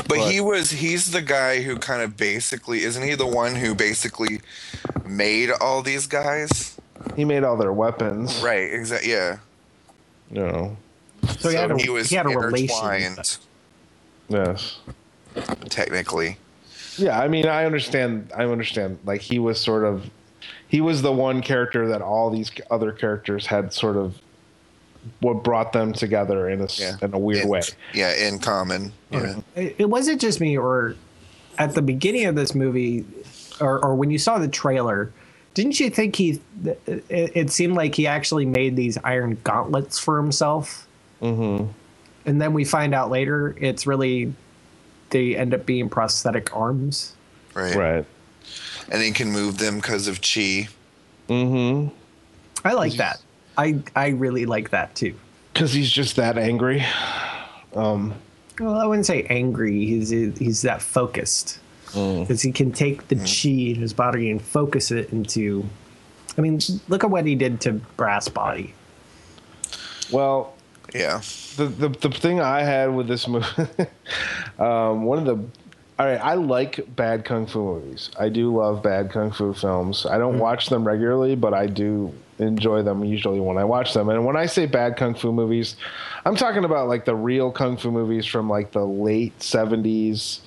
But 0.09 0.31
he 0.31 0.41
was 0.41 0.71
he's 0.71 1.11
the 1.11 1.23
guy 1.23 1.63
who 1.63 1.77
kind 1.77 2.03
of 2.03 2.17
basically 2.17 2.85
isn't 2.85 3.03
he 3.03 3.17
the 3.17 3.27
one 3.27 3.57
who 3.57 3.75
basically 3.75 4.41
made 5.05 5.51
all 5.51 5.83
these 5.83 6.07
guys? 6.07 6.72
He 7.17 7.25
made 7.25 7.43
all 7.45 7.57
their 7.57 7.73
weapons. 7.73 8.41
Right, 8.43 8.73
exactly 8.73 9.11
yeah. 9.11 9.39
You 10.31 10.41
know. 10.43 10.77
So 11.39 11.49
he 11.51 11.57
had 11.57 11.71
a- 11.71 11.79
he 11.79 11.91
was 11.91 12.09
he 12.09 12.17
had 12.17 12.27
a 12.27 12.31
relation 12.31 12.71
intertwined, 12.77 13.39
Yes. 14.29 14.79
technically. 15.69 16.39
Yeah, 16.97 17.19
I 17.19 17.29
mean, 17.29 17.47
I 17.47 17.65
understand. 17.65 18.31
I 18.37 18.45
understand. 18.45 18.99
Like 19.05 19.21
he 19.21 19.39
was 19.39 19.61
sort 19.61 19.85
of, 19.85 20.11
he 20.69 20.81
was 20.81 21.03
the 21.03 21.13
one 21.13 21.41
character 21.43 21.89
that 21.89 22.03
all 22.03 22.31
these 22.31 22.51
other 22.71 22.93
characters 22.93 23.47
had 23.47 23.73
sort 23.73 23.97
of, 23.97 24.15
what 25.21 25.43
brought 25.43 25.73
them 25.73 25.93
together 25.93 26.49
in 26.49 26.61
a 26.61 26.65
s- 26.65 26.79
Yeah. 26.81 26.97
in 27.03 27.13
a 27.15 27.19
weird 27.19 27.43
In- 27.45 27.49
way. 27.49 27.63
Yeah, 27.95 28.13
in 28.15 28.39
common. 28.39 28.93
Yeah. 29.11 29.41
it, 29.57 29.75
it 29.79 29.91
wasn't 29.91 30.21
just 30.21 30.41
me 30.41 30.57
or 30.57 30.95
at 31.59 31.75
the 31.75 31.83
beginning 31.83 32.27
of 32.27 32.35
this 32.37 32.55
movie 32.55 33.05
or, 33.61 33.83
or 33.85 33.95
when 33.95 34.11
you 34.11 34.19
saw 34.19 34.39
the 34.39 34.49
trailer 34.49 35.13
didn't 35.55 35.79
you 35.81 35.91
think 35.91 36.17
he 36.17 36.41
it, 36.65 37.05
it 37.09 37.51
seemed 37.51 37.75
like 37.75 37.95
he 37.95 38.07
actually 38.07 38.47
made 38.47 38.75
these 38.77 38.97
iron 39.05 39.37
gauntlets 39.45 39.99
for 39.99 40.17
himself 40.21 40.87
Mm-hmm. 41.21 41.69
and 42.27 42.41
then 42.43 42.53
we 42.53 42.65
find 42.65 42.95
out 42.95 43.11
later 43.11 43.55
it's 43.61 43.87
really 43.87 44.33
they 45.11 45.37
end 45.37 45.55
up 45.55 45.65
being 45.67 45.89
prosthetic 45.89 46.55
arms 46.57 47.15
Right. 47.55 47.75
Right. 47.77 48.05
And 48.91 49.03
he 49.03 49.11
can 49.13 49.31
move 49.31 49.59
them 49.59 49.77
because 49.77 50.09
of 50.09 50.21
chi. 50.21 50.69
Mm-hmm. 51.29 51.89
i 52.67 52.73
like 52.73 52.95
that 52.95 53.21
i 53.57 53.79
i 53.95 54.09
really 54.09 54.47
like 54.47 54.71
that 54.71 54.95
too 54.95 55.15
Because 55.53 55.73
he's 55.73 55.91
just 55.91 56.17
that 56.17 56.37
angry. 56.39 56.85
Um. 57.75 58.15
well 58.59 58.75
i 58.75 58.85
wouldn't 58.85 59.07
say 59.07 59.23
angry 59.31 59.85
he's 59.87 60.11
he's 60.11 60.63
that 60.63 60.83
focused 60.83 61.61
mm. 61.93 62.21
because 62.21 62.43
he 62.43 62.53
can 62.53 62.73
take 62.73 63.09
the 63.09 63.17
chi 63.17 63.49
in 63.71 63.77
his 63.77 63.93
body 63.93 64.31
and 64.31 64.41
focus 64.43 64.91
it 64.91 65.11
into 65.13 65.65
i 66.37 66.41
mean 66.41 66.59
look 66.89 67.05
at 67.05 67.11
what 67.11 67.25
he 67.27 67.35
did 67.35 67.61
to 67.61 67.73
brass 67.97 68.29
body 68.29 68.75
Well, 70.11 70.55
Yeah. 70.95 71.21
the, 71.57 71.67
the 71.67 71.89
the 71.89 72.11
thing 72.11 72.41
I 72.41 72.63
had 72.63 72.95
with 72.95 73.07
this 73.09 73.27
movie, 73.27 73.47
um, 74.59 75.05
one 75.05 75.19
of 75.19 75.25
the, 75.25 75.39
all 76.03 76.09
right, 76.09 76.21
I 76.21 76.35
like 76.35 76.97
bad 76.97 77.25
kung 77.25 77.47
fu 77.47 77.63
movies. 77.63 78.11
I 78.19 78.29
do 78.29 78.57
love 78.57 78.83
bad 78.83 79.13
kung 79.13 79.31
fu 79.31 79.55
films. 79.55 80.05
I 80.05 80.19
don't 80.19 80.41
watch 80.41 80.69
them 80.69 80.85
regularly, 80.85 81.37
but 81.37 81.55
I 81.55 81.69
do 81.69 82.13
enjoy 82.41 82.83
them 82.83 83.05
usually 83.05 83.39
when 83.39 83.57
I 83.57 83.63
watch 83.63 83.95
them. 83.95 84.09
And 84.09 84.27
when 84.27 84.37
I 84.37 84.47
say 84.47 84.67
bad 84.67 84.97
kung 84.97 85.15
fu 85.15 85.31
movies, 85.33 85.77
I'm 86.25 86.35
talking 86.35 86.65
about 86.65 86.89
like 86.89 87.05
the 87.05 87.15
real 87.15 87.53
kung 87.53 87.77
fu 87.77 87.93
movies 87.93 88.27
from 88.27 88.51
like 88.51 88.73
the 88.73 88.85
late 88.85 89.39
70s, 89.39 90.41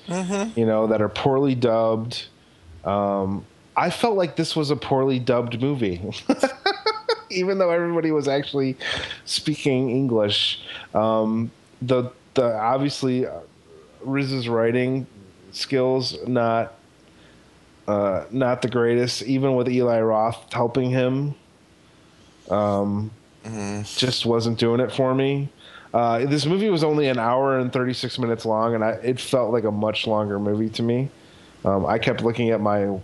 you 0.58 0.66
know, 0.66 0.88
that 0.88 1.00
are 1.00 1.08
poorly 1.08 1.54
dubbed. 1.54 2.26
Um, 2.84 3.46
I 3.74 3.88
felt 3.88 4.14
like 4.14 4.36
this 4.36 4.54
was 4.54 4.70
a 4.70 4.76
poorly 4.76 5.18
dubbed 5.18 5.58
movie. 5.58 6.02
even 7.30 7.56
though 7.56 7.70
everybody 7.70 8.10
was 8.10 8.28
actually 8.28 8.76
speaking 9.24 9.88
English. 9.88 10.60
Um, 10.92 11.50
the 11.80 12.10
the 12.34 12.54
obviously 12.54 13.26
uh, 13.26 13.40
RZA's 14.04 14.50
writing 14.50 15.06
skills 15.52 16.16
not 16.26 16.74
uh, 17.88 18.24
not 18.30 18.62
the 18.62 18.68
greatest, 18.68 19.22
even 19.22 19.54
with 19.54 19.68
Eli 19.68 20.00
Roth 20.00 20.52
helping 20.52 20.90
him. 20.90 21.34
Um, 22.50 23.10
just 23.84 24.26
wasn't 24.26 24.58
doing 24.58 24.80
it 24.80 24.92
for 24.92 25.14
me. 25.14 25.48
Uh, 25.94 26.26
this 26.26 26.46
movie 26.46 26.68
was 26.68 26.82
only 26.82 27.08
an 27.08 27.18
hour 27.18 27.58
and 27.58 27.72
36 27.72 28.18
minutes 28.18 28.44
long, 28.44 28.74
and 28.74 28.84
I, 28.84 28.90
it 28.90 29.20
felt 29.20 29.52
like 29.52 29.64
a 29.64 29.70
much 29.70 30.06
longer 30.06 30.38
movie 30.38 30.68
to 30.70 30.82
me. 30.82 31.10
Um, 31.64 31.86
I 31.86 31.98
kept 31.98 32.22
looking 32.22 32.50
at 32.50 32.60
my 32.60 32.98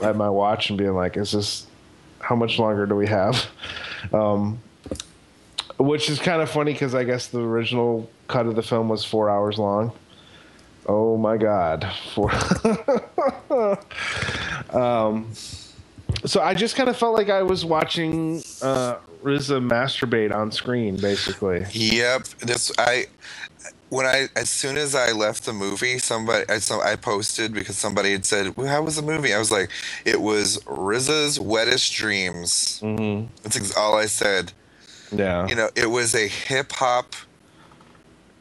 at 0.00 0.16
my 0.16 0.28
watch 0.28 0.70
and 0.70 0.78
being 0.78 0.94
like, 0.94 1.16
"Is 1.16 1.32
this 1.32 1.66
how 2.18 2.34
much 2.34 2.58
longer 2.58 2.86
do 2.86 2.94
we 2.94 3.06
have?" 3.06 3.46
Um, 4.12 4.60
which 5.78 6.10
is 6.10 6.18
kind 6.18 6.42
of 6.42 6.50
funny 6.50 6.72
because 6.72 6.92
I 6.92 7.04
guess 7.04 7.28
the 7.28 7.38
original 7.38 8.10
cut 8.26 8.46
of 8.46 8.56
the 8.56 8.62
film 8.62 8.88
was 8.88 9.04
four 9.04 9.30
hours 9.30 9.60
long. 9.60 9.92
Oh 10.86 11.16
my 11.16 11.36
god, 11.36 11.86
four. 12.12 12.32
um, 14.76 15.30
so 16.24 16.40
I 16.40 16.54
just 16.54 16.76
kind 16.76 16.88
of 16.88 16.96
felt 16.96 17.16
like 17.16 17.30
I 17.30 17.42
was 17.42 17.64
watching 17.64 18.42
uh, 18.60 18.96
RZA 19.22 19.68
masturbate 19.68 20.34
on 20.34 20.50
screen, 20.50 20.96
basically. 20.96 21.64
Yep. 21.70 22.24
This 22.40 22.72
I 22.78 23.06
when 23.90 24.06
I 24.06 24.28
as 24.34 24.48
soon 24.48 24.76
as 24.76 24.94
I 24.94 25.12
left 25.12 25.44
the 25.44 25.52
movie, 25.52 25.98
somebody 25.98 26.48
I 26.48 26.58
so 26.58 26.80
I 26.80 26.96
posted 26.96 27.54
because 27.54 27.76
somebody 27.76 28.12
had 28.12 28.24
said, 28.24 28.56
well, 28.56 28.66
"How 28.66 28.82
was 28.82 28.96
the 28.96 29.02
movie?" 29.02 29.32
I 29.32 29.38
was 29.38 29.52
like, 29.52 29.70
"It 30.04 30.20
was 30.20 30.58
RZA's 30.64 31.38
wettest 31.38 31.92
dreams." 31.94 32.80
Mm-hmm. 32.82 33.28
That's 33.42 33.76
all 33.76 33.96
I 33.96 34.06
said. 34.06 34.52
Yeah. 35.12 35.46
You 35.46 35.54
know, 35.54 35.70
it 35.76 35.90
was 35.90 36.14
a 36.14 36.26
hip 36.26 36.72
hop 36.72 37.14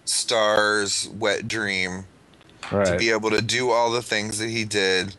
star's 0.05 1.09
wet 1.09 1.47
dream 1.47 2.05
to 2.71 2.95
be 2.97 3.09
able 3.11 3.29
to 3.31 3.41
do 3.41 3.69
all 3.69 3.91
the 3.91 4.01
things 4.01 4.37
that 4.39 4.49
he 4.49 4.63
did. 4.65 5.15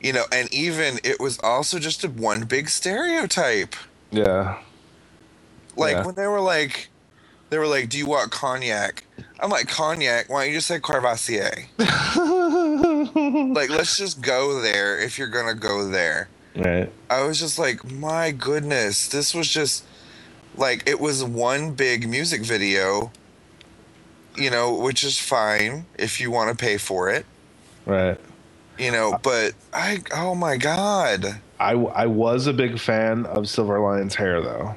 You 0.00 0.12
know, 0.14 0.24
and 0.32 0.52
even 0.52 0.98
it 1.04 1.20
was 1.20 1.38
also 1.40 1.78
just 1.78 2.04
a 2.04 2.08
one 2.08 2.44
big 2.44 2.68
stereotype. 2.68 3.74
yeah. 4.10 4.58
Like 5.76 5.96
Yeah. 5.96 6.06
when 6.06 6.14
they 6.14 6.26
were 6.26 6.40
like, 6.40 6.88
they 7.48 7.58
were 7.58 7.66
like, 7.66 7.88
"Do 7.88 7.96
you 7.98 8.06
want 8.06 8.30
cognac?" 8.30 9.04
I'm 9.40 9.50
like, 9.50 9.68
"Cognac? 9.68 10.28
Why 10.28 10.42
don't 10.44 10.52
you 10.52 10.58
just 10.58 10.66
say 10.68 10.78
Courvoisier?" 10.78 11.66
like, 11.78 13.70
let's 13.70 13.96
just 13.96 14.20
go 14.20 14.60
there 14.60 14.98
if 14.98 15.18
you're 15.18 15.28
gonna 15.28 15.54
go 15.54 15.88
there. 15.88 16.28
Right. 16.56 16.90
I 17.08 17.22
was 17.22 17.38
just 17.38 17.58
like, 17.58 17.88
my 17.90 18.30
goodness, 18.32 19.08
this 19.08 19.34
was 19.34 19.48
just 19.48 19.84
like 20.56 20.82
it 20.88 21.00
was 21.00 21.22
one 21.24 21.72
big 21.72 22.08
music 22.08 22.42
video. 22.42 23.10
You 24.40 24.50
know, 24.50 24.74
which 24.74 25.04
is 25.04 25.18
fine 25.18 25.84
if 25.98 26.20
you 26.20 26.30
want 26.30 26.50
to 26.50 26.56
pay 26.56 26.78
for 26.78 27.10
it. 27.10 27.26
Right. 27.86 28.18
You 28.78 28.90
know, 28.90 29.18
but 29.22 29.52
I, 29.74 29.98
oh 30.14 30.34
my 30.34 30.56
god, 30.56 31.40
I, 31.60 31.72
I 31.72 32.06
was 32.06 32.46
a 32.46 32.52
big 32.54 32.78
fan 32.80 33.26
of 33.26 33.46
Silver 33.48 33.78
Lion's 33.78 34.14
hair, 34.14 34.40
though. 34.40 34.74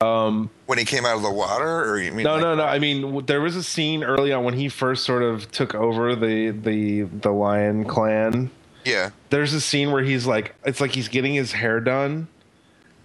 Um, 0.00 0.50
when 0.66 0.78
he 0.78 0.84
came 0.84 1.06
out 1.06 1.16
of 1.16 1.22
the 1.22 1.30
water, 1.30 1.90
or 1.90 1.98
you 1.98 2.12
mean 2.12 2.24
no, 2.24 2.34
like- 2.34 2.42
no, 2.42 2.54
no. 2.54 2.64
I 2.64 2.78
mean, 2.78 3.24
there 3.26 3.40
was 3.40 3.56
a 3.56 3.62
scene 3.62 4.04
early 4.04 4.30
on 4.32 4.44
when 4.44 4.54
he 4.54 4.68
first 4.68 5.04
sort 5.04 5.22
of 5.22 5.50
took 5.50 5.74
over 5.74 6.14
the 6.14 6.50
the 6.50 7.02
the 7.02 7.30
Lion 7.32 7.84
Clan. 7.86 8.50
yeah, 8.84 9.10
There's 9.30 9.54
a 9.54 9.60
scene 9.60 9.90
where 9.90 10.02
he's 10.04 10.26
like, 10.26 10.54
it's 10.66 10.80
like 10.82 10.92
he's 10.92 11.08
getting 11.08 11.34
his 11.34 11.52
hair 11.52 11.80
done, 11.80 12.28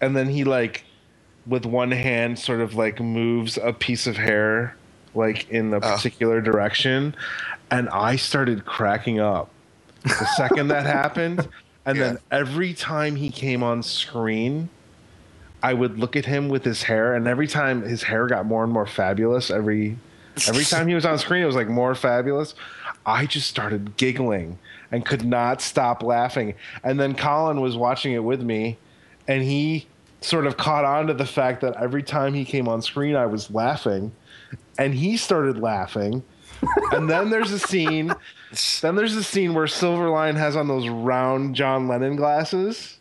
and 0.02 0.16
then 0.18 0.28
he 0.30 0.44
like, 0.44 0.84
with 1.48 1.66
one 1.66 1.92
hand, 1.92 2.38
sort 2.38 2.60
of 2.60 2.76
like 2.76 3.00
moves 3.00 3.58
a 3.58 3.72
piece 3.72 4.06
of 4.06 4.18
hair, 4.18 4.76
like 5.16 5.50
in 5.50 5.74
a 5.74 5.78
Oh. 5.78 5.80
particular 5.82 6.42
direction, 6.42 7.16
and 7.70 7.90
I 7.90 8.16
started 8.16 8.66
cracking 8.66 9.20
up 9.20 9.50
the 10.04 10.28
second 10.38 10.70
that 10.70 10.86
happened, 11.02 11.48
and 11.86 12.00
then 12.00 12.18
every 12.32 12.74
time 12.74 13.16
he 13.16 13.30
came 13.30 13.64
on 13.64 13.84
screen. 13.84 14.70
I 15.64 15.76
would 15.76 16.00
look 16.00 16.16
at 16.16 16.26
him 16.26 16.50
with 16.50 16.64
his 16.66 16.82
hair, 16.82 17.14
and 17.14 17.28
every 17.28 17.46
time 17.48 17.84
his 17.84 18.02
hair 18.02 18.26
got 18.26 18.48
more 18.48 18.64
and 18.64 18.74
more 18.74 18.88
fabulous, 18.88 19.52
every 19.52 19.96
every 20.48 20.64
time 20.64 20.88
he 20.88 20.96
was 20.96 21.06
on 21.06 21.20
screen, 21.20 21.44
it 21.44 21.46
was 21.46 21.56
like 21.56 21.68
more 21.70 21.94
fabulous. 21.94 22.56
I 23.06 23.28
just 23.28 23.48
started 23.48 23.96
giggling 23.96 24.58
and 24.92 25.06
could 25.06 25.24
not 25.24 25.62
stop 25.62 26.02
laughing. 26.02 26.56
And 26.84 27.00
then 27.00 27.14
Colin 27.14 27.62
was 27.62 27.78
watching 27.78 28.14
it 28.14 28.24
with 28.24 28.42
me, 28.42 28.80
and 29.28 29.44
he 29.44 29.86
sort 30.22 30.48
of 30.48 30.58
caught 30.58 30.84
on 30.84 31.06
to 31.08 31.14
the 31.14 31.28
fact 31.28 31.62
that 31.62 31.76
every 31.80 32.02
time 32.02 32.34
he 32.34 32.44
came 32.44 32.68
on 32.68 32.82
screen, 32.82 33.16
I 33.16 33.28
was 33.28 33.52
laughing, 33.52 34.12
and 34.82 34.94
he 34.94 35.18
started 35.18 35.58
laughing. 35.60 36.24
and 36.92 37.10
then 37.10 37.30
there's 37.30 37.52
a 37.52 37.60
scene. 37.60 38.14
Then 38.82 38.96
there's 38.96 39.16
a 39.16 39.24
scene 39.24 39.54
where 39.54 39.66
Silver 39.68 40.10
Lion 40.10 40.36
has 40.36 40.56
on 40.56 40.68
those 40.68 40.88
round 40.88 41.56
John 41.56 41.88
Lennon 41.88 42.16
glasses. 42.16 42.98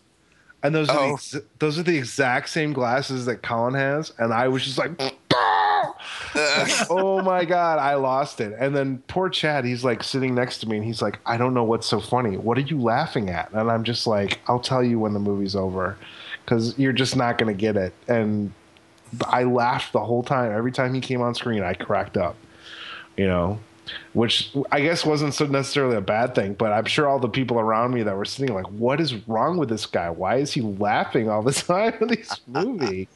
And 0.63 0.75
those 0.75 0.89
are 0.91 0.95
the 0.95 1.01
Oh. 1.01 1.13
ex- 1.15 1.37
those 1.59 1.79
are 1.79 1.83
the 1.83 1.97
exact 1.97 2.49
same 2.51 2.73
glasses 2.73 3.25
that 3.27 3.43
Colin 3.43 3.75
has, 3.75 4.13
and 4.19 4.33
I 4.33 4.49
was 4.49 4.63
just 4.65 4.77
like, 4.79 4.93
"Oh 6.91 7.23
my 7.25 7.45
god, 7.45 7.79
I 7.79 7.95
lost 7.95 8.41
it!" 8.41 8.55
And 8.59 8.75
then 8.75 9.03
poor 9.09 9.29
Chad, 9.29 9.65
he's 9.65 9.85
like 9.85 10.03
sitting 10.03 10.35
next 10.35 10.59
to 10.59 10.69
me, 10.69 10.77
and 10.77 10.85
he's 10.85 11.01
like, 11.03 11.19
"I 11.27 11.37
don't 11.37 11.55
know 11.55 11.65
what's 11.65 11.87
so 11.87 12.01
funny. 12.01 12.37
What 12.37 12.59
are 12.59 12.63
you 12.63 12.81
laughing 12.81 13.31
at?" 13.31 13.51
And 13.53 13.71
I'm 13.71 13.85
just 13.85 14.07
like, 14.07 14.41
"I'll 14.49 14.61
tell 14.61 14.83
you 14.85 14.99
when 14.99 15.13
the 15.15 15.19
movie's 15.21 15.57
over, 15.57 15.97
because 16.45 16.79
you're 16.79 16.93
just 16.93 17.17
not 17.17 17.39
gonna 17.39 17.55
get 17.55 17.77
it." 17.77 17.93
And 18.09 18.53
I 19.27 19.45
laughed 19.45 19.93
the 19.93 20.01
whole 20.01 20.23
time. 20.23 20.53
Every 20.53 20.73
time 20.73 20.95
he 20.95 21.01
came 21.01 21.21
on 21.21 21.35
screen, 21.35 21.63
I 21.63 21.75
cracked 21.75 22.17
up. 22.17 22.37
You 23.17 23.27
know, 23.27 23.61
which 24.13 24.53
I 24.71 24.81
guess 24.81 25.05
wasn't 25.05 25.35
so 25.35 25.47
necessarily 25.47 25.97
a 25.97 26.01
bad 26.01 26.35
thing, 26.35 26.55
but 26.55 26.73
I'm 26.73 26.85
sure 26.85 27.09
all 27.09 27.19
the 27.19 27.29
people 27.29 27.59
around 27.59 27.93
me 27.95 28.03
that 28.03 28.17
were 28.17 28.25
sitting 28.25 28.55
like, 28.55 28.71
"What 28.71 29.01
is 29.01 29.15
wrong 29.29 29.59
with 29.59 29.69
this 29.69 29.87
guy? 29.87 30.11
Why 30.11 30.37
is 30.37 30.53
he 30.53 30.61
laughing 30.61 31.29
all 31.29 31.43
the 31.43 31.53
time 31.53 31.95
in 32.01 32.09
this 32.09 32.41
movie?" 32.47 33.09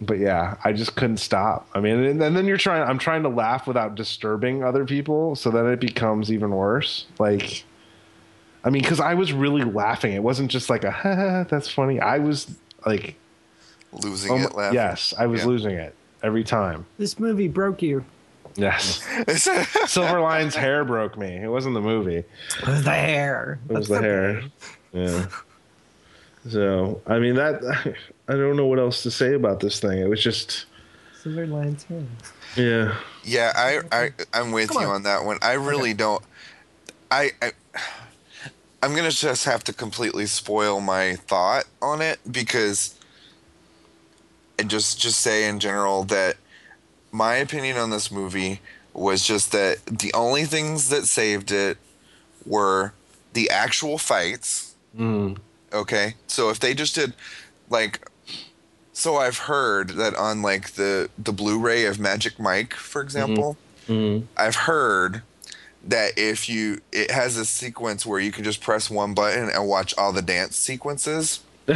but 0.00 0.18
yeah, 0.18 0.56
I 0.64 0.72
just 0.72 0.94
couldn't 0.94 1.16
stop. 1.16 1.68
I 1.74 1.80
mean, 1.80 2.04
and, 2.04 2.20
then 2.20 2.46
you're 2.46 2.56
trying. 2.56 2.82
I'm 2.82 2.98
trying 2.98 3.22
to 3.24 3.28
laugh 3.28 3.66
without 3.66 3.94
disturbing 3.94 4.62
other 4.62 4.84
people, 4.84 5.34
so 5.34 5.50
then 5.50 5.66
it 5.66 5.80
becomes 5.80 6.30
even 6.32 6.50
worse. 6.50 7.06
Like, 7.18 7.64
I 8.64 8.70
mean, 8.70 8.82
because 8.82 9.00
I 9.00 9.14
was 9.14 9.32
really 9.32 9.64
laughing. 9.64 10.12
It 10.12 10.22
wasn't 10.22 10.50
just 10.50 10.70
like 10.70 10.84
a 10.84 10.90
"Ha, 11.02 11.14
ha, 11.14 11.44
that's 11.48 11.68
funny. 11.68 12.00
I 12.00 12.18
was 12.18 12.54
like, 12.86 13.16
losing 13.92 14.30
oh 14.32 14.36
it, 14.36 14.54
laughing. 14.54 14.74
yes, 14.74 15.14
I 15.18 15.26
was 15.26 15.40
Yeah. 15.42 15.46
losing 15.46 15.70
it 15.76 15.94
every 16.22 16.44
time. 16.44 16.86
This 16.98 17.18
movie 17.18 17.48
broke 17.48 17.82
you. 17.82 18.04
Yes. 18.56 19.06
Silver 19.86 20.20
Lion's 20.20 20.56
hair 20.56 20.84
broke 20.84 21.16
me. 21.16 21.36
It 21.36 21.48
wasn't 21.48 21.74
the 21.74 21.80
movie. 21.80 22.24
Was 22.66 22.82
The 22.82 22.90
hair. 22.90 23.60
It 23.68 23.72
was 23.72 23.88
the 23.88 24.00
hair. 24.00 24.42
Yeah. 24.92 25.26
So 26.48 27.00
I 27.06 27.18
mean 27.18 27.34
that 27.36 27.62
I 28.28 28.32
don't 28.32 28.56
know 28.56 28.66
what 28.66 28.78
else 28.78 29.02
to 29.04 29.10
say 29.10 29.34
about 29.34 29.60
this 29.60 29.80
thing. 29.80 29.98
It 29.98 30.08
was 30.08 30.22
just 30.22 30.66
Silver 31.22 31.46
Lion's 31.46 31.84
hair. 31.84 32.02
yeah. 32.56 32.94
Yeah, 33.24 33.52
I, 33.54 33.80
I 33.92 34.10
I'm 34.32 34.52
with 34.52 34.70
Come 34.70 34.82
you 34.82 34.88
on. 34.88 34.94
on 34.96 35.02
that 35.04 35.24
one. 35.24 35.38
I 35.42 35.52
really 35.52 35.92
don't. 35.94 36.22
I, 37.10 37.30
I 37.42 37.52
I'm 38.82 38.94
gonna 38.94 39.10
just 39.10 39.44
have 39.44 39.62
to 39.64 39.72
completely 39.72 40.26
spoil 40.26 40.80
my 40.80 41.16
thought 41.16 41.64
on 41.82 42.00
it 42.00 42.18
because, 42.30 42.94
and 44.58 44.68
just 44.68 44.98
just 45.00 45.20
say 45.20 45.48
in 45.48 45.60
general 45.60 46.04
that 46.04 46.36
my 47.12 47.36
opinion 47.36 47.76
on 47.76 47.90
this 47.90 48.10
movie 48.10 48.60
was 48.92 49.24
just 49.24 49.52
that 49.52 49.78
the 49.86 50.12
only 50.12 50.44
things 50.44 50.88
that 50.88 51.06
saved 51.06 51.50
it 51.52 51.78
were 52.44 52.92
the 53.32 53.48
actual 53.50 53.98
fights. 53.98 54.74
Mm. 54.98 55.38
Okay, 55.72 56.14
so 56.26 56.50
if 56.50 56.58
they 56.58 56.74
just 56.74 56.94
did 56.94 57.14
like 57.70 58.08
so 58.92 59.16
I've 59.16 59.38
heard 59.38 59.90
that 59.90 60.14
on 60.16 60.42
like 60.42 60.72
the 60.72 61.08
the 61.18 61.32
Blu-ray 61.32 61.84
of 61.84 62.00
Magic 62.00 62.38
Mike, 62.38 62.74
for 62.74 63.00
example, 63.02 63.56
Mm. 63.88 64.24
I've 64.36 64.54
heard 64.54 65.22
that 65.84 66.18
if 66.18 66.46
you 66.48 66.80
it 66.92 67.10
has 67.10 67.38
a 67.38 67.44
sequence 67.46 68.04
where 68.04 68.20
you 68.20 68.30
can 68.32 68.44
just 68.44 68.60
press 68.60 68.90
one 68.90 69.14
button 69.14 69.48
and 69.48 69.66
watch 69.66 69.94
all 69.96 70.12
the 70.12 70.20
dance 70.20 70.56
sequences. 70.56 71.40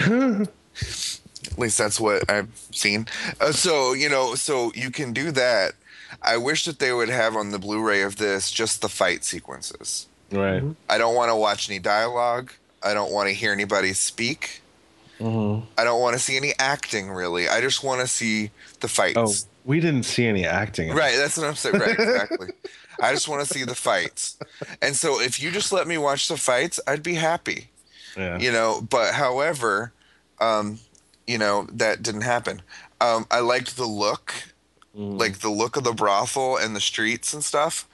At 1.63 1.67
least 1.67 1.79
that's 1.79 2.01
what 2.01 2.29
I've 2.29 2.49
seen. 2.73 3.07
Uh, 3.41 3.53
so 3.53 3.93
you 3.93 4.09
know, 4.09 4.35
so 4.35 4.73
you 4.75 4.91
can 4.91 5.13
do 5.13 5.31
that. 5.31 5.75
I 6.21 6.37
wish 6.37 6.65
that 6.65 6.81
they 6.81 6.93
would 6.93 7.09
have 7.09 7.37
on 7.37 7.53
the 7.53 7.59
Blu-ray 7.61 8.03
of 8.03 8.17
this 8.17 8.51
just 8.51 8.83
the 8.83 8.89
fight 8.89 9.23
sequences. 9.23 10.09
Right. 10.33 10.61
I 10.89 10.99
don't 10.99 11.15
want 11.15 11.31
to 11.31 11.37
watch 11.37 11.71
any 11.71 11.79
dialogue. 11.79 12.51
I 12.83 12.95
don't 12.95 13.13
want 13.13 13.29
to 13.29 13.33
hear 13.35 13.53
anybody 13.53 13.93
speak. 13.93 14.61
Mhm. 15.21 15.63
I 15.79 15.85
don't 15.85 16.01
want 16.01 16.15
to 16.15 16.19
see 16.19 16.37
any 16.37 16.53
acting 16.59 17.11
really. 17.11 17.49
I 17.49 17.61
just 17.61 17.85
want 17.85 18.01
to 18.01 18.09
see 18.09 18.51
the 18.81 18.89
fights. 18.89 19.17
Oh, 19.17 19.33
we 19.65 19.79
didn't 19.79 20.03
see 20.03 20.27
any 20.27 20.45
acting. 20.45 20.91
Right, 20.93 21.15
that's 21.17 21.37
what 21.37 21.47
I'm 21.47 21.55
saying. 21.55 21.79
Right, 21.79 21.91
exactly. 21.97 22.49
I 23.01 23.13
just 23.13 23.29
want 23.29 23.47
to 23.47 23.55
see 23.55 23.63
the 23.63 23.77
fights. 23.77 24.37
And 24.83 24.97
so 24.97 25.21
if 25.21 25.41
you 25.41 25.53
just 25.53 25.71
let 25.71 25.87
me 25.87 25.97
watch 25.97 26.27
the 26.27 26.37
fights, 26.37 26.81
I'd 26.89 27.05
be 27.05 27.15
happy. 27.15 27.69
Yeah. 28.17 28.39
You 28.39 28.51
know, 28.51 28.85
but 28.91 29.15
however, 29.15 29.93
um, 30.41 30.81
you 31.27 31.39
know, 31.39 31.66
that 31.73 32.03
didn't 32.03 32.23
happen. 32.23 32.62
Um, 33.01 33.27
I 33.31 33.41
liked 33.41 33.77
the 33.77 33.87
look, 33.87 34.35
Mm. 34.97 35.18
like 35.18 35.39
the 35.39 35.49
look 35.49 35.77
of 35.79 35.85
the 35.85 35.93
brothel 35.95 36.59
and 36.59 36.77
the 36.77 36.81
streets 36.81 37.33
and 37.33 37.43
stuff. 37.43 37.89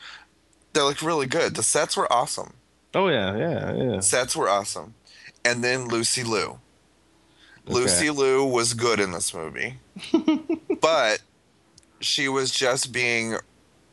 They 0.72 0.80
looked 0.80 1.00
really 1.00 1.26
good. 1.28 1.54
The 1.54 1.62
sets 1.62 1.96
were 1.96 2.12
awesome. 2.12 2.54
Oh 2.92 3.08
yeah, 3.08 3.36
yeah, 3.36 3.72
yeah. 3.74 4.00
Sets 4.00 4.34
were 4.34 4.48
awesome. 4.48 4.94
And 5.44 5.62
then 5.62 5.86
Lucy 5.86 6.24
Liu. 6.24 6.58
Lucy 7.66 8.10
Liu 8.10 8.44
was 8.44 8.74
good 8.74 8.98
in 8.98 9.12
this 9.12 9.32
movie. 9.32 9.78
but 10.80 11.20
she 12.00 12.28
was 12.28 12.50
just 12.50 12.92
being 12.92 13.36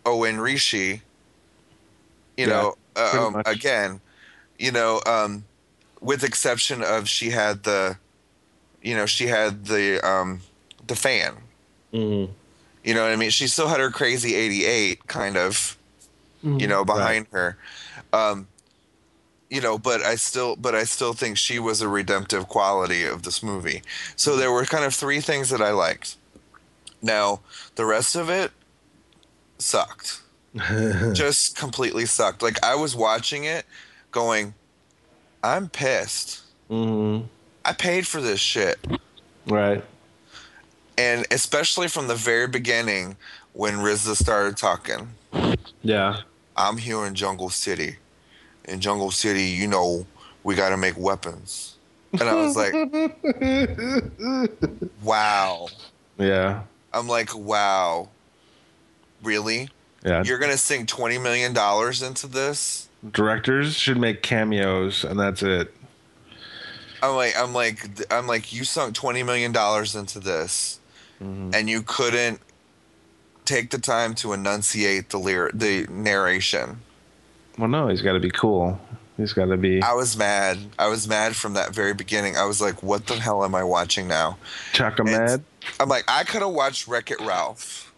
O-Ren 0.06 0.38
Ishii. 0.38 1.02
You 2.38 2.46
Yeah, 2.46 2.46
know, 2.48 2.76
uh, 2.96 3.28
um, 3.36 3.42
again, 3.46 4.00
you 4.58 4.72
know, 4.72 5.02
um, 5.06 5.44
with 6.02 6.24
exception 6.24 6.82
of 6.82 7.08
she 7.08 7.30
had 7.30 7.64
the, 7.64 7.98
you 8.86 8.96
know, 8.96 9.06
she 9.08 9.26
had 9.28 9.66
the 9.66 10.00
um, 10.08 10.42
the 10.88 10.96
fan. 10.96 11.34
Mhm. 11.94 12.30
You 12.84 12.94
know 12.94 13.02
what 13.02 13.12
I 13.12 13.16
mean? 13.16 13.32
She 13.32 13.48
still 13.48 13.68
had 13.68 13.80
her 13.80 13.90
crazy 13.90 14.36
88 14.36 15.08
kind 15.08 15.38
of, 15.38 15.76
you 16.44 16.68
know, 16.68 16.86
behind 16.86 17.26
her. 17.32 17.58
Um, 18.14 18.48
you 19.50 19.60
know, 19.60 19.80
but 19.80 20.02
I 20.02 20.16
still 20.16 20.56
but 20.56 20.76
I 20.76 20.84
still 20.84 21.14
think 21.14 21.38
she 21.38 21.58
was 21.58 21.82
a 21.82 21.88
redemptive 21.88 22.48
quality 22.48 23.04
of 23.04 23.24
this 23.24 23.42
movie. 23.42 23.82
So 24.16 24.36
there 24.38 24.52
were 24.52 24.66
kind 24.66 24.86
of 24.86 24.94
three 24.94 25.20
things 25.20 25.50
that 25.50 25.62
I 25.62 25.72
liked. 25.72 26.18
Now, 27.02 27.42
the 27.76 27.86
rest 27.86 28.16
of 28.16 28.30
it 28.30 28.52
sucked. 29.58 30.22
Just 31.14 31.58
completely 31.58 32.06
sucked. 32.06 32.42
Like 32.44 32.64
I 32.64 32.76
was 32.76 32.96
watching 32.96 33.46
it 33.46 33.66
going 34.12 34.54
I'm 35.44 35.70
pissed. 35.70 36.42
Mhm. 36.70 37.26
I 37.66 37.74
paid 37.74 38.06
for 38.06 38.22
this 38.22 38.40
shit. 38.40 38.78
Right. 39.48 39.84
And 40.98 41.26
especially 41.32 41.88
from 41.88 42.08
the 42.08 42.16
very 42.16 42.48
beginning 42.48 43.18
when 43.54 43.74
RZA 43.74 44.16
started 44.16 44.56
talking. 44.56 45.10
Yeah. 45.82 46.18
I'm 46.56 46.78
here 46.78 47.06
in 47.06 47.16
Jungle 47.16 47.50
City. 47.50 47.98
In 48.66 48.80
Jungle 48.80 49.12
City, 49.12 49.46
you 49.46 49.68
know, 49.68 50.06
we 50.44 50.56
got 50.56 50.70
to 50.70 50.78
make 50.78 50.96
weapons. 50.96 51.76
And 52.14 52.24
I 52.24 52.36
was 52.36 52.56
like, 52.56 52.74
wow. 55.04 55.68
Yeah. 56.20 56.62
I'm 56.94 57.08
like, 57.08 57.36
wow. 57.36 58.10
Really? 59.24 59.70
Yeah. 60.06 60.24
You're 60.24 60.38
going 60.38 60.52
to 60.52 60.58
sink 60.58 60.88
$20 60.88 61.22
million 61.22 61.52
into 62.08 62.28
this? 62.28 62.88
Directors 63.12 63.76
should 63.76 63.98
make 63.98 64.22
cameos, 64.22 65.04
and 65.04 65.20
that's 65.20 65.44
it. 65.44 65.75
I'm 67.10 67.16
like, 67.16 67.38
I'm 67.38 67.54
like, 67.54 68.12
I'm 68.12 68.28
like, 68.28 68.54
you 68.54 68.64
sunk 68.64 68.96
$20 68.96 69.26
million 69.26 69.52
into 69.52 70.20
this 70.20 70.80
mm-hmm. 71.22 71.52
and 71.54 71.70
you 71.70 71.82
couldn't 71.82 72.40
take 73.46 73.70
the 73.72 73.78
time 73.78 74.16
to 74.16 74.34
enunciate 74.34 75.10
the 75.10 75.18
lyric, 75.20 75.54
the 75.58 75.86
narration. 75.90 76.80
Well, 77.58 77.68
no, 77.68 77.88
he's 77.88 78.02
got 78.02 78.14
to 78.14 78.20
be 78.20 78.32
cool. 78.32 78.80
He's 79.18 79.32
got 79.32 79.46
to 79.46 79.56
be 79.56 79.82
I 79.82 79.94
was 79.94 80.18
mad. 80.18 80.58
I 80.78 80.88
was 80.88 81.08
mad 81.08 81.36
from 81.38 81.54
that 81.54 81.74
very 81.74 81.94
beginning. 81.94 82.36
I 82.36 82.44
was 82.46 82.60
like, 82.60 82.84
what 82.84 83.08
the 83.08 83.14
hell 83.14 83.46
am 83.46 83.56
I 83.56 83.64
watching 83.64 84.08
now? 84.10 84.38
Chaka 84.74 85.04
And 85.04 85.12
Mad. 85.12 85.44
I'm 85.80 85.88
like, 85.88 86.04
I 86.08 86.24
could 86.26 86.42
have 86.42 86.52
watched 86.52 86.88
Wreck 86.88 87.12
It 87.12 87.22
Ralph, 87.22 87.94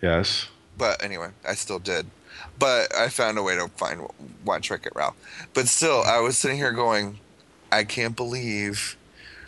Yes. 0.00 0.46
but 0.78 1.02
anyway, 1.02 1.28
I 1.46 1.54
still 1.54 1.78
did. 1.78 2.06
But 2.58 2.94
I 2.94 3.08
found 3.08 3.38
a 3.38 3.42
way 3.42 3.56
to 3.56 3.68
find 3.68 4.06
watch 4.44 4.70
Wreck 4.70 4.86
It 4.86 4.92
Ralph. 4.94 5.16
But 5.52 5.66
still, 5.68 6.02
I 6.02 6.20
was 6.20 6.38
sitting 6.38 6.56
here 6.58 6.72
going, 6.72 7.18
I 7.72 7.84
can't 7.84 8.14
believe 8.14 8.96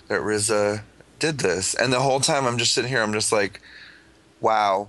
that 0.09 0.20
RZA 0.20 0.83
did 1.18 1.39
this. 1.39 1.75
And 1.75 1.93
the 1.93 2.01
whole 2.01 2.20
time, 2.20 2.47
I'm 2.47 2.59
just 2.59 2.72
sitting 2.72 2.91
here, 2.91 3.03
I'm 3.03 3.12
just 3.12 3.31
like, 3.33 3.61
wow, 4.41 4.89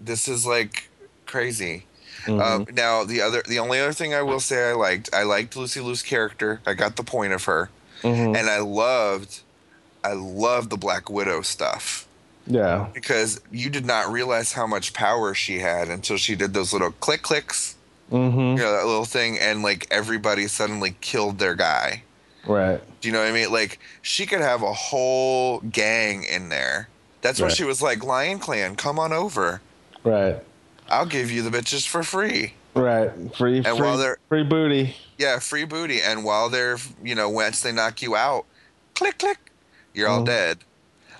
this 0.00 0.28
is 0.28 0.46
like 0.46 0.88
crazy. 1.26 1.86
Um, 2.26 2.66
now 2.72 3.04
the 3.04 3.20
other, 3.20 3.42
the 3.46 3.58
only 3.58 3.78
other 3.80 3.92
thing 3.92 4.14
I 4.14 4.22
will 4.22 4.40
say 4.40 4.70
I 4.70 4.72
liked, 4.72 5.10
I 5.12 5.24
liked 5.24 5.56
Lucy 5.56 5.80
Liu's 5.80 6.02
character. 6.02 6.60
I 6.66 6.72
got 6.72 6.96
the 6.96 7.02
point 7.02 7.34
of 7.34 7.44
her, 7.44 7.68
Mhm. 8.02 8.34
and 8.34 8.48
I 8.48 8.60
loved, 8.60 9.40
I 10.02 10.14
loved 10.14 10.70
the 10.70 10.78
Black 10.78 11.10
Widow 11.10 11.42
stuff 11.42 12.06
Yeah. 12.46 12.86
because 12.94 13.40
you 13.52 13.68
did 13.68 13.84
not 13.84 14.10
realize 14.10 14.52
how 14.54 14.66
much 14.66 14.94
power 14.94 15.34
she 15.34 15.58
had 15.58 15.88
until 15.88 16.16
she 16.16 16.34
did 16.34 16.54
those 16.54 16.72
little 16.72 16.92
click 16.92 17.20
clicks, 17.22 17.74
Mm-hmm. 18.10 18.38
you 18.38 18.54
know, 18.56 18.72
that 18.72 18.86
little 18.86 19.04
thing, 19.04 19.38
and 19.38 19.62
like 19.62 19.86
everybody 19.90 20.46
suddenly 20.48 20.96
killed 21.02 21.38
their 21.38 21.54
guy. 21.54 22.03
Right. 22.46 22.80
Do 23.00 23.08
you 23.08 23.12
know 23.12 23.20
what 23.20 23.28
I 23.28 23.32
mean? 23.32 23.50
Like 23.52 23.78
she 24.02 24.26
could 24.26 24.40
have 24.40 24.62
a 24.62 24.72
whole 24.72 25.60
gang 25.60 26.24
in 26.24 26.48
there. 26.48 26.88
That's 27.22 27.40
why 27.40 27.48
she 27.48 27.64
was 27.64 27.80
like, 27.80 28.04
Lion 28.04 28.38
Clan, 28.38 28.76
come 28.76 28.98
on 28.98 29.12
over. 29.12 29.62
Right. 30.04 30.36
I'll 30.90 31.06
give 31.06 31.30
you 31.30 31.42
the 31.42 31.50
bitches 31.56 31.86
for 31.88 32.02
free. 32.02 32.52
Right. 32.74 33.10
Free. 33.36 33.58
And 33.58 33.66
free, 33.66 33.80
while 33.80 33.96
they're- 33.96 34.18
free 34.28 34.42
booty. 34.44 34.96
Yeah, 35.16 35.38
free 35.38 35.64
booty. 35.64 36.02
And 36.02 36.24
while 36.24 36.50
they're, 36.50 36.76
you 37.02 37.14
know, 37.14 37.30
once 37.30 37.62
they 37.62 37.72
knock 37.72 38.02
you 38.02 38.14
out, 38.16 38.44
click, 38.94 39.18
click, 39.18 39.38
you're 39.94 40.08
all 40.08 40.20
Mhm. 40.20 40.26
dead. 40.26 40.58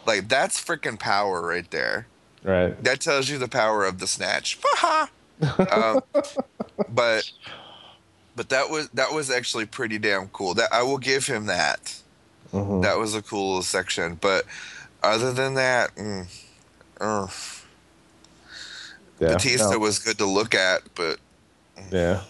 Like 0.06 0.28
that's 0.28 0.62
freaking 0.62 0.98
power 0.98 1.40
right 1.46 1.70
there. 1.70 2.06
Right. 2.42 2.82
That 2.84 3.00
tells 3.00 3.30
you 3.30 3.38
the 3.38 3.48
power 3.48 3.86
of 3.86 3.98
the 3.98 4.06
snatch. 4.06 4.58
um, 5.70 6.02
but 6.90 7.30
but 8.36 8.48
that 8.50 8.70
was 8.70 8.88
that 8.90 9.12
was 9.12 9.30
actually 9.30 9.66
pretty 9.66 9.98
damn 9.98 10.28
cool. 10.28 10.54
That 10.54 10.72
I 10.72 10.82
will 10.82 10.98
give 10.98 11.26
him 11.26 11.46
that. 11.46 11.94
Mhm. 12.52 12.82
That 12.82 12.98
was 12.98 13.14
a 13.14 13.22
cool 13.22 13.48
little 13.48 13.62
section. 13.62 14.16
But 14.20 14.44
other 15.02 15.32
than 15.32 15.54
that, 15.54 15.94
mm, 15.96 16.26
ugh. 17.00 17.30
Yeah. 19.20 19.28
Batista 19.34 19.70
no. 19.72 19.78
was 19.78 19.98
good 19.98 20.18
to 20.18 20.26
look 20.26 20.54
at, 20.54 20.82
but 20.94 21.18
Yeah. 21.90 22.22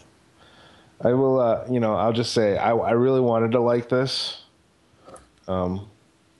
I 1.02 1.12
will, 1.12 1.40
uh, 1.40 1.64
you 1.70 1.80
know, 1.80 1.94
I'll 1.96 2.12
just 2.12 2.32
say 2.32 2.56
I, 2.56 2.74
I 2.74 2.92
really 2.92 3.20
wanted 3.20 3.52
to 3.52 3.60
like 3.60 3.88
this. 3.88 4.42
Um, 5.48 5.88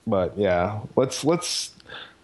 but 0.07 0.37
yeah, 0.37 0.79
let's, 0.95 1.23
let's, 1.23 1.71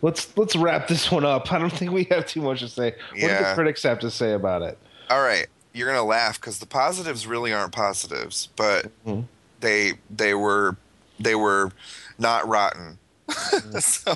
let's, 0.01 0.35
let's 0.37 0.55
wrap 0.55 0.87
this 0.87 1.11
one 1.11 1.25
up. 1.25 1.51
I 1.53 1.59
don't 1.59 1.71
think 1.71 1.91
we 1.91 2.05
have 2.05 2.25
too 2.25 2.41
much 2.41 2.59
to 2.61 2.67
say. 2.67 2.95
What 3.11 3.19
do 3.19 3.27
the 3.27 3.51
critics 3.53 3.83
have 3.83 3.99
to 3.99 4.11
say 4.11 4.33
about 4.33 4.61
it? 4.61 4.77
all 5.09 5.21
right, 5.21 5.47
you're 5.73 5.87
gonna 5.87 6.03
laugh 6.03 6.39
because 6.39 6.59
the 6.59 6.65
positives 6.65 7.25
really 7.27 7.53
aren't 7.53 7.71
positives, 7.71 8.49
but 8.55 8.91
Mhm. 9.05 9.25
they 9.59 9.93
they 10.09 10.33
were 10.33 10.75
they 11.19 11.35
were 11.35 11.71
not 12.17 12.47
rotten. 12.47 12.97
so 13.79 14.15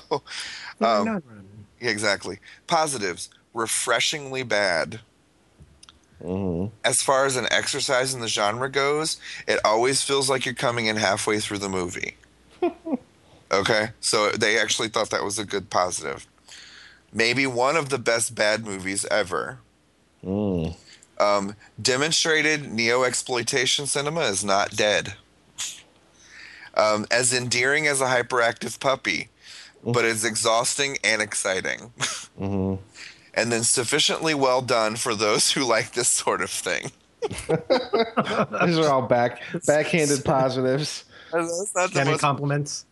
um, 0.82 1.06
not 1.06 1.24
yeah, 1.80 1.90
exactly 1.90 2.40
positives 2.68 3.30
refreshingly 3.54 4.44
bad. 4.44 5.00
Mm-hmm. 6.24 6.74
as 6.86 7.02
far 7.04 7.26
as 7.26 7.36
an 7.36 7.46
exercise 7.52 8.14
in 8.14 8.22
the 8.22 8.28
genre 8.30 8.70
goes, 8.70 9.18
it 9.48 9.60
always 9.66 10.02
feels 10.02 10.30
like 10.30 10.46
you're 10.46 10.56
coming 10.56 10.86
in 10.88 10.96
halfway 10.96 11.40
through 11.40 11.58
the 11.60 11.70
movie. 11.70 12.16
okay, 13.52 13.90
so 14.00 14.32
they 14.32 14.58
actually 14.58 14.88
thought 14.88 15.10
that 15.12 15.24
was 15.26 15.38
a 15.38 15.46
good 15.46 15.70
positive. 15.70 16.26
Maybe 17.14 17.46
one 17.46 17.76
of 17.76 17.90
the 17.90 17.98
best 18.00 18.34
bad 18.34 18.66
movies 18.66 19.06
ever. 19.12 19.60
Mm. 20.24 20.76
Um, 21.18 21.56
demonstrated 21.82 22.72
neo 22.72 23.04
exploitation 23.04 23.86
cinema 23.88 24.22
is 24.22 24.44
not 24.44 24.76
dead. 24.76 25.14
Um, 26.76 27.06
as 27.10 27.34
endearing 27.34 27.88
as 27.88 28.02
a 28.02 28.06
hyperactive 28.06 28.80
puppy, 28.82 29.30
but 29.84 30.04
it's 30.04 30.26
exhausting 30.26 30.98
and 31.04 31.22
exciting. 31.22 31.92
Mm-hmm. 32.38 32.84
and 33.34 33.50
then 33.50 33.64
sufficiently 33.64 34.34
well 34.34 34.62
done 34.62 34.98
for 34.98 35.16
those 35.16 35.52
who 35.54 35.64
like 35.64 35.94
this 35.94 36.10
sort 36.10 36.42
of 36.42 36.50
thing. 36.50 36.92
These 38.66 38.78
are 38.78 38.90
all 38.92 39.04
back, 39.08 39.42
backhanded 39.66 40.26
positives. 40.26 41.06
That's 41.32 41.74
not 41.74 41.94
the 41.94 42.02
Any 42.02 42.12
most 42.12 42.20
compliments? 42.20 42.86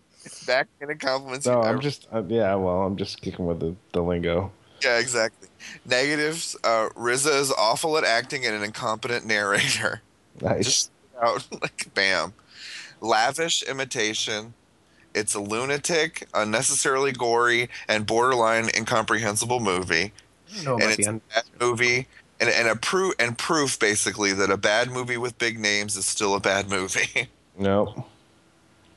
backhanded 0.47 1.01
compliments. 1.01 1.45
No, 1.45 1.61
I'm 1.61 1.74
ever- 1.74 1.82
just, 1.82 2.07
uh, 2.13 2.24
yeah, 2.30 2.55
well, 2.55 2.84
I'm 2.84 2.95
just 2.95 3.21
kicking 3.21 3.45
with 3.45 3.59
the, 3.59 3.76
the 3.91 4.01
lingo. 4.01 4.49
yeah, 4.82 4.97
exactly. 4.99 5.49
Negatives. 5.86 6.55
Uh, 6.64 6.89
RZA 6.95 7.39
is 7.39 7.51
awful 7.51 7.97
at 7.97 8.03
acting 8.03 8.45
and 8.45 8.55
an 8.55 8.64
incompetent 8.64 9.26
narrator. 9.26 10.01
Nice. 10.41 10.66
Just 10.66 10.91
out 11.22 11.45
like 11.61 11.93
bam. 11.93 12.34
Lavish 13.01 13.64
imitation. 13.64 14.53
It's 15.14 15.36
a 15.36 15.39
lunatic, 15.39 16.28
unnecessarily 16.34 17.11
gory, 17.11 17.70
and 17.88 18.05
borderline 18.05 18.70
incomprehensible 18.76 19.59
movie. 19.59 20.11
I 20.59 20.64
don't 20.64 20.82
and 20.82 20.91
it's 20.91 21.07
a 21.07 21.14
bad 21.14 21.43
movie. 21.59 22.07
And, 22.39 22.49
and 22.49 22.68
a 22.68 22.76
proof 22.76 23.14
and 23.20 23.38
proof 23.38 23.80
basically 23.80 24.34
that 24.34 24.49
a 24.49 24.57
bad 24.57 24.89
movie 24.91 25.18
with 25.18 25.38
big 25.38 25.59
names 25.59 25.95
is 25.95 26.05
still 26.05 26.36
a 26.36 26.39
bad 26.39 26.70
movie. 26.70 27.30
Nope. 27.55 28.09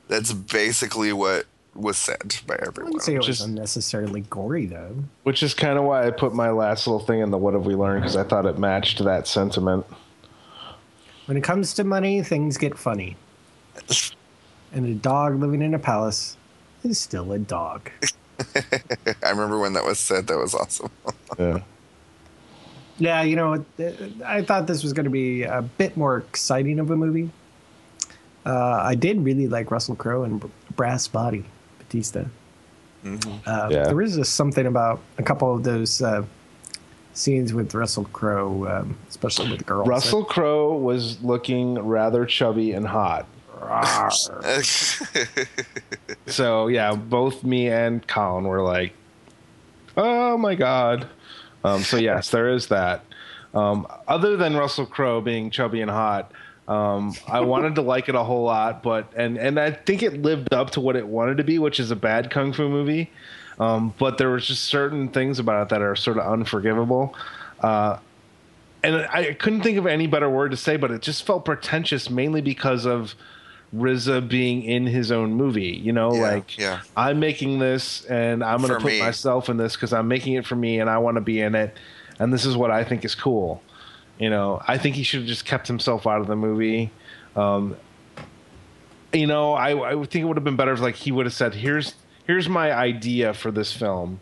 That's 0.07 0.33
basically 0.33 1.13
what 1.13 1.45
was 1.77 1.97
said 1.97 2.35
by 2.47 2.55
I 2.55 2.67
everyone. 2.67 2.91
wouldn't 2.93 3.03
say 3.03 3.13
it 3.13 3.17
was 3.19 3.27
Just- 3.27 3.45
unnecessarily 3.45 4.21
gory 4.29 4.65
though. 4.65 4.95
Which 5.23 5.43
is 5.43 5.53
kind 5.53 5.77
of 5.77 5.83
why 5.85 6.07
I 6.07 6.11
put 6.11 6.33
my 6.33 6.49
last 6.49 6.87
little 6.87 6.99
thing 7.05 7.19
in 7.21 7.31
the 7.31 7.37
what 7.37 7.53
have 7.53 7.65
we 7.65 7.75
learned 7.75 8.01
because 8.01 8.15
I 8.15 8.23
thought 8.23 8.45
it 8.45 8.57
matched 8.57 9.03
that 9.03 9.27
sentiment. 9.27 9.85
When 11.25 11.37
it 11.37 11.43
comes 11.43 11.73
to 11.75 11.83
money, 11.83 12.21
things 12.23 12.57
get 12.57 12.77
funny. 12.77 13.17
And 14.71 14.85
a 14.85 14.93
dog 14.93 15.39
living 15.39 15.61
in 15.61 15.73
a 15.73 15.79
palace 15.79 16.35
is 16.83 16.97
still 16.99 17.31
a 17.31 17.39
dog. 17.39 17.89
I 19.23 19.29
remember 19.29 19.59
when 19.59 19.73
that 19.73 19.83
was 19.83 19.99
said. 19.99 20.27
That 20.27 20.37
was 20.37 20.53
awesome. 20.55 20.89
Yeah. 21.39 21.59
Yeah, 22.99 23.21
you 23.21 23.35
know, 23.35 23.63
I 24.25 24.41
thought 24.41 24.65
this 24.65 24.81
was 24.81 24.91
going 24.93 25.03
to 25.03 25.11
be 25.11 25.43
a 25.43 25.61
bit 25.61 25.95
more 25.95 26.17
exciting 26.17 26.79
of 26.79 26.89
a 26.89 26.95
movie. 26.95 27.29
Uh, 28.43 28.79
I 28.81 28.95
did 28.95 29.23
really 29.23 29.47
like 29.47 29.69
Russell 29.69 29.95
Crowe 29.95 30.23
and 30.23 30.49
Brass 30.75 31.07
Body, 31.07 31.43
Batista. 31.87 32.25
Uh, 33.05 33.67
Yeah. 33.71 33.83
There 33.87 34.01
is 34.01 34.15
just 34.15 34.35
something 34.35 34.65
about 34.65 34.99
a 35.17 35.23
couple 35.23 35.53
of 35.55 35.63
those 35.63 36.01
uh, 36.01 36.23
scenes 37.13 37.53
with 37.53 37.73
Russell 37.73 38.05
Crowe, 38.11 38.67
um, 38.67 38.97
especially 39.09 39.49
with 39.49 39.59
the 39.59 39.63
girls. 39.65 39.87
Russell 39.87 40.25
Crowe 40.25 40.75
was 40.77 41.21
looking 41.23 41.75
rather 41.79 42.25
chubby 42.25 42.73
and 42.73 42.85
hot. 42.87 43.25
So 46.27 46.67
yeah, 46.67 46.93
both 46.93 47.43
me 47.43 47.69
and 47.69 48.05
Colin 48.07 48.43
were 48.45 48.61
like, 48.61 48.93
"Oh 49.95 50.37
my 50.37 50.55
god!" 50.55 51.07
Um, 51.63 51.81
so 51.81 51.97
yes, 51.97 52.29
there 52.29 52.49
is 52.49 52.67
that. 52.67 53.03
Um, 53.53 53.87
other 54.07 54.35
than 54.37 54.55
Russell 54.55 54.85
Crowe 54.85 55.21
being 55.21 55.49
chubby 55.49 55.81
and 55.81 55.89
hot, 55.89 56.31
um, 56.67 57.13
I 57.27 57.41
wanted 57.41 57.75
to 57.75 57.81
like 57.81 58.09
it 58.09 58.15
a 58.15 58.23
whole 58.23 58.43
lot, 58.43 58.83
but 58.83 59.11
and 59.15 59.37
and 59.37 59.59
I 59.59 59.71
think 59.71 60.03
it 60.03 60.21
lived 60.21 60.53
up 60.53 60.71
to 60.71 60.81
what 60.81 60.95
it 60.95 61.07
wanted 61.07 61.37
to 61.37 61.43
be, 61.43 61.59
which 61.59 61.79
is 61.79 61.91
a 61.91 61.95
bad 61.95 62.29
kung 62.29 62.51
fu 62.51 62.67
movie. 62.67 63.09
Um, 63.59 63.93
but 63.97 64.17
there 64.17 64.29
was 64.29 64.45
just 64.45 64.65
certain 64.65 65.07
things 65.09 65.39
about 65.39 65.63
it 65.63 65.69
that 65.69 65.81
are 65.81 65.95
sort 65.95 66.17
of 66.17 66.31
unforgivable. 66.31 67.15
Uh, 67.61 67.97
and 68.83 69.07
I 69.11 69.33
couldn't 69.33 69.61
think 69.61 69.77
of 69.77 69.87
any 69.87 70.05
better 70.07 70.29
word 70.29 70.51
to 70.51 70.57
say, 70.57 70.77
but 70.77 70.91
it 70.91 71.01
just 71.01 71.25
felt 71.25 71.43
pretentious, 71.45 72.09
mainly 72.09 72.41
because 72.41 72.85
of 72.85 73.15
RZA 73.75 74.27
being 74.29 74.61
in 74.63 74.85
his 74.85 75.11
own 75.11 75.33
movie. 75.33 75.75
You 75.75 75.91
know, 75.91 76.13
Yeah, 76.13 76.21
like 76.21 76.57
yeah. 76.57 76.81
I'm 76.95 77.19
making 77.19 77.59
this, 77.59 78.05
and 78.05 78.43
I'm 78.43 78.59
going 78.59 78.69
to 78.73 78.79
put 78.79 78.93
me. 78.93 78.99
myself 78.99 79.49
in 79.49 79.57
this 79.57 79.75
because 79.75 79.93
I'm 79.93 80.07
making 80.07 80.33
it 80.33 80.45
for 80.45 80.55
me, 80.55 80.79
and 80.79 80.89
I 80.89 80.99
want 80.99 81.15
to 81.15 81.21
be 81.21 81.41
in 81.41 81.55
it, 81.55 81.75
and 82.19 82.31
this 82.31 82.45
is 82.45 82.55
what 82.55 82.71
I 82.71 82.83
think 82.83 83.03
is 83.03 83.15
cool. 83.15 83.61
You 84.19 84.29
know, 84.29 84.61
I 84.67 84.77
think 84.77 84.95
he 84.95 85.03
should 85.03 85.21
have 85.21 85.27
just 85.27 85.45
kept 85.45 85.67
himself 85.67 86.07
out 86.07 86.21
of 86.21 86.27
the 86.27 86.35
movie. 86.35 86.91
Um, 87.35 87.77
you 89.13 89.27
know, 89.27 89.53
I, 89.53 89.91
I 89.91 89.93
think 90.05 90.15
it 90.15 90.23
would 90.25 90.37
have 90.37 90.43
been 90.43 90.55
better 90.55 90.73
if 90.73 90.79
like 90.79 90.95
he 90.95 91.11
would 91.11 91.25
have 91.25 91.33
said, 91.33 91.53
"Here's 91.53 91.95
here's 92.25 92.49
my 92.49 92.71
idea 92.71 93.33
for 93.33 93.51
this 93.51 93.71
film," 93.71 94.19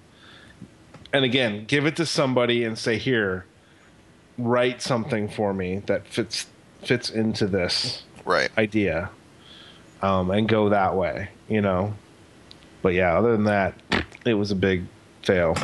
and 1.13 1.23
again, 1.23 1.65
give 1.65 1.85
it 1.85 1.95
to 1.95 2.05
somebody 2.05 2.63
and 2.63 2.77
say, 2.77 2.97
"Here, 2.97 3.45
write 4.37 4.81
something 4.81 5.29
for 5.29 5.53
me 5.53 5.81
that 5.85 6.07
fits 6.07 6.47
fits 6.81 7.09
into 7.09 7.47
this 7.47 8.03
right. 8.25 8.51
idea," 8.57 9.09
um, 10.01 10.29
and 10.29 10.47
go 10.47 10.69
that 10.69 10.95
way. 10.95 11.29
You 11.47 11.61
know, 11.61 11.93
but 12.81 12.93
yeah, 12.93 13.17
other 13.17 13.31
than 13.31 13.45
that, 13.45 13.73
it 14.25 14.33
was 14.33 14.51
a 14.51 14.55
big 14.55 14.85
fail. 15.23 15.57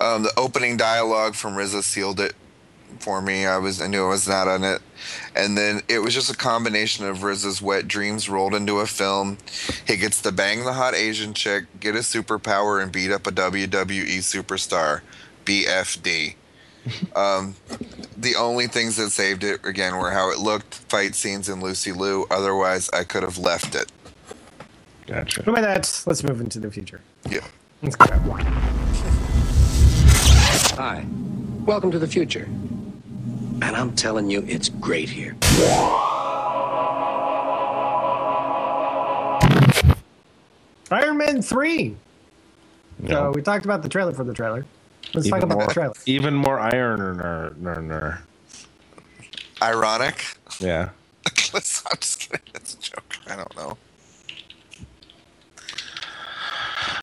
Um, 0.00 0.22
the 0.22 0.32
opening 0.36 0.76
dialogue 0.76 1.34
from 1.34 1.54
RZA 1.54 1.82
sealed 1.82 2.20
it 2.20 2.34
for 2.98 3.20
me. 3.20 3.46
I 3.46 3.58
was 3.58 3.80
I 3.80 3.86
knew 3.86 4.04
I 4.04 4.08
was 4.08 4.28
not 4.28 4.48
on 4.48 4.64
it, 4.64 4.80
and 5.34 5.56
then 5.56 5.82
it 5.88 6.00
was 6.00 6.14
just 6.14 6.32
a 6.32 6.36
combination 6.36 7.06
of 7.06 7.18
RZA's 7.18 7.60
wet 7.60 7.88
dreams 7.88 8.28
rolled 8.28 8.54
into 8.54 8.80
a 8.80 8.86
film. 8.86 9.38
He 9.86 9.96
gets 9.96 10.20
to 10.22 10.32
bang 10.32 10.64
the 10.64 10.72
hot 10.72 10.94
Asian 10.94 11.34
chick, 11.34 11.64
get 11.80 11.94
a 11.94 12.00
superpower, 12.00 12.82
and 12.82 12.92
beat 12.92 13.10
up 13.10 13.26
a 13.26 13.32
WWE 13.32 14.18
superstar. 14.18 15.00
BFD. 15.44 16.34
um, 17.16 17.54
the 18.16 18.36
only 18.36 18.66
things 18.66 18.96
that 18.96 19.10
saved 19.10 19.44
it 19.44 19.64
again 19.64 19.96
were 19.96 20.10
how 20.10 20.30
it 20.30 20.38
looked, 20.38 20.74
fight 20.74 21.14
scenes, 21.14 21.48
and 21.48 21.62
Lucy 21.62 21.92
Liu. 21.92 22.26
Otherwise, 22.30 22.90
I 22.92 23.04
could 23.04 23.22
have 23.22 23.38
left 23.38 23.74
it. 23.74 23.90
Gotcha. 25.06 25.42
Anyway, 25.42 25.60
that's 25.60 26.06
let's 26.06 26.22
move 26.22 26.40
into 26.40 26.60
the 26.60 26.70
future. 26.70 27.00
Yeah. 27.28 27.46
Let's 27.82 27.96
go. 27.96 28.06
Hi. 30.76 31.06
Welcome 31.66 31.90
to 31.92 31.98
the 31.98 32.06
future. 32.08 32.44
And 32.46 33.64
I'm 33.76 33.94
telling 33.94 34.28
you, 34.30 34.42
it's 34.46 34.68
great 34.68 35.08
here. 35.08 35.36
Iron 40.90 41.16
Man 41.18 41.42
three. 41.42 41.96
So 43.06 43.08
No. 43.08 43.30
we 43.32 43.42
talked 43.42 43.64
about 43.64 43.82
the 43.82 43.88
trailer 43.88 44.12
for 44.12 44.24
the 44.24 44.34
trailer. 44.34 44.64
Let's 45.14 45.26
Even 45.26 45.40
talk 45.40 45.44
about 45.44 45.58
more, 45.58 45.66
the 45.66 45.72
trailer. 45.74 45.94
even 46.06 46.34
more 46.34 46.58
iron. 46.58 47.20
Ironic. 49.62 50.36
Yeah. 50.60 50.90
Let's, 51.52 51.82
I'm 51.90 51.98
just 52.00 52.20
kidding. 52.20 52.40
That's 52.52 52.74
a 52.74 52.78
joke. 52.80 53.16
I 53.28 53.36
don't 53.36 53.56
know. 53.56 53.76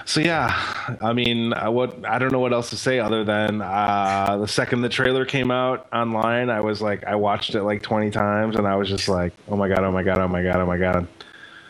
So 0.05 0.19
yeah, 0.19 0.97
I 1.01 1.13
mean, 1.13 1.53
I, 1.53 1.69
what 1.69 2.05
I 2.05 2.19
don't 2.19 2.31
know 2.31 2.39
what 2.39 2.53
else 2.53 2.69
to 2.71 2.77
say 2.77 2.99
other 2.99 3.23
than 3.23 3.61
uh, 3.61 4.37
the 4.41 4.47
second 4.47 4.81
the 4.81 4.89
trailer 4.89 5.25
came 5.25 5.51
out 5.51 5.87
online, 5.93 6.49
I 6.49 6.61
was 6.61 6.81
like, 6.81 7.03
I 7.05 7.15
watched 7.15 7.55
it 7.55 7.63
like 7.63 7.81
twenty 7.81 8.11
times, 8.11 8.55
and 8.55 8.67
I 8.67 8.75
was 8.75 8.89
just 8.89 9.07
like, 9.07 9.33
oh 9.49 9.55
my 9.55 9.67
god, 9.67 9.79
oh 9.83 9.91
my 9.91 10.03
god, 10.03 10.17
oh 10.17 10.27
my 10.27 10.43
god, 10.43 10.55
oh 10.57 10.65
my 10.65 10.77
god. 10.77 11.07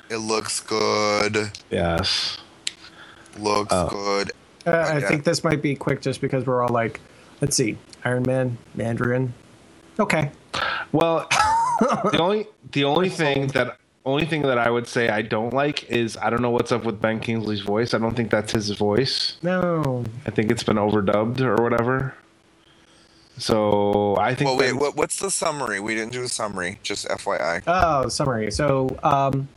It 0.10 0.18
looks 0.18 0.60
good. 0.60 1.52
Yes. 1.70 2.38
Looks 3.38 3.72
Oh. 3.74 3.88
good. 3.90 4.32
Uh, 4.66 4.72
I 4.72 4.98
Yeah. 5.00 5.08
think 5.08 5.24
this 5.24 5.44
might 5.44 5.62
be 5.62 5.76
quick 5.76 6.02
just 6.02 6.20
because 6.22 6.46
we're 6.46 6.62
all 6.62 6.70
like, 6.74 7.00
let's 7.42 7.56
see, 7.56 7.78
Iron 8.04 8.24
Man, 8.24 8.58
Mandarin. 8.76 9.34
Okay. 10.00 10.32
Well, 10.92 11.28
the 11.80 12.18
only 12.20 12.48
the 12.72 12.84
only 12.84 13.10
thing 13.10 13.48
that 13.48 13.78
only 14.06 14.26
thing 14.26 14.42
that 14.44 14.58
I 14.58 14.70
would 14.70 14.88
say 14.88 15.10
I 15.10 15.22
don't 15.22 15.54
like 15.54 15.90
is 15.90 16.18
I 16.18 16.30
don't 16.30 16.42
know 16.42 16.50
what's 16.50 16.72
up 16.72 16.84
with 16.84 17.02
Ben 17.02 17.20
Kingsley's 17.20 17.62
voice. 17.62 17.94
I 17.94 18.00
don't 18.00 18.16
think 18.16 18.32
that's 18.32 18.52
his 18.52 18.70
voice. 18.72 19.38
No. 19.44 20.04
I 20.26 20.32
think 20.32 20.52
it's 20.52 20.64
been 20.64 20.78
overdubbed 20.78 21.42
or 21.42 21.62
whatever. 21.62 22.16
So 23.38 24.16
I 24.18 24.36
think. 24.36 24.50
Well, 24.50 24.58
wait. 24.58 24.74
What, 24.74 24.96
what's 24.96 25.20
the 25.20 25.32
summary? 25.32 25.80
We 25.80 25.96
didn't 25.96 26.12
do 26.12 26.24
a 26.24 26.28
summary. 26.28 26.80
Just 26.84 27.08
FYI. 27.08 27.64
Oh, 27.68 28.08
summary. 28.10 28.52
So, 28.52 28.98
um, 29.04 29.48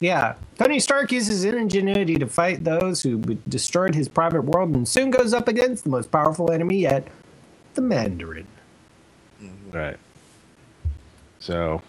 yeah, 0.00 0.34
Tony 0.58 0.80
Stark 0.80 1.12
uses 1.12 1.44
ingenuity 1.44 2.16
to 2.16 2.26
fight 2.26 2.64
those 2.64 3.02
who 3.02 3.18
destroyed 3.48 3.94
his 3.94 4.08
private 4.08 4.42
world 4.42 4.70
and 4.70 4.88
soon 4.88 5.10
goes 5.10 5.32
up 5.32 5.46
against 5.46 5.84
the 5.84 5.90
most 5.90 6.10
powerful 6.10 6.50
enemy 6.50 6.78
yet, 6.78 7.06
the 7.74 7.82
Mandarin. 7.82 8.46
Right. 9.70 9.96
So, 11.38 11.82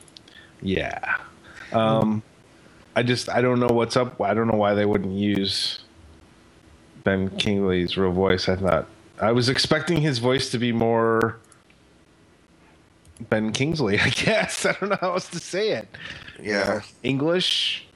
yeah. 0.62 1.18
Um, 1.74 2.24
I 2.96 3.04
just 3.04 3.30
I 3.30 3.42
don't 3.42 3.60
know 3.60 3.68
what's 3.68 3.98
up. 3.98 4.20
I 4.22 4.34
don't 4.34 4.48
know 4.48 4.58
why 4.58 4.74
they 4.74 4.86
wouldn't 4.86 5.14
use 5.14 5.80
Ben 7.04 7.30
Kingsley's 7.38 7.98
real 7.98 8.12
voice. 8.12 8.48
I 8.48 8.56
thought 8.56 8.88
I 9.20 9.32
was 9.32 9.50
expecting 9.50 10.02
his 10.02 10.20
voice 10.20 10.50
to 10.52 10.58
be 10.58 10.72
more 10.72 11.38
Ben 13.30 13.52
Kingsley. 13.52 14.00
I 14.00 14.10
guess 14.10 14.66
I 14.66 14.74
don't 14.74 14.90
know 14.90 14.98
how 15.02 15.14
else 15.14 15.30
to 15.30 15.40
say 15.40 15.70
it. 15.72 15.88
Yeah. 16.42 16.82
English, 17.04 17.88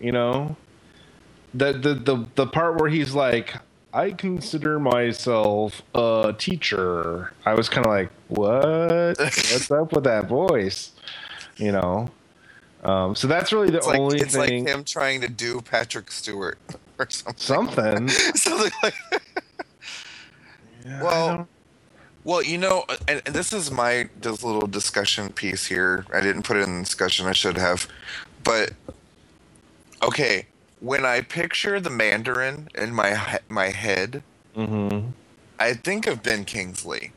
you 0.00 0.12
know, 0.12 0.56
the 1.54 1.72
the 1.72 1.94
the 1.94 2.26
the 2.34 2.46
part 2.46 2.78
where 2.78 2.90
he's 2.90 3.14
like, 3.14 3.56
"I 3.92 4.10
consider 4.10 4.78
myself 4.78 5.82
a 5.94 6.34
teacher." 6.36 7.32
I 7.46 7.54
was 7.54 7.68
kind 7.68 7.86
of 7.86 7.92
like, 7.92 8.10
"What? 8.28 9.18
What's 9.18 9.70
up 9.70 9.92
with 9.92 10.04
that 10.04 10.26
voice?" 10.28 10.92
You 11.56 11.72
know. 11.72 12.10
Um, 12.84 13.14
so 13.16 13.26
that's 13.28 13.52
really 13.52 13.70
the 13.70 13.78
It's 13.78 13.86
like 13.86 14.00
only 14.00 14.20
it's 14.20 14.36
thing. 14.36 14.64
like 14.66 14.74
him 14.74 14.84
trying 14.84 15.20
to 15.22 15.28
do 15.28 15.60
Patrick 15.62 16.10
Stewart 16.12 16.58
or 16.98 17.08
something. 17.10 17.36
Something. 17.38 18.08
something 18.34 18.72
like. 18.82 18.94
well, 21.00 21.48
well, 22.24 22.42
you 22.42 22.58
know, 22.58 22.84
and, 23.08 23.22
and 23.26 23.34
this 23.34 23.52
is 23.52 23.70
my 23.70 24.08
this 24.20 24.42
little 24.44 24.66
discussion 24.68 25.32
piece 25.32 25.66
here. 25.66 26.06
I 26.12 26.20
didn't 26.20 26.42
put 26.44 26.56
it 26.56 26.64
in 26.68 26.78
the 26.78 26.84
discussion. 26.84 27.26
I 27.26 27.32
should 27.32 27.58
have, 27.58 27.88
but 28.44 28.72
okay. 30.02 30.46
When 30.80 31.04
I 31.04 31.22
picture 31.22 31.80
the 31.80 31.90
Mandarin 31.90 32.68
in 32.74 32.94
my 32.94 33.40
my 33.48 33.68
head, 33.70 34.24
Mm-hmm. 34.56 35.10
I 35.58 35.74
think 35.74 36.06
of 36.06 36.22
Ben 36.22 36.44
Kingsley. 36.44 37.12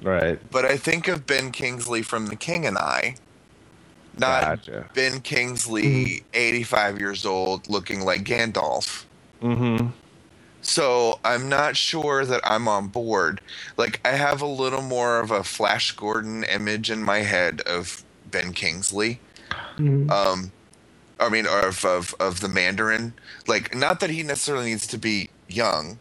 Right. 0.00 0.40
But 0.50 0.64
I 0.64 0.76
think 0.76 1.08
of 1.08 1.26
Ben 1.26 1.52
Kingsley 1.52 2.02
from 2.02 2.26
The 2.26 2.36
King 2.36 2.66
and 2.66 2.78
I, 2.78 3.16
not 4.18 4.42
Gotcha. 4.42 4.90
Ben 4.94 5.20
Kingsley, 5.20 6.24
85 6.34 6.98
years 6.98 7.26
old, 7.26 7.68
looking 7.68 8.00
like 8.02 8.24
Gandalf. 8.24 9.04
Mm-hmm. 9.42 9.88
So 10.62 11.20
I'm 11.24 11.48
not 11.48 11.76
sure 11.76 12.24
that 12.24 12.40
I'm 12.44 12.66
on 12.66 12.88
board. 12.88 13.40
Like 13.76 14.00
I 14.04 14.10
have 14.12 14.42
a 14.42 14.46
little 14.46 14.82
more 14.82 15.20
of 15.20 15.30
a 15.30 15.44
Flash 15.44 15.92
Gordon 15.92 16.44
image 16.44 16.90
in 16.90 17.02
my 17.02 17.18
head 17.18 17.60
of 17.62 18.02
Ben 18.30 18.52
Kingsley. 18.52 19.20
Um, 20.10 20.52
I 21.20 21.28
mean, 21.28 21.46
or 21.46 21.68
of, 21.68 21.84
of 21.84 22.14
of 22.18 22.40
the 22.40 22.48
Mandarin. 22.48 23.14
Like, 23.46 23.74
not 23.74 24.00
that 24.00 24.10
he 24.10 24.22
necessarily 24.22 24.70
needs 24.70 24.86
to 24.88 24.98
be 24.98 25.30
young. 25.48 25.98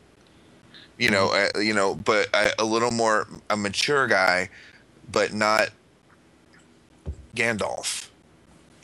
You 0.97 1.09
know, 1.11 1.29
uh, 1.29 1.59
you 1.59 1.73
know, 1.73 1.95
but 1.95 2.29
a, 2.33 2.51
a 2.59 2.65
little 2.65 2.91
more 2.91 3.27
a 3.49 3.57
mature 3.57 4.07
guy, 4.07 4.49
but 5.11 5.33
not 5.33 5.69
Gandalf. 7.35 8.04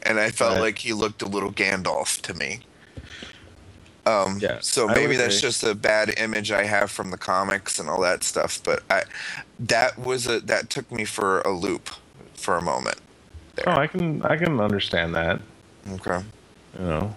And 0.03 0.19
I 0.19 0.31
felt 0.31 0.53
Right. 0.53 0.61
like 0.61 0.77
he 0.79 0.93
looked 0.93 1.21
a 1.21 1.27
little 1.27 1.51
Gandalf 1.51 2.21
to 2.23 2.33
me. 2.33 2.61
Um, 4.05 4.39
Yeah, 4.41 4.57
so 4.61 4.87
maybe 4.87 5.15
that's 5.15 5.35
agree. 5.37 5.49
just 5.49 5.63
a 5.63 5.75
bad 5.75 6.13
image 6.17 6.51
I 6.51 6.63
have 6.63 6.89
from 6.89 7.11
the 7.11 7.17
comics 7.17 7.77
and 7.79 7.87
all 7.89 8.01
that 8.01 8.23
stuff. 8.23 8.59
But 8.63 8.83
I, 8.89 9.03
that 9.59 9.97
was 9.99 10.25
a 10.27 10.39
that 10.41 10.69
took 10.71 10.91
me 10.91 11.05
for 11.05 11.41
a 11.41 11.51
loop 11.51 11.89
for 12.33 12.57
a 12.57 12.61
moment. 12.63 12.97
Oh, 13.67 13.71
I 13.71 13.85
can 13.87 14.23
I 14.23 14.37
can 14.37 14.59
understand 14.59 15.13
that. 15.15 15.39
Okay. 15.93 16.23
You 16.79 16.85
know. 16.85 17.15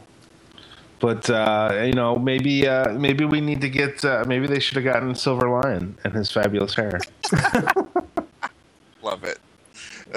But 1.00 1.28
uh, 1.30 1.82
you 1.86 1.92
know, 1.92 2.16
maybe 2.16 2.68
uh, 2.68 2.92
maybe 2.92 3.24
we 3.24 3.40
need 3.40 3.60
to 3.62 3.70
get 3.70 4.04
uh, 4.04 4.24
maybe 4.26 4.46
they 4.46 4.60
should 4.60 4.76
have 4.76 4.84
gotten 4.84 5.14
Silver 5.14 5.48
Lion 5.48 5.96
and 6.04 6.12
his 6.14 6.30
fabulous 6.30 6.74
hair. 6.74 7.00
Love 9.02 9.24
it. 9.24 9.38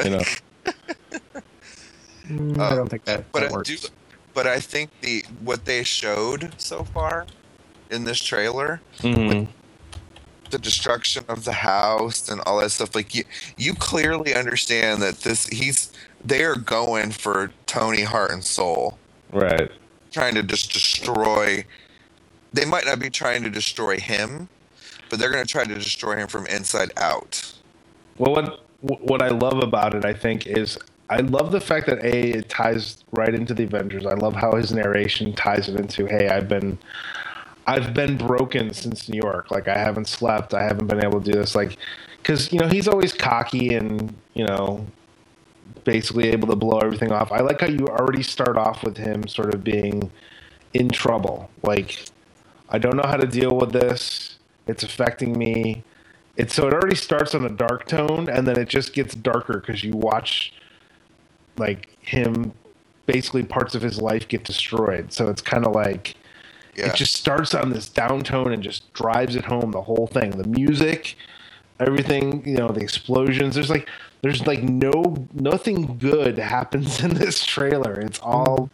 You 0.04 0.10
know. 0.12 0.22
Mm, 2.30 2.60
I 2.60 2.76
don't 2.76 2.90
think 2.90 3.06
that, 3.06 3.32
But 3.32 3.42
that 3.42 3.50
I 3.52 3.54
works. 3.54 3.70
do. 3.70 3.88
But 4.34 4.48
I 4.48 4.60
think 4.60 4.92
the 5.02 5.24
what 5.44 5.66
they 5.66 5.84
showed 5.84 6.54
so 6.58 6.84
far 6.84 7.26
in 7.90 8.04
this 8.04 8.22
trailer, 8.22 8.82
Mhm. 9.00 9.48
the 10.50 10.58
destruction 10.60 11.26
of 11.28 11.44
the 11.44 11.54
house 11.54 12.30
and 12.30 12.42
all 12.42 12.60
that 12.60 12.70
stuff, 12.72 12.96
like 12.96 13.14
you, 13.16 13.24
you 13.58 13.74
clearly 13.74 14.36
understand 14.36 15.02
that 15.02 15.22
this 15.22 15.48
he's 15.48 15.92
they 16.24 16.44
are 16.44 16.56
going 16.56 17.12
for 17.12 17.52
Tony 17.66 18.04
heart 18.04 18.32
and 18.32 18.44
soul, 18.44 18.98
Right. 19.32 19.72
trying 20.12 20.36
to 20.36 20.44
just 20.44 20.72
destroy. 20.74 21.66
They 22.54 22.66
might 22.66 22.86
not 22.86 23.00
be 23.00 23.10
trying 23.10 23.44
to 23.44 23.50
destroy 23.50 24.00
him, 24.00 24.50
but 25.10 25.20
they're 25.20 25.30
going 25.32 25.46
to 25.46 25.52
try 25.52 25.64
to 25.64 25.76
destroy 25.76 26.16
him 26.16 26.28
from 26.28 26.46
inside 26.48 26.92
out. 26.98 27.54
Well, 28.18 28.34
what 28.34 28.64
what 28.82 29.22
I 29.22 29.30
love 29.30 29.64
about 29.64 29.94
it, 29.96 30.06
I 30.06 30.14
think, 30.14 30.46
is 30.48 30.78
I 31.10 31.18
love 31.18 31.52
the 31.52 31.62
fact 31.62 31.88
that 31.88 32.04
a 32.04 32.32
it 32.32 32.50
ties 32.50 33.04
right 33.12 33.34
into 33.34 33.54
the 33.54 33.64
Avengers. 33.64 34.06
I 34.06 34.14
love 34.14 34.36
how 34.36 34.56
his 34.56 34.72
narration 34.72 35.34
ties 35.34 35.70
it 35.70 35.80
into, 35.80 36.06
hey, 36.06 36.30
I've 36.30 36.50
been 36.50 36.78
I've 37.66 37.94
been 37.94 38.18
broken 38.18 38.74
since 38.74 39.10
New 39.10 39.20
York. 39.22 39.52
Like 39.52 39.68
I 39.68 39.78
haven't 39.78 40.08
slept. 40.08 40.54
I 40.54 40.64
haven't 40.64 40.88
been 40.88 41.04
able 41.04 41.22
to 41.22 41.32
do 41.32 41.38
this. 41.38 41.56
Like, 41.56 41.78
because 42.18 42.52
you 42.52 42.60
know 42.60 42.68
he's 42.68 42.88
always 42.88 43.14
cocky 43.14 43.76
and 43.76 44.14
you 44.34 44.46
know 44.46 44.86
basically 45.84 46.30
able 46.30 46.48
to 46.50 46.56
blow 46.56 46.80
everything 46.80 47.12
off. 47.12 47.32
I 47.32 47.40
like 47.40 47.62
how 47.62 47.68
you 47.68 47.88
already 47.88 48.24
start 48.24 48.58
off 48.58 48.84
with 48.84 48.98
him 48.98 49.28
sort 49.28 49.54
of 49.54 49.64
being 49.64 50.12
in 50.74 50.90
trouble. 50.90 51.50
Like, 51.64 52.06
I 52.70 52.78
don't 52.78 52.98
know 52.98 53.08
how 53.08 53.16
to 53.18 53.28
deal 53.28 53.56
with 53.56 53.72
this. 53.72 54.38
It's 54.68 54.84
affecting 54.84 55.38
me. 55.38 55.84
It's 56.36 56.54
so 56.54 56.68
it 56.68 56.74
already 56.74 56.96
starts 56.96 57.34
on 57.34 57.46
a 57.46 57.50
dark 57.50 57.88
tone 57.88 58.30
and 58.30 58.46
then 58.46 58.60
it 58.60 58.68
just 58.68 58.94
gets 58.94 59.16
darker 59.16 59.60
because 59.60 59.84
you 59.84 59.94
watch 59.94 60.54
like 61.58 61.90
him 62.02 62.54
basically 63.06 63.44
parts 63.44 63.74
of 63.76 63.82
his 63.82 64.02
life 64.02 64.28
get 64.28 64.44
destroyed. 64.44 65.14
So 65.14 65.30
it's 65.30 65.42
kind 65.42 65.66
of 65.66 65.74
like 65.74 66.16
Yeah. 66.76 66.88
it 66.88 66.96
just 66.96 67.16
starts 67.16 67.54
on 67.54 67.72
this 67.72 67.88
down 67.90 68.22
tone 68.22 68.52
and 68.52 68.62
just 68.62 68.92
drives 68.94 69.36
it 69.36 69.46
home 69.46 69.72
the 69.72 69.82
whole 69.82 70.08
thing. 70.08 70.32
The 70.32 70.48
music, 70.48 71.16
everything, 71.80 72.46
you 72.46 72.58
know, 72.58 72.68
the 72.70 72.82
explosions. 72.82 73.56
There's 73.56 73.70
like 73.70 73.88
there's 74.22 74.46
like 74.48 74.64
no 74.64 75.28
nothing 75.34 75.98
good 75.98 76.38
happens 76.58 77.02
in 77.04 77.14
this 77.14 77.46
trailer. 77.46 77.94
It's 78.00 78.20
all 78.20 78.70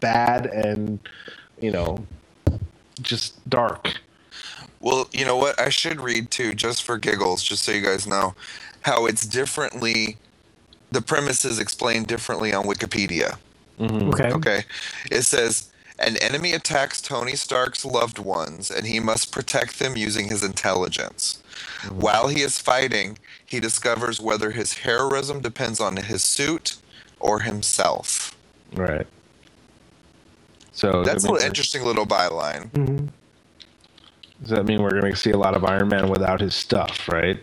bad 0.00 0.46
and 0.46 0.98
you 1.60 1.70
know 1.70 2.04
just 3.02 3.48
dark. 3.48 3.94
Well, 4.80 5.08
you 5.12 5.24
know 5.24 5.36
what? 5.36 5.58
I 5.60 5.70
should 5.70 6.00
read 6.00 6.30
too, 6.30 6.54
just 6.54 6.84
for 6.84 6.98
giggles, 6.98 7.42
just 7.42 7.64
so 7.64 7.72
you 7.72 7.82
guys 7.84 8.06
know 8.06 8.34
how 8.82 9.06
it's 9.06 9.26
differently. 9.26 10.16
The 10.90 11.02
premise 11.02 11.44
is 11.44 11.58
explained 11.58 12.06
differently 12.06 12.52
on 12.52 12.64
Wikipedia. 12.64 13.38
Okay. 13.80 14.32
Okay. 14.32 14.64
It 15.10 15.22
says 15.22 15.70
an 15.98 16.16
enemy 16.18 16.52
attacks 16.52 17.00
Tony 17.00 17.36
Stark's 17.36 17.84
loved 17.84 18.18
ones, 18.18 18.70
and 18.70 18.86
he 18.86 19.00
must 19.00 19.32
protect 19.32 19.78
them 19.78 19.96
using 19.96 20.28
his 20.28 20.42
intelligence. 20.42 21.42
While 21.90 22.28
he 22.28 22.40
is 22.40 22.58
fighting, 22.58 23.18
he 23.44 23.60
discovers 23.60 24.20
whether 24.20 24.50
his 24.52 24.74
heroism 24.74 25.40
depends 25.40 25.80
on 25.80 25.96
his 25.96 26.24
suit 26.24 26.76
or 27.20 27.40
himself. 27.40 28.36
Right. 28.74 29.06
So 30.72 31.02
That's 31.02 31.24
I 31.24 31.28
a 31.28 31.30
mean, 31.30 31.34
little 31.34 31.48
interesting 31.48 31.84
little 31.84 32.06
byline. 32.06 32.70
Mhm. 32.70 33.08
Does 34.40 34.50
that 34.50 34.64
mean 34.64 34.82
we're 34.82 34.90
going 34.90 35.12
to 35.12 35.18
see 35.18 35.32
a 35.32 35.36
lot 35.36 35.56
of 35.56 35.64
Iron 35.64 35.88
Man 35.88 36.08
without 36.08 36.40
his 36.40 36.54
stuff, 36.54 37.08
right? 37.08 37.42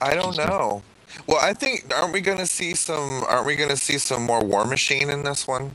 I 0.00 0.14
don't 0.14 0.36
know. 0.36 0.82
Well, 1.26 1.38
I 1.40 1.54
think 1.54 1.92
aren't 1.94 2.12
we 2.12 2.20
going 2.20 2.38
to 2.38 2.46
see 2.46 2.74
some? 2.74 3.24
Aren't 3.28 3.46
we 3.46 3.56
going 3.56 3.70
to 3.70 3.76
see 3.76 3.98
some 3.98 4.22
more 4.24 4.44
War 4.44 4.64
Machine 4.64 5.10
in 5.10 5.22
this 5.24 5.46
one? 5.46 5.72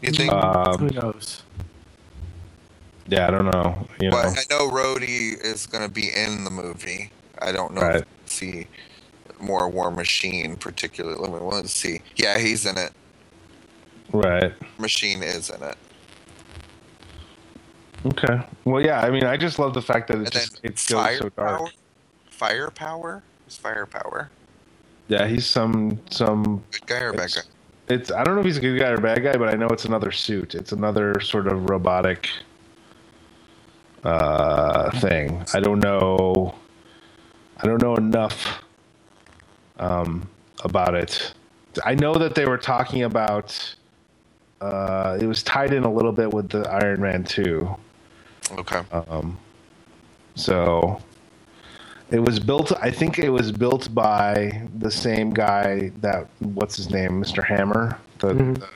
You 0.00 0.10
think? 0.10 0.30
Who 0.32 0.36
Um, 0.36 0.86
knows? 0.88 1.42
yeah, 3.06 3.28
I 3.28 3.30
don't 3.30 3.50
know. 3.50 3.86
You 4.00 4.10
know, 4.10 4.16
But 4.16 4.26
I 4.38 4.42
know 4.50 4.68
Rhodey 4.70 5.40
is 5.40 5.66
going 5.66 5.84
to 5.86 5.90
be 5.90 6.08
in 6.14 6.44
the 6.44 6.50
movie. 6.50 7.10
I 7.40 7.52
don't 7.52 7.74
know 7.74 7.82
Right. 7.82 7.96
if 7.96 8.04
we'll 8.04 8.26
see 8.26 8.66
more 9.40 9.68
War 9.68 9.90
Machine, 9.90 10.56
particularly. 10.56 11.18
Let 11.18 11.30
me 11.32 11.38
let's 11.40 11.72
see. 11.72 12.00
Yeah, 12.16 12.38
he's 12.38 12.66
in 12.66 12.76
it. 12.78 12.92
right? 14.12 14.52
Machine 14.78 15.22
is 15.22 15.48
in 15.50 15.62
it. 15.62 15.76
Okay. 18.06 18.40
Well, 18.64 18.82
yeah. 18.84 19.00
I 19.00 19.10
mean, 19.10 19.24
I 19.24 19.36
just 19.36 19.58
love 19.60 19.74
the 19.74 19.82
fact 19.82 20.08
that 20.08 20.18
it 20.18 20.22
And 20.24 20.32
just 20.32 20.62
then 20.62 20.72
it 20.72 20.74
goes 20.74 20.80
so 20.82 20.96
Firepower. 20.96 21.58
dark. 21.58 21.72
Firepower. 22.30 23.22
Who's 23.52 23.58
Firepower? 23.58 24.30
Yeah, 25.08 25.26
he's 25.26 25.44
some 25.44 26.00
some. 26.08 26.64
Good 26.70 26.86
guy 26.86 27.00
or 27.00 27.12
bad 27.12 27.24
It's, 27.24 27.34
guy? 27.34 27.48
it's 27.88 28.10
I 28.10 28.24
don't 28.24 28.34
know 28.34 28.40
if 28.40 28.46
he's 28.46 28.56
a 28.56 28.60
good 28.60 28.78
guy 28.78 28.88
or 28.88 28.96
bad 28.96 29.22
guy, 29.22 29.36
but 29.36 29.52
I 29.52 29.56
know 29.56 29.66
it's 29.66 29.84
another 29.84 30.10
suit. 30.10 30.54
It's 30.54 30.72
another 30.72 31.20
sort 31.20 31.46
of 31.46 31.68
robotic 31.68 32.30
uh, 34.04 34.90
thing. 35.00 35.44
I 35.52 35.60
don't 35.60 35.80
know. 35.80 36.54
I 37.58 37.66
don't 37.66 37.82
know 37.82 37.94
enough 37.96 38.62
um, 39.78 40.26
about 40.64 40.94
it. 40.94 41.34
I 41.84 41.94
know 41.94 42.14
that 42.14 42.34
they 42.34 42.46
were 42.46 42.58
talking 42.58 43.02
about. 43.02 43.76
Uh, 44.62 45.18
it 45.20 45.26
was 45.26 45.42
tied 45.42 45.74
in 45.74 45.82
a 45.84 45.92
little 45.92 46.12
bit 46.12 46.32
with 46.32 46.48
the 46.48 46.66
Iron 46.70 47.02
Man 47.02 47.22
two. 47.22 47.68
Okay. 48.52 48.80
Um, 48.92 49.36
so 50.36 51.02
it 52.12 52.20
was 52.20 52.38
built. 52.38 52.72
I 52.80 52.90
think 52.90 53.18
it 53.18 53.30
was 53.30 53.50
built 53.50 53.92
by 53.94 54.62
the 54.78 54.90
same 54.90 55.30
guy 55.32 55.90
that 56.00 56.28
what's 56.40 56.76
his 56.76 56.90
name, 56.90 57.22
Mr. 57.22 57.42
Hammer. 57.44 57.98
The, 58.18 58.34
the- 58.34 58.68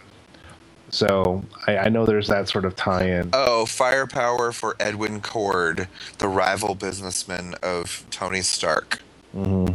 so 0.89 1.45
I, 1.67 1.77
I 1.79 1.89
know 1.89 2.07
there's 2.07 2.29
that 2.29 2.49
sort 2.49 2.65
of 2.65 2.77
tie-in. 2.77 3.31
Oh, 3.33 3.67
Firepower 3.67 4.53
for 4.53 4.77
Edwin 4.79 5.21
Cord, 5.21 5.89
the 6.19 6.29
rival 6.29 6.75
businessman 6.77 7.55
of 7.63 8.05
Tony 8.11 8.41
Stark. 8.41 9.01
hmm 9.33 9.67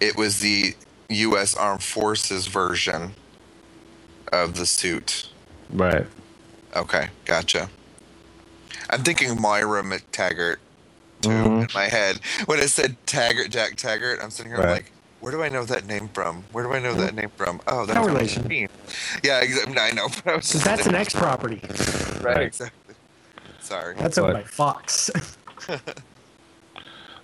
It 0.00 0.16
was 0.16 0.40
the 0.40 0.74
U.S. 1.08 1.54
Armed 1.54 1.82
Forces 1.82 2.48
version 2.48 3.12
of 4.32 4.56
the 4.56 4.66
suit. 4.66 5.28
Right. 5.70 6.06
Okay, 6.74 7.08
gotcha. 7.24 7.70
I'm 8.90 9.04
thinking 9.04 9.40
Moira 9.40 9.82
MacTaggert 9.84 10.56
too 11.22 11.30
Mhm. 11.30 11.60
in 11.62 11.68
my 11.74 11.84
head. 11.88 12.20
When 12.46 12.58
it 12.58 12.68
said 12.68 12.96
Taggart, 13.06 13.50
Jack 13.50 13.76
Taggart, 13.76 14.20
I'm 14.22 14.30
sitting 14.30 14.52
here 14.52 14.60
Right. 14.60 14.70
like, 14.70 14.92
where 15.20 15.32
do 15.32 15.42
I 15.42 15.48
know 15.48 15.64
that 15.64 15.86
name 15.86 16.08
from? 16.12 16.44
Where 16.52 16.64
do 16.64 16.72
I 16.72 16.78
know 16.80 16.94
that 16.94 17.14
name 17.14 17.30
from? 17.36 17.60
Oh, 17.66 17.86
that's 17.86 17.94
No 17.96 18.04
from 18.04 18.14
relation. 18.14 18.42
Machine. 18.44 18.68
Yeah, 19.22 19.38
exactly. 19.40 19.78
I 19.78 19.90
know. 19.92 20.08
But 20.08 20.32
I 20.32 20.36
was 20.36 20.50
just 20.50 20.64
that's 20.64 20.86
an 20.86 20.94
X 20.94 21.14
property. 21.14 21.60
right, 21.62 22.20
Right. 22.24 22.42
exactly. 22.42 22.94
Sorry. 23.60 23.94
That's 23.96 24.18
owned 24.18 24.32
But- 24.34 24.42
by 24.42 24.48
Fox. 24.48 25.10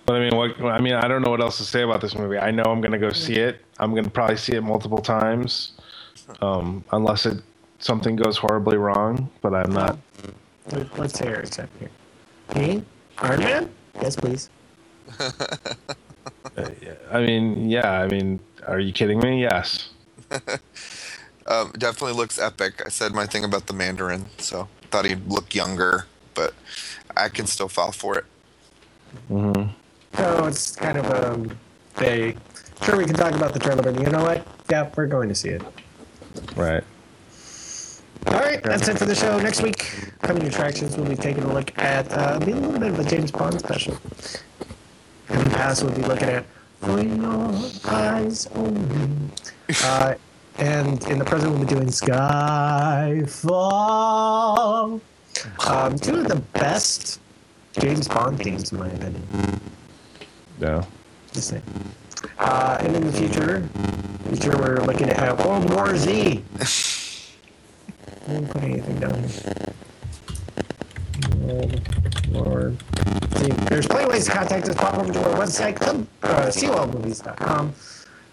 But 0.05 0.15
I 0.15 0.19
mean, 0.21 0.35
what? 0.35 0.59
I 0.63 0.79
mean, 0.81 0.93
I 0.93 1.07
don't 1.07 1.21
know 1.21 1.29
what 1.29 1.39
else 1.41 1.57
to 1.57 1.63
say 1.63 1.83
about 1.83 2.01
this 2.01 2.15
movie. 2.15 2.39
I 2.39 2.49
know 2.49 2.63
I'm 2.63 2.81
going 2.81 2.93
to 2.93 2.97
go 2.97 3.11
see 3.11 3.35
it. 3.35 3.63
I'm 3.77 3.91
going 3.91 4.05
to 4.05 4.09
probably 4.09 4.37
see 4.37 4.53
it 4.53 4.61
multiple 4.61 4.97
times, 4.97 5.73
um, 6.41 6.83
unless 6.93 7.27
it 7.27 7.37
something 7.77 8.15
goes 8.15 8.35
horribly 8.37 8.77
wrong. 8.77 9.29
But 9.41 9.53
I'm 9.53 9.71
not. 9.71 9.99
Let- 10.71 10.97
Let's 10.97 11.19
hear 11.19 11.35
it 11.35 11.59
up 11.59 11.69
here. 11.79 11.89
Me? 12.55 12.83
Iron 13.19 13.39
Man? 13.39 13.69
Yes, 14.01 14.15
please. 14.15 14.49
I 17.11 17.21
mean, 17.21 17.69
yeah. 17.69 17.91
I 17.91 18.07
mean, 18.07 18.39
are 18.67 18.79
you 18.79 18.93
kidding 18.93 19.19
me? 19.19 19.41
Yes. 19.41 19.89
Um, 21.49 21.71
definitely 21.79 22.15
looks 22.15 22.37
epic. 22.37 22.83
I 22.85 22.89
said 22.89 23.13
my 23.13 23.25
thing 23.25 23.43
about 23.43 23.65
the 23.65 23.73
Mandarin, 23.73 24.27
so 24.37 24.67
thought 24.91 25.05
he'd 25.05 25.27
look 25.27 25.55
younger, 25.55 26.05
but 26.35 26.53
I 27.17 27.27
can 27.27 27.47
still 27.47 27.67
fall 27.67 27.91
for 27.91 28.19
it. 28.19 28.25
Mm-hmm. 29.31 29.71
So 30.15 30.45
it's 30.45 30.75
kind 30.75 30.99
of 30.99 31.05
um, 31.11 31.57
a. 32.01 32.35
Sure, 32.83 32.97
we 32.97 33.05
can 33.05 33.15
talk 33.15 33.33
about 33.33 33.53
the 33.53 33.59
trailer, 33.59 33.81
but 33.81 33.99
you 33.99 34.09
know 34.11 34.21
what? 34.21 34.45
Yeah, 34.69 34.89
we're 34.95 35.07
going 35.07 35.27
to 35.29 35.35
see 35.35 35.49
it. 35.49 35.63
Right. 36.55 36.83
All 38.27 38.33
right, 38.33 38.61
that's 38.61 38.87
it 38.87 38.97
for 38.97 39.05
the 39.05 39.15
show. 39.15 39.39
Next 39.39 39.61
week, 39.61 40.11
coming 40.21 40.43
attractions, 40.43 40.97
we'll 40.97 41.07
be 41.07 41.15
taking 41.15 41.43
a 41.43 41.53
look 41.53 41.77
at 41.77 42.11
uh, 42.11 42.39
a 42.41 42.45
little 42.45 42.71
bit 42.73 42.89
of 42.89 42.99
a 42.99 43.03
James 43.03 43.31
Bond 43.31 43.59
special. 43.59 43.97
In 45.29 45.43
the 45.43 45.49
past, 45.51 45.83
we'll 45.83 45.95
be 45.95 46.01
looking 46.01 46.29
at 46.29 46.45
For 46.81 47.01
Your 47.01 47.53
Eyes 47.85 48.47
Only. 48.55 49.29
Uh, 49.83 50.15
and 50.57 51.05
in 51.07 51.19
the 51.19 51.25
present 51.25 51.51
we'll 51.51 51.61
be 51.61 51.67
doing 51.67 51.89
Skyfall. 51.89 53.29
Um, 55.67 55.99
two 55.99 56.15
of 56.15 56.27
the 56.27 56.41
best 56.53 57.19
James 57.79 58.07
Bond 58.07 58.39
themes, 58.39 58.71
in 58.71 58.79
my 58.79 58.87
opinion. 58.87 59.61
Yeah. 60.59 60.83
Just 61.31 61.49
saying. 61.49 61.61
Uh, 62.39 62.77
and 62.81 62.95
in 62.95 63.05
the 63.05 63.13
future, 63.13 63.69
future 64.27 64.57
we're 64.57 64.81
looking 64.85 65.09
at 65.11 65.37
World 65.45 65.71
War 65.71 65.95
Z. 65.95 66.43
Didn't 68.39 68.53
put 68.53 68.63
anything 68.63 68.99
down. 68.99 69.27
Z. 69.27 69.51
There's 73.67 73.85
plenty 73.85 74.05
of 74.05 74.11
ways 74.11 74.27
to 74.27 74.31
contact 74.31 74.69
us. 74.69 74.75
Pop 74.75 74.97
over 74.97 75.11
to 75.11 75.29
our 75.29 75.37
website, 75.37 75.75
club, 75.75 76.07
uh, 76.23 76.47
COLmovies.com. 76.47 77.73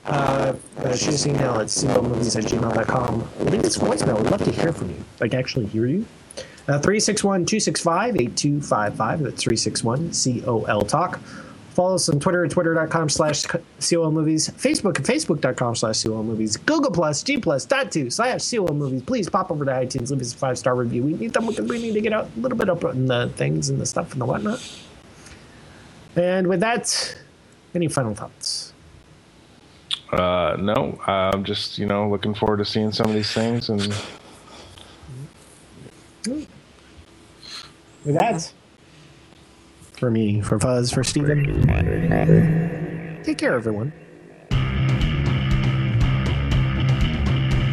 Uh, 0.05 0.55
uh, 0.79 0.95
shoot 0.95 1.15
us 1.15 1.25
an 1.25 1.35
email 1.35 1.59
at 1.59 1.67
COLmovies 1.67 2.37
at 2.37 2.45
gmail.com. 2.45 3.29
Leave 3.51 3.65
us 3.65 3.77
voicemail. 3.77 4.23
We'd 4.23 4.31
love 4.31 4.45
to 4.45 4.53
hear 4.53 4.73
from 4.73 4.91
you. 4.91 5.05
Like, 5.19 5.35
actually 5.35 5.67
hear 5.67 5.87
you. 5.87 6.07
Uh, 6.69 6.79
361 6.79 7.45
265 7.45 8.15
8255. 8.15 9.19
That's 9.25 9.43
361 9.43 10.13
COL 10.13 10.83
Talk. 10.83 11.19
Follow 11.77 11.97
us 11.97 12.09
on 12.09 12.19
Twitter 12.19 12.43
at 12.43 12.51
twitter.com 12.51 13.11
slash 13.11 13.45
COL 13.45 14.11
movies, 14.11 14.49
Facebook 14.49 14.99
at 14.99 15.05
facebook.com 15.05 15.77
slash 15.77 16.03
COL 16.03 16.23
movies, 16.23 16.57
Google 16.57 16.91
Plus, 16.91 17.23
G 17.23 17.37
Plus, 17.37 17.67
dot 17.67 17.93
two 17.93 18.09
slash 18.09 18.51
COL 18.51 18.73
movies. 18.73 19.03
Please 19.03 19.29
pop 19.29 19.51
over 19.51 19.63
to 19.67 19.71
iTunes, 19.71 20.11
leave 20.11 20.23
us 20.23 20.33
a 20.33 20.39
five 20.39 20.57
star 20.57 20.75
review. 20.75 21.03
We 21.03 21.13
need 21.13 21.35
them 21.35 21.47
because 21.47 21.69
we 21.69 21.79
need 21.79 21.93
to 21.93 22.01
get 22.01 22.15
out 22.15 22.31
a 22.35 22.41
little 22.41 22.57
bit 22.57 22.71
up 22.71 22.83
in 22.85 23.05
the 23.05 23.29
things 23.37 23.69
and 23.69 23.79
the 23.79 23.85
stuff 23.85 24.13
and 24.13 24.23
the 24.23 24.25
whatnot. 24.25 24.67
And 26.17 26.47
with 26.47 26.61
that, 26.61 27.15
any 27.75 27.89
final 27.89 28.15
thoughts? 28.15 28.73
Uh, 30.11 30.57
no, 30.59 30.99
I'm 31.07 31.45
just 31.45 31.79
you 31.79 31.85
know 31.85 32.09
looking 32.09 32.33
forward 32.33 32.57
to 32.57 32.65
seeing 32.65 32.91
some 32.91 33.05
of 33.05 33.15
these 33.15 33.33
things 33.33 33.69
and 33.69 33.95
With 36.27 38.19
that, 38.19 38.51
for 39.97 40.11
me, 40.11 40.41
for 40.43 40.59
Fuzz, 40.59 40.93
for 40.93 41.03
Steven, 41.03 41.63
take 43.25 43.39
care, 43.39 43.55
everyone. 43.55 43.93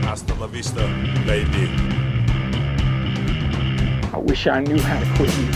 Hasta 0.04 0.34
la 0.36 0.48
vista, 0.48 0.88
baby. 1.26 1.70
I 4.14 4.18
wish 4.18 4.48
I 4.48 4.62
knew 4.62 4.80
how 4.80 5.00
to 5.00 5.06
quit 5.18 5.38
you. 5.38 5.48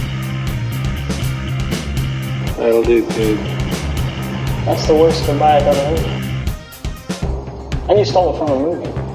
That'll 2.57 2.83
do, 2.83 3.07
dude. 3.11 3.37
That's 4.65 4.87
the 4.87 4.95
worst 4.95 5.25
goodbye 5.25 5.57
I've 5.57 5.67
ever 5.67 6.01
heard. 6.01 6.05
And 7.89 7.99
you 7.99 8.05
stole 8.05 8.35
it 8.35 8.37
from 8.39 8.49
a 8.51 8.59
movie. 8.59 9.06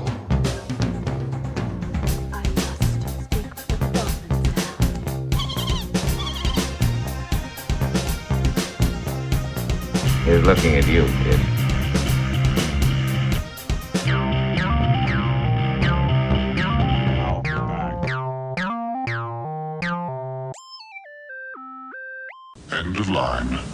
He's 10.32 10.40
looking 10.44 10.76
at 10.76 10.86
you, 10.86 11.04
kid. 11.24 11.40
End 22.72 22.96
of 22.96 23.10
line. 23.10 23.71